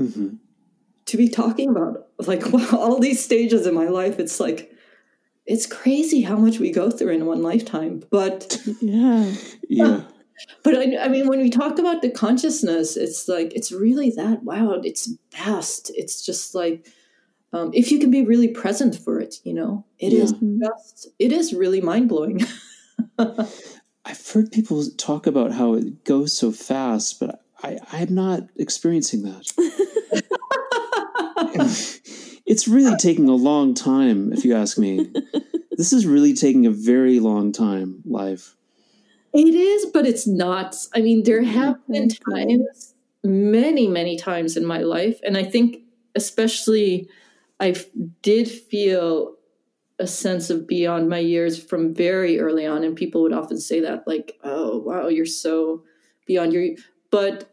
[0.00, 0.47] mm-hmm
[1.08, 4.72] to be talking about like wow, all these stages in my life it's like
[5.46, 9.32] it's crazy how much we go through in one lifetime but yeah.
[9.68, 10.02] Yeah.
[10.62, 14.44] But I, I, mean when we talk about the consciousness it's like it's really that
[14.44, 15.90] wow it's vast.
[15.96, 16.86] It's just like
[17.52, 20.22] um, if you can be really present for it you know it yeah.
[20.22, 22.42] is just it is really mind-blowing.
[23.18, 29.24] I've heard people talk about how it goes so fast but i i'm not experiencing
[29.24, 29.44] that
[32.48, 35.10] it's really uh, taking a long time, if you ask me.
[35.76, 38.56] this is really taking a very long time, life.
[39.34, 40.74] It is, but it's not.
[40.94, 45.82] I mean, there have been times, many, many times in my life, and I think
[46.14, 47.08] especially
[47.60, 47.76] I
[48.22, 49.34] did feel
[49.98, 53.80] a sense of beyond my years from very early on, and people would often say
[53.80, 55.84] that, like, "Oh, wow, you're so
[56.26, 56.76] beyond your,"
[57.10, 57.52] but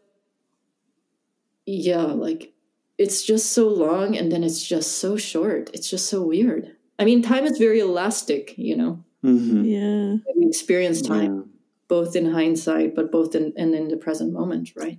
[1.66, 2.55] yeah, like
[2.98, 5.70] it's just so long and then it's just so short.
[5.74, 6.74] It's just so weird.
[6.98, 9.04] I mean, time is very elastic, you know.
[9.24, 9.64] Mm-hmm.
[9.64, 11.42] Yeah, we experience time yeah.
[11.88, 14.98] both in hindsight, but both in and in the present moment, right?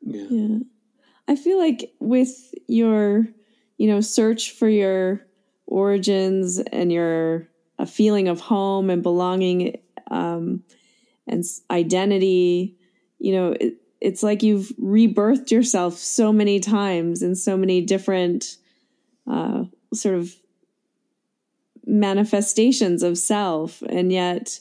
[0.00, 0.26] Yeah.
[0.30, 0.58] yeah.
[1.26, 3.26] I feel like with your,
[3.78, 5.26] you know, search for your
[5.66, 7.48] origins and your
[7.78, 9.76] a feeling of home and belonging
[10.10, 10.62] um,
[11.26, 12.76] and identity,
[13.18, 13.74] you know, it,
[14.04, 18.58] it's like you've rebirthed yourself so many times in so many different
[19.26, 19.64] uh,
[19.94, 20.36] sort of
[21.86, 23.80] manifestations of self.
[23.88, 24.60] And yet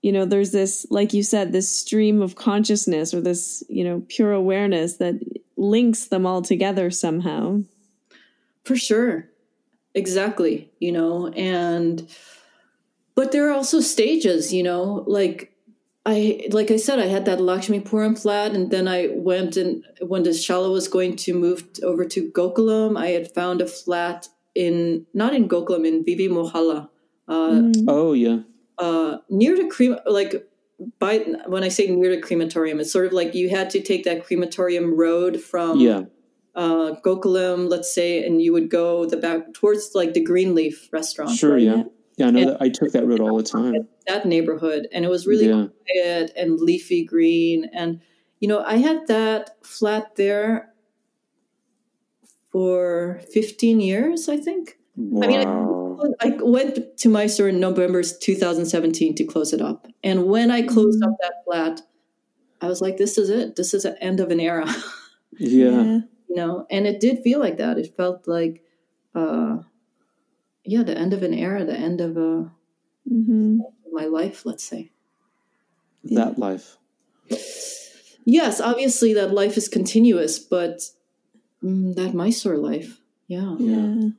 [0.00, 4.04] you know there's this like you said this stream of consciousness or this you know
[4.08, 5.14] pure awareness that
[5.56, 7.62] links them all together somehow.
[8.64, 9.28] For sure.
[9.92, 12.08] Exactly you know and
[13.16, 15.53] but there are also stages you know like
[16.06, 20.22] I like I said, I had that Lakshmipuram flat, and then I went and when
[20.22, 25.06] the Shala was going to move over to Gokulam, I had found a flat in
[25.14, 26.28] not in Gokulam in V.V.
[26.28, 26.90] Mohalla.
[27.26, 27.84] Uh, mm.
[27.88, 28.40] Oh yeah,
[28.78, 30.46] uh, near the crema like
[30.98, 34.04] by when I say near the crematorium, it's sort of like you had to take
[34.04, 36.02] that crematorium road from yeah.
[36.54, 41.30] uh, Gokulam, let's say, and you would go the back towards like the Greenleaf restaurant.
[41.30, 41.62] Sure, right?
[41.62, 41.82] yeah.
[42.16, 43.88] Yeah, I know and, that I took that road all the time.
[44.06, 45.66] That neighborhood, and it was really yeah.
[45.90, 47.70] quiet and leafy green.
[47.72, 48.00] And
[48.38, 50.72] you know, I had that flat there
[52.52, 54.78] for 15 years, I think.
[54.96, 55.24] Wow.
[55.24, 59.88] I mean, I, I, went to my Mysore in November 2017 to close it up,
[60.04, 61.80] and when I closed up that flat,
[62.60, 63.56] I was like, "This is it.
[63.56, 64.72] This is the end of an era."
[65.38, 65.98] yeah.
[66.28, 67.78] you know, and it did feel like that.
[67.78, 68.62] It felt like.
[69.16, 69.58] Uh,
[70.64, 72.50] yeah, the end of an era, the end of a
[73.10, 73.58] mm-hmm.
[73.92, 74.90] my life, let's say.
[76.04, 76.44] That yeah.
[76.44, 76.76] life.
[78.24, 80.80] Yes, obviously that life is continuous, but
[81.62, 83.56] mm, that Mysore life, yeah.
[83.58, 84.10] Yeah.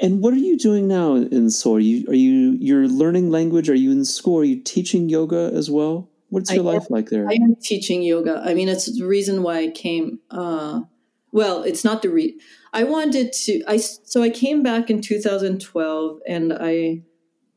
[0.00, 1.76] And what are you doing now in Seoul?
[1.76, 3.70] Are you are you you're learning language?
[3.70, 4.40] Are you in school?
[4.40, 6.08] Are you teaching yoga as well?
[6.30, 7.28] What's your I life am, like there?
[7.28, 8.42] I am teaching yoga.
[8.44, 10.18] I mean, it's the reason why I came.
[10.30, 10.82] Uh,
[11.30, 12.40] well, it's not the re.
[12.74, 13.62] I wanted to.
[13.66, 17.02] I so I came back in 2012 and I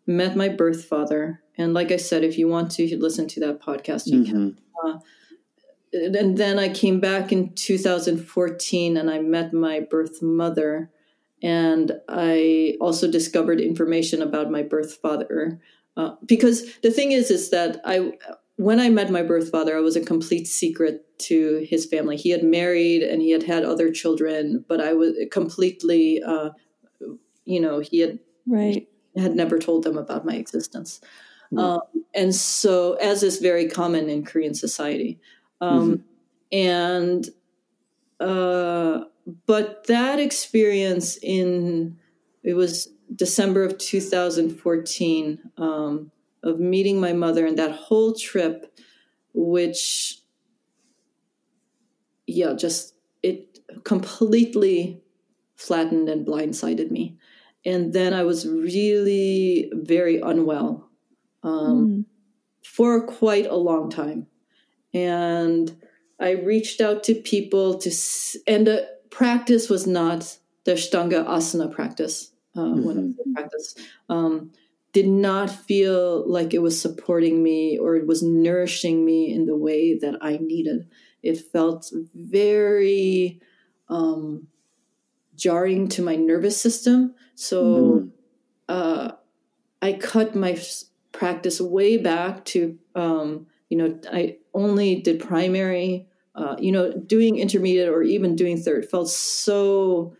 [0.06, 1.42] met my birth father.
[1.58, 4.32] And like I said, if you want to listen to that podcast, you mm-hmm.
[4.32, 4.60] can.
[4.86, 5.00] Uh,
[5.92, 10.92] and then I came back in 2014 and I met my birth mother.
[11.42, 15.60] And I also discovered information about my birth father.
[15.96, 18.14] Uh, because the thing is, is that I
[18.58, 22.18] when I met my birth father, I was a complete secret to his family.
[22.18, 26.50] He had married and he had had other children, but I was completely, uh,
[27.46, 31.02] you know, he had right had never told them about my existence.
[31.54, 31.60] Mm-hmm.
[31.60, 31.82] Um,
[32.14, 35.20] and so, as is very common in Korean society,
[35.62, 36.58] um, mm-hmm.
[36.58, 37.30] and
[38.20, 39.06] uh,
[39.46, 41.98] but that experience in
[42.44, 46.12] it was December of 2014 um,
[46.44, 48.78] of meeting my mother and that whole trip,
[49.34, 50.22] which
[52.28, 52.94] yeah, just
[53.24, 55.02] it completely
[55.56, 57.18] flattened and blindsided me.
[57.66, 60.90] And then I was really very unwell
[61.44, 62.06] um, mm.
[62.64, 64.28] for quite a long time.
[64.94, 65.76] And
[66.20, 67.92] I reached out to people to,
[68.46, 72.32] and the practice was not the Ashtanga Asana practice.
[72.56, 72.84] Uh, mm-hmm.
[72.84, 73.34] When I mm-hmm.
[73.34, 73.76] practice,
[74.10, 74.52] um,
[74.98, 79.56] did not feel like it was supporting me or it was nourishing me in the
[79.56, 80.90] way that I needed.
[81.22, 83.40] It felt very
[83.90, 84.48] um,
[85.36, 87.14] jarring to my nervous system.
[87.36, 88.12] So mm.
[88.68, 89.12] uh,
[89.84, 90.60] I cut my
[91.12, 96.08] practice way back to, um, you know, I only did primary.
[96.34, 100.16] Uh, you know, doing intermediate or even doing third felt so.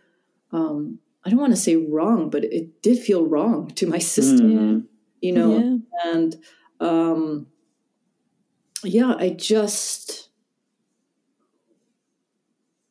[0.52, 4.50] Um, I don't want to say wrong, but it did feel wrong to my system.
[4.50, 4.84] Mm.
[5.20, 6.10] You know, yeah.
[6.10, 6.36] and
[6.80, 7.48] um,
[8.82, 10.30] yeah, I just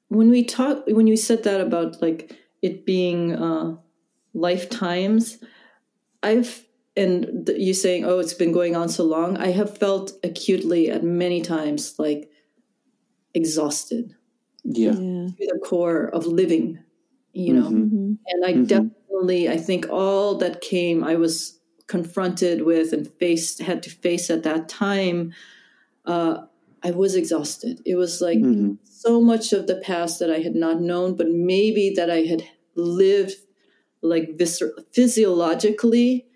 [0.10, 2.32] when we talk when you said that about like
[2.62, 3.76] it being uh,
[4.34, 5.40] lifetimes
[6.24, 6.64] i've
[6.96, 10.90] and th- you saying oh it's been going on so long i have felt acutely
[10.90, 12.30] at many times like
[13.34, 14.16] exhausted
[14.64, 16.80] yeah, to the core of living
[17.38, 17.84] you know mm-hmm.
[17.84, 18.14] mm-hmm.
[18.28, 18.64] and i mm-hmm.
[18.64, 24.30] definitely i think all that came i was confronted with and faced had to face
[24.30, 25.34] at that time
[26.06, 26.46] uh,
[26.84, 27.82] I was exhausted.
[27.86, 28.74] It was like mm-hmm.
[28.84, 32.44] so much of the past that I had not known, but maybe that I had
[32.76, 33.36] lived
[34.02, 36.28] like viscer- physiologically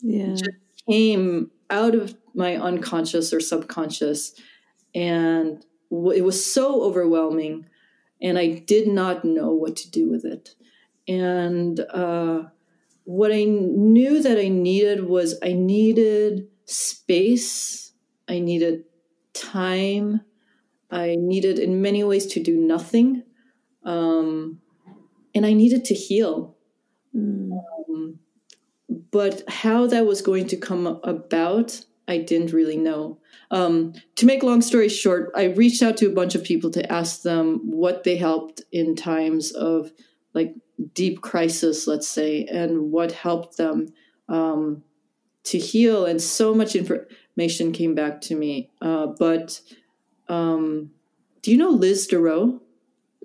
[0.00, 0.30] yeah.
[0.30, 0.48] just
[0.88, 4.32] came out of my unconscious or subconscious.
[4.94, 7.66] And it was so overwhelming.
[8.22, 10.54] And I did not know what to do with it.
[11.08, 12.44] And uh,
[13.04, 17.92] what I knew that I needed was I needed space,
[18.28, 18.84] I needed
[19.32, 20.20] time.
[20.90, 23.22] I needed, in many ways, to do nothing.
[23.84, 24.60] Um,
[25.34, 26.56] and I needed to heal.
[27.16, 27.52] Mm.
[27.88, 28.18] Um,
[29.12, 33.19] but how that was going to come about, I didn't really know.
[33.50, 36.92] Um, to make long story short, I reached out to a bunch of people to
[36.92, 39.90] ask them what they helped in times of
[40.34, 40.54] like
[40.94, 43.88] deep crisis, let's say, and what helped them
[44.28, 44.84] um,
[45.44, 46.06] to heal.
[46.06, 48.70] And so much information information came back to me.
[48.80, 49.60] Uh, but
[50.28, 50.90] um,
[51.42, 52.60] do you know Liz DeRoe?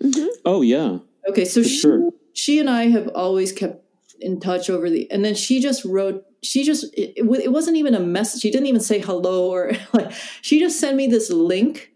[0.01, 0.27] Mm-hmm.
[0.45, 0.99] Oh yeah.
[1.29, 2.11] Okay, so she, sure.
[2.33, 3.84] she and I have always kept
[4.19, 6.25] in touch over the, and then she just wrote.
[6.43, 8.41] She just it, it wasn't even a message.
[8.41, 10.11] She didn't even say hello or like.
[10.41, 11.91] She just sent me this link,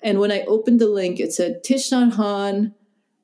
[0.00, 2.74] and when I opened the link, it said Thich Nhat Hanh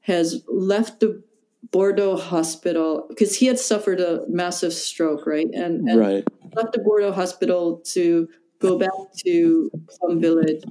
[0.00, 1.22] has left the
[1.70, 5.48] Bordeaux hospital because he had suffered a massive stroke, right?
[5.52, 6.24] And, and right.
[6.54, 8.28] left the Bordeaux hospital to
[8.60, 8.90] go back
[9.24, 10.62] to Plum Village.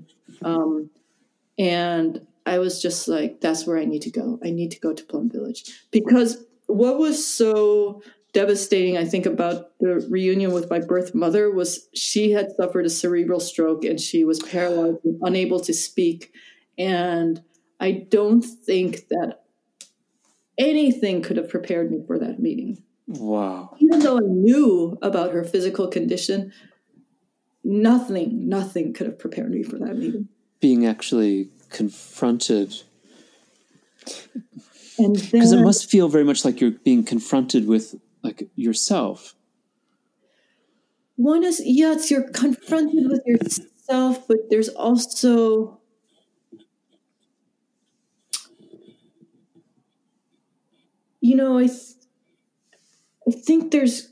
[0.41, 0.89] Um,
[1.57, 4.39] and I was just like, that's where I need to go.
[4.43, 5.85] I need to go to Plum Village.
[5.91, 8.01] Because what was so
[8.33, 12.89] devastating, I think, about the reunion with my birth mother was she had suffered a
[12.89, 16.33] cerebral stroke and she was paralyzed and unable to speak.
[16.77, 17.41] And
[17.79, 19.43] I don't think that
[20.57, 22.83] anything could have prepared me for that meeting.
[23.07, 23.75] Wow.
[23.79, 26.51] Even though I knew about her physical condition,
[27.63, 30.27] nothing, nothing could have prepared me for that meeting.
[30.59, 32.73] Being actually confronted.
[34.97, 39.35] Because it must feel very much like you're being confronted with like yourself.
[41.15, 45.79] One is yes, you're confronted with yourself, but there's also
[51.25, 51.95] you know, I, th-
[53.27, 54.11] I think there's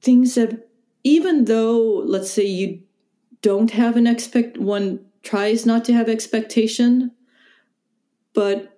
[0.00, 0.68] things that
[1.02, 2.82] even though, let's say, you
[3.42, 7.10] don't have an expect, one tries not to have expectation,
[8.34, 8.73] but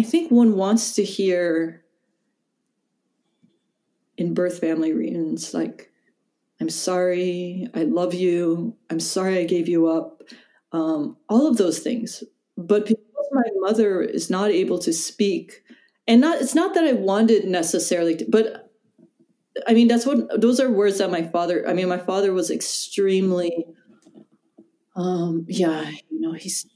[0.00, 1.84] I think one wants to hear
[4.16, 5.90] in birth family reunions like,
[6.58, 10.22] I'm sorry, I love you, I'm sorry I gave you up,
[10.72, 12.24] um, all of those things.
[12.56, 15.64] But because my mother is not able to speak
[16.08, 18.72] and not it's not that I wanted necessarily to, but
[19.66, 22.50] I mean that's what those are words that my father I mean my father was
[22.50, 23.66] extremely
[24.96, 26.66] um yeah, you know, he's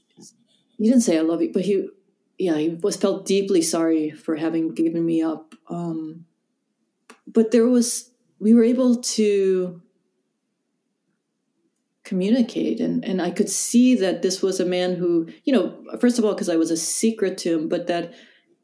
[0.77, 1.89] he didn't say I love you, but he
[2.37, 5.55] yeah, he was felt deeply sorry for having given me up.
[5.69, 6.25] Um
[7.27, 9.81] but there was we were able to
[12.03, 16.19] communicate and and I could see that this was a man who you know first
[16.19, 18.13] of all because I was a secret to him but that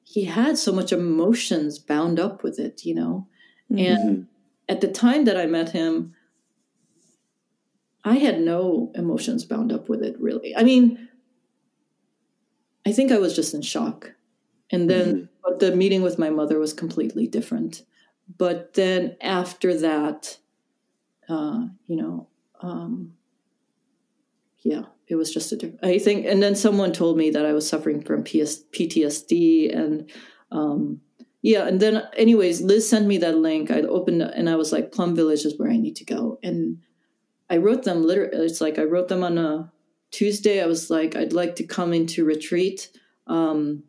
[0.03, 3.27] he had so much emotions bound up with it you know
[3.72, 3.85] Mm-hmm.
[3.85, 4.27] and
[4.68, 6.14] at the time that I met him
[8.03, 11.07] I had no emotions bound up with it really I mean
[12.86, 14.14] I think I was just in shock.
[14.72, 17.84] And then but the meeting with my mother was completely different.
[18.38, 20.38] But then after that
[21.30, 22.28] uh you know
[22.62, 23.14] um
[24.64, 27.53] yeah it was just a different i think and then someone told me that i
[27.53, 30.10] was suffering from PS, ptsd and
[30.52, 30.99] um
[31.41, 33.72] yeah and then anyways liz sent me that link.
[33.72, 36.40] I opened and i was like plum village is where i need to go.
[36.44, 36.80] And
[37.49, 39.72] i wrote them literally it's like i wrote them on a
[40.12, 42.90] tuesday i was like i'd like to come into retreat
[43.28, 43.84] um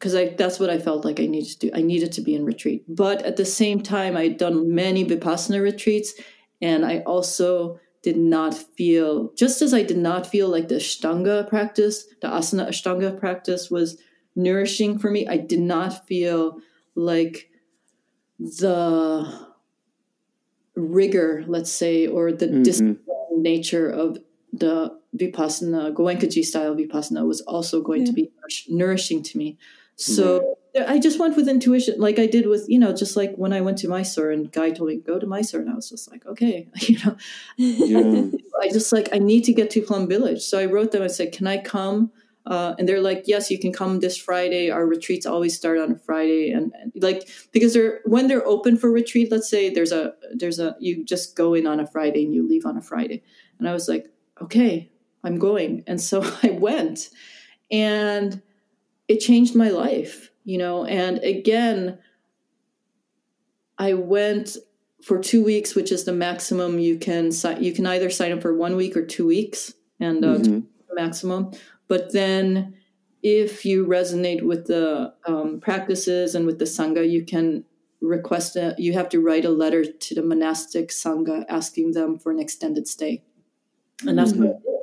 [0.00, 1.70] because I that's what I felt like I needed to do.
[1.74, 2.84] I needed to be in retreat.
[2.88, 6.14] But at the same time, I'd done many Vipassana retreats,
[6.62, 11.46] and I also did not feel just as I did not feel like the Ashtanga
[11.50, 13.98] practice, the Asana Ashtanga practice was
[14.34, 15.26] nourishing for me.
[15.28, 16.60] I did not feel
[16.94, 17.50] like
[18.38, 19.30] the
[20.74, 22.64] rigor, let's say, or the Mhm.
[22.64, 24.18] disciplined nature of
[24.50, 29.58] the Vipassana, Goenkaji style Vipassana was also going to be nourish- nourishing to me.
[29.96, 30.56] So
[30.88, 33.60] I just went with intuition, like I did with, you know, just like when I
[33.60, 35.60] went to Mysore and Guy told me, go to Mysore.
[35.60, 37.16] And I was just like, okay, you know,
[37.56, 38.30] Yeah.
[38.62, 40.42] I just like, I need to get to Plum Village.
[40.42, 42.12] So I wrote them, I said, can I come?
[42.46, 44.70] Uh, and they're like, yes, you can come this Friday.
[44.70, 46.50] Our retreats always start on a Friday.
[46.50, 50.58] And, and like, because they're, when they're open for retreat, let's say there's a, there's
[50.58, 53.22] a, you just go in on a Friday and you leave on a Friday.
[53.58, 54.06] And I was like,
[54.40, 54.90] okay,
[55.22, 55.84] I'm going.
[55.86, 57.10] And so I went
[57.70, 58.42] and
[59.08, 60.84] it changed my life, you know.
[60.84, 61.98] And again,
[63.78, 64.56] I went
[65.02, 67.62] for two weeks, which is the maximum you can sign.
[67.62, 70.66] You can either sign up for one week or two weeks, and uh, Mhm.
[70.94, 71.52] maximum.
[71.88, 72.74] But then,
[73.22, 77.64] if you resonate with the um, practices and with the sangha, you can
[78.00, 78.74] request a.
[78.78, 82.86] You have to write a letter to the monastic sangha asking them for an extended
[82.86, 83.22] stay,
[84.06, 84.79] and that's what I did.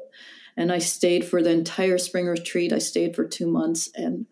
[0.57, 2.73] And I stayed for the entire spring retreat.
[2.73, 4.25] I stayed for two months, and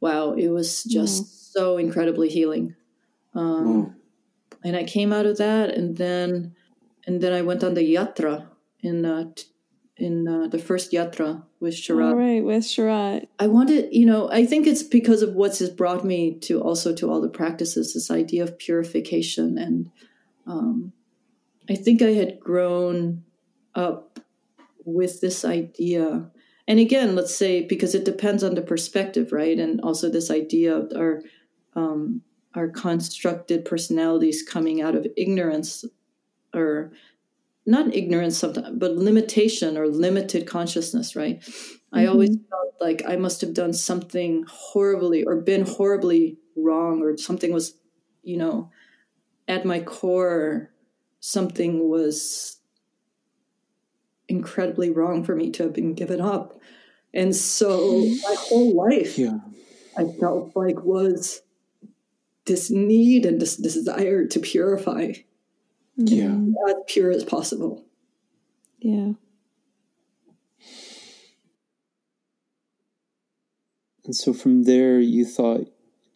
[0.00, 2.74] wow, it was just so incredibly healing.
[3.34, 3.94] Um, Wow.
[4.64, 6.54] and I came out of that, and then
[7.06, 8.48] and then I went on the yatra
[8.80, 9.44] in uh, t-
[9.98, 12.10] in uh, the first yatra with Sharath.
[12.10, 13.26] All right, with Sharath.
[13.38, 16.94] I wanted, you know, I think it's because of what's has brought me to also
[16.94, 19.90] to all the practices, this idea of purification, and
[20.46, 20.92] um,
[21.68, 23.24] I think I had grown
[23.74, 24.18] up
[24.86, 26.30] with this idea.
[26.66, 29.58] And again, let's say because it depends on the perspective, right?
[29.58, 31.22] And also this idea of our
[31.74, 32.22] um,
[32.54, 35.84] our constructed personalities coming out of ignorance,
[36.54, 36.92] or
[37.66, 41.44] not ignorance sometimes, but limitation or limited consciousness, right?
[41.92, 47.18] I always felt like I must have done something horribly or been horribly wrong, or
[47.18, 47.74] something was,
[48.22, 48.70] you know,
[49.46, 50.70] at my core,
[51.20, 52.55] something was
[54.28, 56.58] incredibly wrong for me to have been given up.
[57.14, 58.14] And so mm-hmm.
[58.22, 59.38] my whole life, Yeah.
[59.96, 61.40] I felt like was
[62.44, 65.12] this need and this desire to purify
[65.96, 66.36] Yeah.
[66.68, 67.84] As pure as possible.
[68.80, 69.12] Yeah.
[74.04, 75.66] And so from there, you thought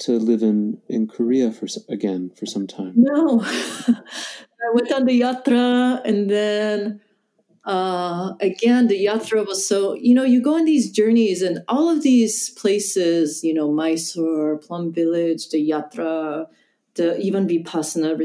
[0.01, 2.93] to live in, in Korea for again for some time.
[2.97, 7.01] No, I went on the yatra, and then
[7.65, 11.89] uh, again, the yatra was so you know you go on these journeys, and all
[11.91, 16.47] of these places, you know, Mysore, Plum Village, the yatra,
[16.95, 18.19] the even Vipassana,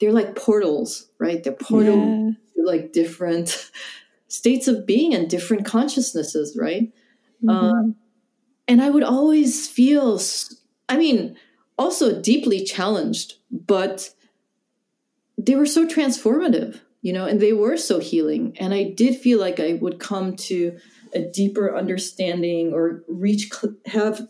[0.00, 1.42] they're like portals, right?
[1.44, 2.30] They're portals Yeah.
[2.56, 3.70] to like different
[4.28, 6.92] states of being and different consciousnesses, right?
[7.42, 7.94] Mhm.
[8.68, 10.20] and I would always feel,
[10.88, 11.36] I mean,
[11.78, 14.10] also deeply challenged, but
[15.38, 18.56] they were so transformative, you know, and they were so healing.
[18.58, 20.78] And I did feel like I would come to
[21.14, 23.50] a deeper understanding or reach,
[23.86, 24.28] have,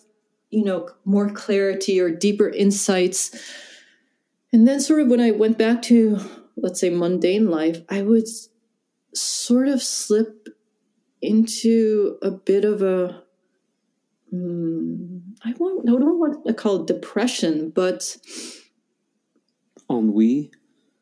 [0.51, 3.35] you know, more clarity or deeper insights.
[4.53, 6.19] And then, sort of, when I went back to,
[6.57, 8.27] let's say, mundane life, I would
[9.15, 10.49] sort of slip
[11.23, 13.23] into a bit of a
[14.33, 18.17] mm, I won't I don't want to call it depression, but
[19.91, 20.51] Ennui.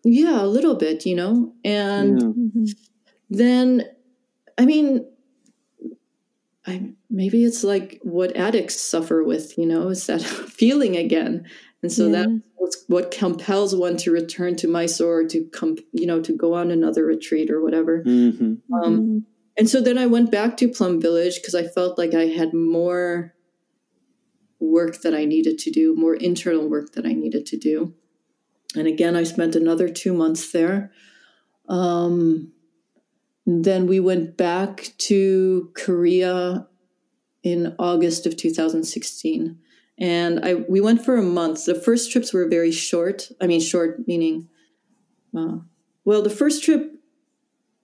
[0.04, 1.52] Yeah, a little bit, you know.
[1.64, 2.28] And Yeah.
[2.28, 2.76] Mhm.
[3.30, 3.84] then
[4.56, 5.06] I mean
[6.66, 10.20] I maybe it's like what addicts suffer with, you know, is that
[10.60, 11.46] feeling again.
[11.82, 12.24] and so Yeah.
[12.60, 16.70] that's what compels one to return to Mysore to come, you know, to go on
[16.70, 18.02] another retreat or whatever.
[18.02, 19.22] hmm Um, Mhm.
[19.56, 22.52] and so then I went back to Plum Village because I felt like I had
[22.52, 23.34] more
[24.60, 27.94] work that I needed to do, more internal work that I needed to do.
[28.76, 30.92] And again, I spent another two months there.
[31.68, 32.52] Um,
[33.46, 36.68] then we went back to Korea
[37.42, 39.58] in August of 2016.
[39.98, 41.64] And I we went for a month.
[41.64, 43.30] The first trips were very short.
[43.40, 44.48] I mean, short meaning,
[45.36, 45.58] uh,
[46.04, 46.92] well, the first trip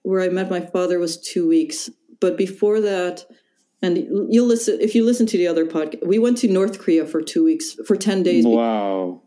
[0.03, 1.89] where I met my father was two weeks.
[2.21, 3.25] But before that,
[3.81, 3.97] and
[4.29, 6.05] you'll listen if you listen to the other podcast.
[6.05, 8.45] We went to North Korea for two weeks for ten days.
[8.45, 9.23] Wow.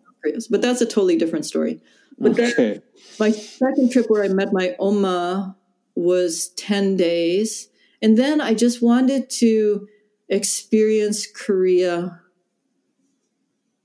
[0.50, 1.80] But that's a totally different story.
[2.18, 2.82] But then
[3.20, 5.56] my second trip where I met my Oma
[5.94, 7.68] was 10 days.
[8.02, 9.88] And then I just wanted to
[10.28, 12.20] experience Korea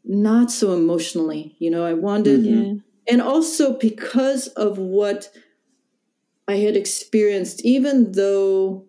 [0.06, 1.56] not so emotionally.
[1.60, 2.84] You know, I wanted, Mhm.
[3.08, 5.30] And also because of what
[6.48, 8.86] I had experienced, even though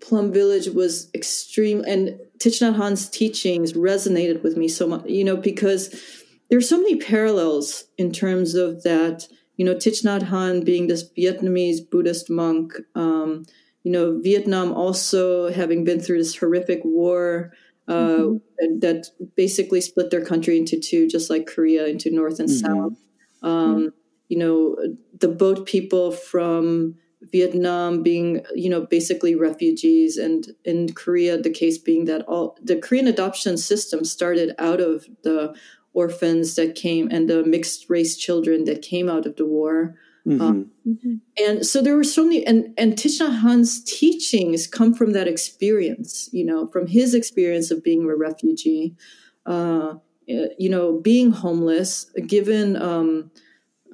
[0.00, 5.24] Plum Village was extreme and Thich Nhat Hanh's teachings resonated with me so much, you
[5.24, 5.94] know, because
[6.50, 9.26] there's so many parallels in terms of that,
[9.56, 13.44] you know, Thich Nhat Hanh being this Vietnamese Buddhist monk, um,
[13.84, 17.52] you know, Vietnam also having been through this horrific war
[17.88, 18.26] uh,
[18.80, 19.06] that
[19.36, 22.60] basically split their country into two, just like Korea into North and Mhm.
[22.60, 22.92] South.
[23.42, 23.92] Um,
[24.28, 24.76] You know,
[25.20, 26.96] the boat people from
[27.32, 32.76] Vietnam being, you know, basically refugees, and in Korea, the case being that all the
[32.76, 35.54] Korean adoption system started out of the
[35.92, 39.96] orphans that came and the mixed race children that came out of the war.
[40.26, 40.66] Mhm.
[40.86, 41.20] Mhm.
[41.38, 45.28] And so there were so many, and and Thich Nhat Hanh's teachings come from that
[45.28, 48.94] experience, you know, from his experience of being a refugee,
[49.46, 49.94] uh,
[50.26, 53.30] you know, being homeless, given um,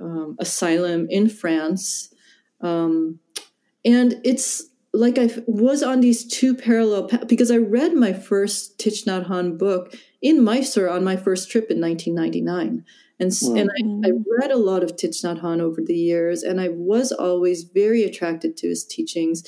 [0.00, 2.08] um, asylum in France,
[2.62, 3.18] um,
[3.84, 4.62] and it's
[4.94, 9.26] like I was on these two parallel paths because I read my first Thich Nhat
[9.26, 12.84] Hanh book in Mysore on my first trip in 1999.
[13.18, 13.70] And, and
[14.04, 17.12] I, I read a lot of Thich Nhat Hanh over the years, and I was
[17.12, 19.44] always very attracted to his teachings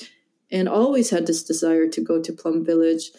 [0.51, 3.11] and always had this desire to go to Plum Village.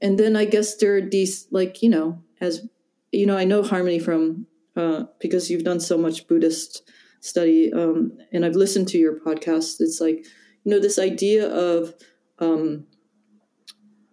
[0.00, 2.66] And then I guess there are these, like, you know, as
[3.12, 6.82] you know, I know Harmony from uh, because you've done so much Buddhist
[7.22, 9.76] study, um, and I've listened to your podcast.
[9.80, 10.26] It's like,
[10.64, 11.94] you know, this idea of
[12.40, 12.84] um,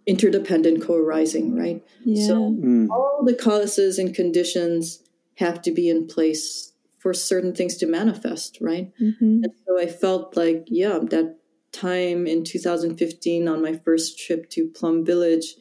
[0.05, 1.83] interdependent co-arising, right?
[2.05, 2.27] Yeah.
[2.27, 2.89] So Mm.
[2.89, 5.01] all the causes and conditions
[5.35, 8.91] have to be in place for certain things to manifest, right?
[9.01, 9.43] Mhm.
[9.43, 11.37] And so I felt like, yeah, that
[11.71, 15.55] time in 2015 on my first trip to Plum Village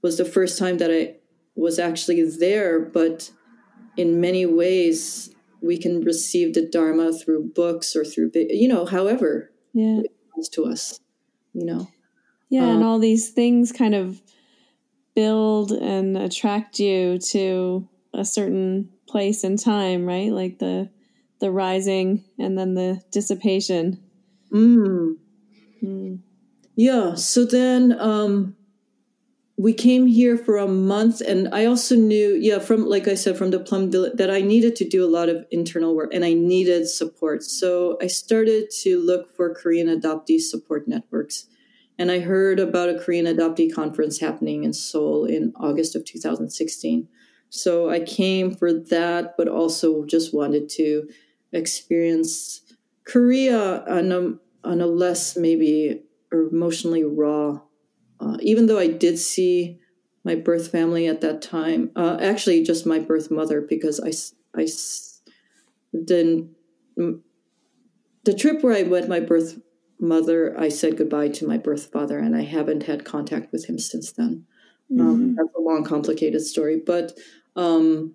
[0.00, 1.16] was the first time that I
[1.54, 3.30] was actually there, but
[3.96, 9.52] in many ways, we can receive the Dharma through books or through, you know, however
[9.72, 10.00] Yeah.
[10.00, 11.00] it comes to us,
[11.52, 11.88] you know.
[12.48, 14.20] Yeah, and Um, all these things kind of
[15.14, 20.32] build and attract you to a certain place and time, right?
[20.32, 20.88] Like the
[21.40, 23.98] the rising and then the dissipation.
[24.52, 25.16] Mm.
[25.82, 26.18] Mm.
[26.76, 27.14] Yeah.
[27.14, 28.56] So then um,
[29.60, 33.36] we came here for a month, and I also knew, yeah, from like I said,
[33.36, 36.24] from the Plum Village, that I needed to do a lot of internal work and
[36.24, 37.42] I needed support.
[37.42, 41.46] So I started to look for Korean adoptee support networks.
[41.98, 47.06] And I heard about a Korean adoptee conference happening in Seoul in August of 2016.
[47.50, 51.06] So I came for that, but also just wanted to
[51.52, 52.62] experience
[53.04, 57.60] Korea on a, on a less maybe emotionally raw.
[58.20, 59.78] Uh, even though I did see
[60.24, 64.66] my birth family at that time, uh, actually just my birth mother, because I
[66.04, 66.50] didn't.
[68.24, 69.58] The trip where I met my birth
[69.98, 73.78] mother, I said goodbye to my birth father, and I haven't had contact with him
[73.78, 74.44] since then.
[74.98, 77.16] Um, that's a long, complicated story, but
[77.54, 78.14] um,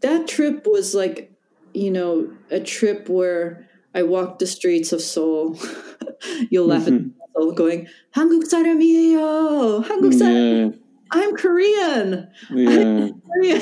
[0.00, 1.32] that trip was like,
[1.74, 5.58] you know, a trip where I walked the streets of Seoul.
[6.50, 6.94] You'll laugh at
[7.39, 7.39] Mhm.
[7.39, 10.33] Seoul going, "한국 사람이에요, 한국 사람.
[10.33, 10.71] Yeah.
[11.11, 13.09] I'm Korean." Yeah.
[13.33, 13.61] Korean.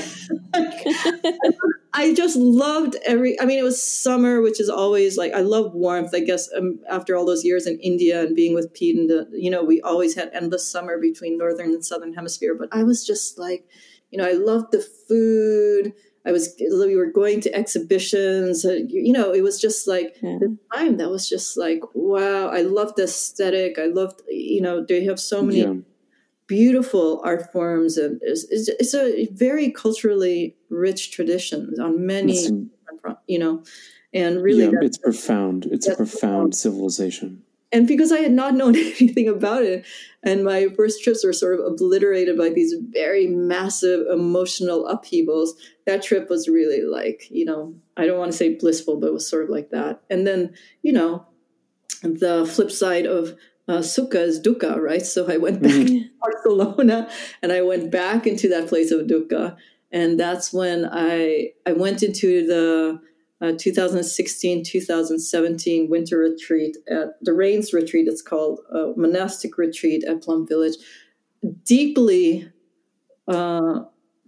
[1.93, 3.39] I just loved every.
[3.39, 6.13] I mean, it was summer, which is always like I love warmth.
[6.15, 9.27] I guess um, after all those years in India and being with Pete, and the,
[9.33, 12.55] you know, we always had endless summer between northern and southern hemisphere.
[12.57, 13.67] But I was just like,
[14.09, 15.93] you know, I loved the food.
[16.26, 18.64] I was we were going to exhibitions.
[18.64, 20.38] Uh, you, know, it was just like Yeah.
[20.40, 22.48] the time that was just like wow.
[22.48, 23.78] I loved the aesthetic.
[23.78, 25.74] I loved you know they have so many Yeah.
[26.46, 32.50] beautiful art forms and it's, it's, it's a very culturally rich tradition on many It's,
[33.26, 33.62] you know
[34.12, 35.66] and really yeah, it's profound.
[35.66, 37.42] It's a profound civilization.
[37.70, 39.86] And because I had not known anything about it,
[40.22, 45.54] and my first trips were sort of obliterated by these very massive emotional upheavals,
[45.86, 49.12] that trip was really like, you know, I don't want to say blissful, but it
[49.12, 50.02] was sort of like that.
[50.10, 51.26] And then, you know,
[52.02, 53.36] the flip side of
[53.68, 55.04] uh, Sukha is Dukkha, right?
[55.04, 57.10] So I went back to Barcelona
[57.42, 59.56] and I went back into that place of Dukkha.
[59.92, 63.00] And that's when I I went into the
[63.40, 68.08] uh, 2016 2017 winter retreat at the Rains retreat.
[68.08, 70.74] It's called uh, monastic retreat at Plum Village.
[71.64, 72.50] Deeply
[73.28, 73.80] uh,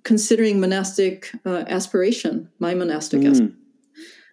[0.04, 3.48] considering monastic uh, aspiration, my monastic aspiration.
[3.48, 3.56] Mm.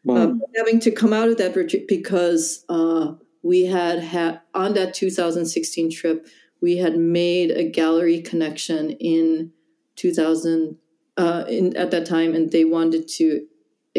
[0.04, 0.16] Wow.
[0.16, 3.14] Uh, having to come out of that retreat because uh,
[3.44, 6.28] we had had on that 2016 trip
[6.62, 9.52] we had made a gallery connection in
[9.96, 10.78] 2000
[11.18, 13.46] uh, in, at that time and they wanted to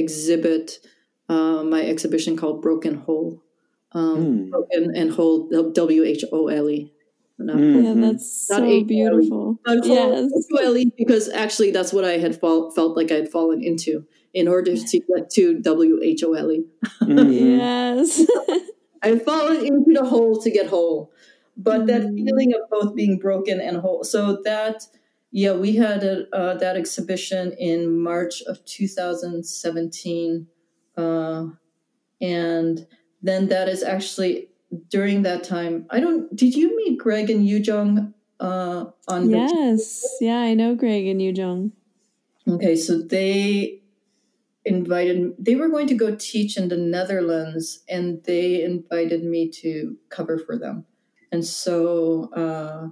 [0.03, 0.67] exhibit
[1.35, 3.31] uh, my exhibition called broken whole
[3.93, 4.51] um, Mm.
[4.51, 6.81] broken and whole w-h-o-l-e
[7.39, 7.85] not Mm.
[7.85, 8.03] Yeah, Mhm.
[8.07, 8.85] that's Not so H-O-L-E.
[8.85, 9.45] beautiful.
[9.67, 10.31] Not Yes.
[10.51, 14.05] W-L-E, because actually that's what I had fall, felt like I had fallen into
[14.35, 16.61] in order to get to W-H-O-L-E.
[17.03, 17.33] Mhm.
[17.63, 18.09] Yes.
[19.05, 21.13] I had fallen into the hole to get whole.
[21.57, 22.15] But that Mm.
[22.17, 24.03] feeling of both being broken and whole.
[24.05, 24.77] So that,
[25.31, 30.47] yeah, we had a, uh, that exhibition in March of 2017.
[30.97, 31.47] Uh,
[32.21, 32.87] and
[33.23, 34.49] then that is actually
[34.89, 35.87] during that time.
[35.91, 40.05] I don't, did you meet Greg and Yujong uh, on the yes.
[40.21, 41.73] Yeah, I know Greg and Yujong.
[42.49, 43.83] Okay, so they
[44.65, 49.97] invited they were going to go teach in the Netherlands and they invited me to
[50.11, 50.85] cover for them.
[51.33, 52.89] And so uh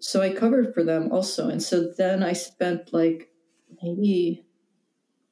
[0.00, 1.48] so I covered for them also.
[1.48, 3.30] And so then I spent like
[3.82, 4.44] maybe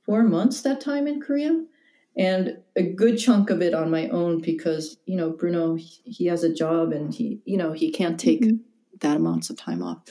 [0.04, 1.64] 4 months that time in Korea
[2.16, 6.26] and a good chunk of it on my own because you know Bruno he, he
[6.26, 8.60] has a job and he you know he can't take Mhm.
[9.00, 10.02] that amounts of time off.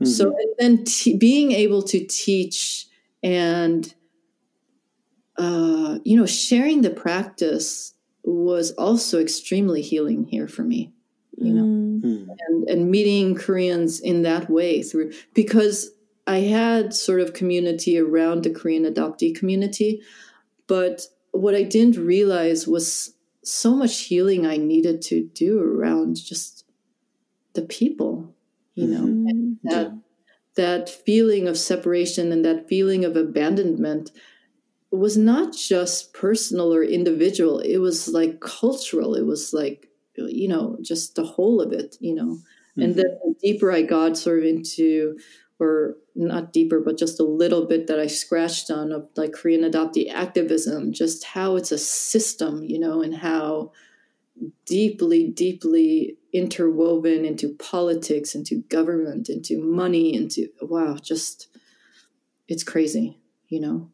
[0.00, 0.06] Mhm.
[0.06, 2.86] So and then t- being able to teach
[3.22, 3.92] and
[5.36, 7.94] uh, you know sharing the practice
[8.24, 10.92] was also extremely healing here for me.
[11.38, 12.02] You know, Mm.
[12.02, 12.28] Mm.
[12.48, 15.90] and and meeting Koreans in that way through because
[16.26, 20.02] I had sort of community around the Korean adoptee community,
[20.66, 23.14] but what I didn't realize was
[23.44, 26.64] so much healing I needed to do around just
[27.54, 28.34] the people,
[28.74, 29.58] you know Mm.
[29.64, 29.98] that Yeah.
[30.56, 34.12] that feeling of separation and that feeling of abandonment
[34.92, 40.76] was not just personal or individual it was like cultural it was like you know
[40.82, 42.38] just the whole of it you know?
[42.76, 45.18] And then the deeper i got sort of into
[45.58, 49.62] or not deeper but just a little bit that i scratched on of like korean
[49.62, 53.70] adoptee activism just how it's a system you know and how
[54.64, 61.48] deeply deeply interwoven into politics into government into money into wow just
[62.48, 63.18] it's crazy
[63.48, 63.90] you know?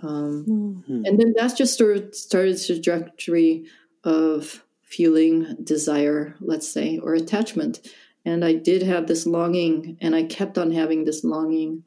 [0.00, 0.44] Um,
[0.88, 1.02] Mm.
[1.06, 3.66] and then that's just sort of started the trajectory
[4.04, 7.80] of feeling desire let's say or attachment
[8.24, 11.82] and i did have this longing and i kept on having this longing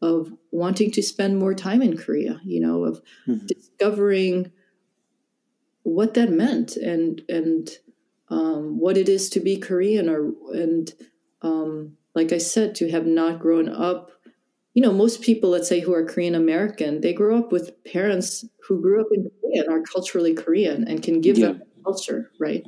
[0.00, 3.46] of wanting to spend more time in korea you know of Mhm.
[3.46, 4.52] discovering
[5.82, 7.70] what that meant and and
[8.30, 10.92] um, what it is to be korean or and
[11.42, 14.10] um, like i said to have not grown up
[14.74, 18.44] you know most people let's say who are korean american they grew up with parents
[18.66, 21.48] who grew up in korea and are culturally korean and can give Yeah.
[21.48, 22.66] them culture right?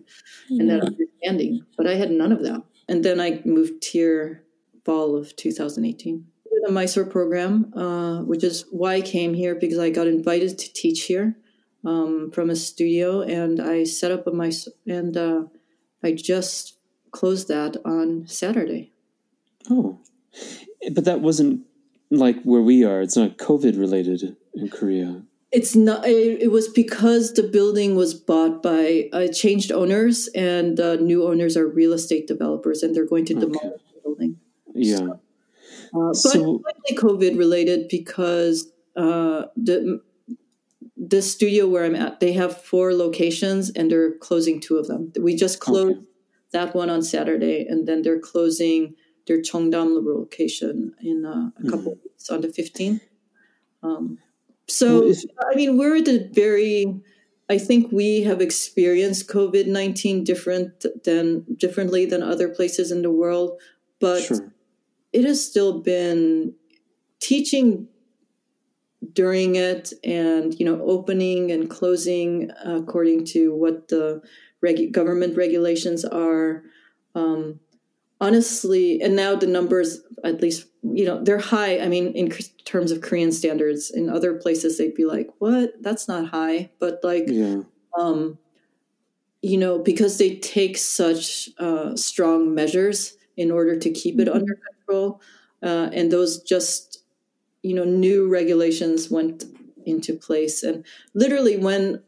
[0.51, 1.65] And that understanding.
[1.77, 2.63] But i had none of that.
[2.89, 4.45] And then i moved here
[4.85, 9.79] fall of 2018 Did the mysore program uh, which is why i came here because
[9.79, 11.37] i got invited to teach here
[11.85, 15.43] um, from a studio and i set up a mysore and uh,
[16.05, 16.77] i just
[17.11, 18.93] closed that on saturday.
[19.71, 19.99] Oh,
[20.93, 21.63] but that wasn't
[22.11, 23.01] like where we are.
[23.01, 25.23] It's not COVID related in Korea.
[25.53, 26.07] It's not.
[26.07, 31.27] It, it was because the building was bought by uh, changed owners, and uh, new
[31.27, 33.47] owners are real estate developers, and they're going to Okay.
[33.47, 34.37] demolish the building.
[34.75, 34.99] Yeah.
[35.95, 40.01] Uh, but So- likely COVID related because uh, the
[40.97, 45.13] the studio where I'm at, they have four locations, and they're closing two of them.
[45.21, 46.07] We just closed Okay.
[46.53, 48.95] that one on Saturday, and then they're closing
[49.27, 53.01] their Cheongdam location in uh, a couple of weeks on the 15th.
[53.83, 54.19] Um,
[54.69, 55.13] so,
[55.51, 57.01] I mean, we're at a very.
[57.49, 63.11] I think we have experienced COVID nineteen different than differently than other places in the
[63.11, 63.61] world,
[64.01, 64.53] but Sure.
[65.13, 66.55] it has still been
[67.21, 67.89] teaching
[69.13, 74.21] during it and you know opening and closing according to what the
[74.65, 76.63] regu- government regulations are
[77.15, 77.61] um,
[78.21, 82.31] honestly and now the numbers at least you know they're high i mean in
[82.65, 87.01] terms of korean standards in other places they'd be like what that's not high but
[87.03, 87.63] like Yeah.
[87.99, 88.39] um,
[89.43, 94.35] you know, because they take such uh, strong measures in order to keep it Mhm.
[94.35, 95.21] under control,
[95.63, 97.03] uh, and those just,
[97.63, 99.45] you know, new regulations went
[99.85, 100.85] into place, and
[101.15, 102.03] literally when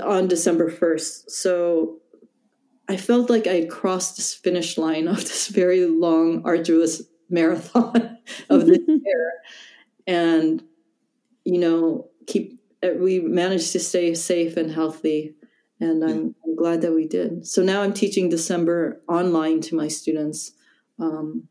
[0.00, 1.30] on December first.
[1.30, 2.00] So
[2.88, 8.18] I felt like I had crossed this finish line of this very long, arduous marathon
[8.50, 9.32] of this year,
[10.06, 10.62] and
[11.44, 12.60] you know, keep
[12.96, 15.34] we managed to stay safe and healthy
[15.80, 17.46] and I'm, I'm glad that we did.
[17.46, 20.52] So now I'm teaching December online to my students,
[20.98, 21.48] um,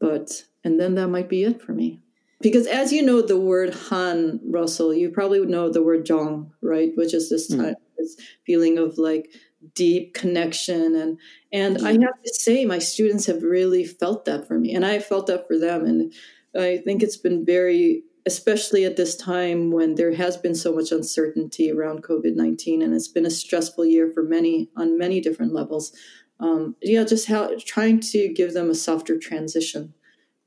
[0.00, 2.00] but and then that might be it for me.
[2.40, 6.90] Because as you know, the word Han Russell, you probably know the word Jong, right?
[6.96, 7.56] Which is this Mm.
[7.58, 8.16] time, this
[8.46, 9.30] feeling of like
[9.74, 11.18] deep connection, and
[11.52, 14.98] and I have to say, my students have really felt that for me, and I
[15.00, 16.12] felt that for them, and
[16.56, 20.92] I think it's been very especially at this time when there has been so much
[20.92, 25.54] uncertainty around COVID 19 and it's been a stressful year for many on many different
[25.54, 25.92] levels.
[26.38, 29.94] Um, yeah, just how trying to give them a softer transition,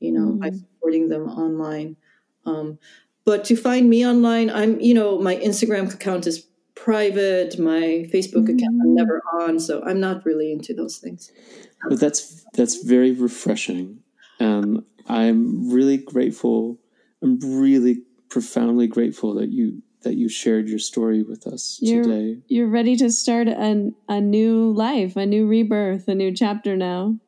[0.00, 0.60] you know, by Mhm.
[0.60, 1.96] supporting them online.
[2.46, 2.78] Um,
[3.24, 8.44] but to find me online, I'm, you know, my Instagram account is private, my Facebook
[8.48, 8.94] account I'm Mhm.
[8.96, 11.30] never on, so I'm not really into those things.
[11.88, 13.98] But that's that's very refreshing,
[14.40, 16.78] and I'm really grateful.
[17.22, 22.42] I'm really profoundly grateful that you that you shared your story with us You're- today.
[22.48, 27.18] You're ready to start a, a new life, a new rebirth, a new chapter now.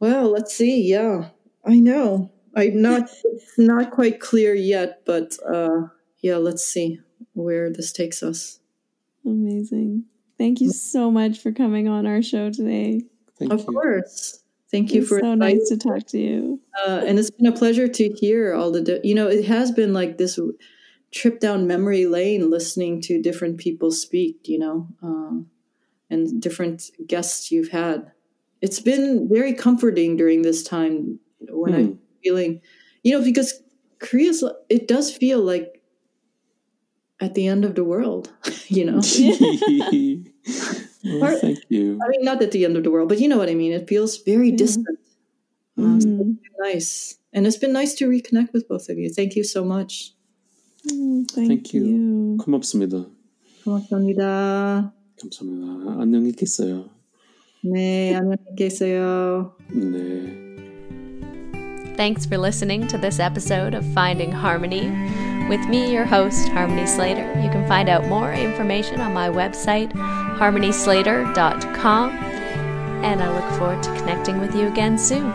[0.00, 0.80] Well, let's see.
[0.88, 1.28] Yeah,
[1.64, 2.30] I know.
[2.56, 5.88] I'm not it's not quite clear yet, but uh,
[6.20, 7.00] yeah, let's see
[7.34, 8.58] where this takes us.
[9.24, 10.04] Amazing.
[10.38, 13.02] Thank you so much for coming on our show today.
[13.38, 13.66] Thank of you.
[13.66, 14.42] course.
[14.70, 16.60] Thank you It's for so inviting nice to talk to you.
[16.86, 19.70] uh, and it's been a pleasure to hear all the di- you know it has
[19.70, 20.38] been like this
[21.10, 25.36] trip down memory lane listening to different people speak you know uh,
[26.08, 28.10] and different guests you've had
[28.62, 31.18] it's been very comforting during this time
[31.50, 32.58] when i'm feeling
[33.02, 33.60] you know because
[33.98, 35.81] korea's it does feel like
[37.21, 38.29] at the end of the world
[38.69, 39.01] you know
[41.03, 41.97] well, thank you.
[42.03, 43.71] i mean not at the end of the world but you know what i mean
[43.71, 44.57] it feels very Yeah.
[44.57, 44.97] distant
[45.77, 46.41] Uh, so Mhm.
[46.57, 47.19] nice.
[47.31, 49.13] And it's been nice to reconnect with both of you.
[49.13, 50.17] Thank you so much.
[50.89, 51.85] Mm, thank, Thank you.
[51.85, 52.37] you.
[52.41, 53.05] 고맙습니다.
[53.63, 54.91] 고맙습니다.
[55.21, 56.01] 감사합니다.
[56.01, 56.89] 안녕히 계세요.
[57.61, 59.53] 네, 안녕히 계세요.
[59.69, 60.33] 네.
[61.95, 64.89] Thanks for listening to this episode of Finding Harmony.
[65.48, 67.26] with me, your host, Harmony Slater.
[67.40, 72.10] You can find out more information on my website, harmonyslater.com,
[73.04, 75.32] and I look forward to connecting with you again soon.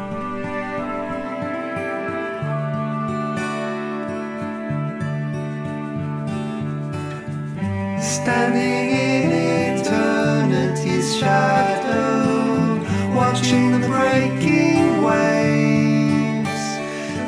[8.28, 12.76] standing in eternity's shadow,
[13.16, 16.50] watching the breaking waves.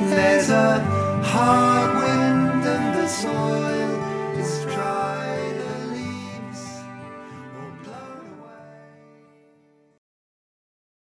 [0.10, 0.82] There's a
[1.24, 2.09] heart
[3.22, 3.79] soil.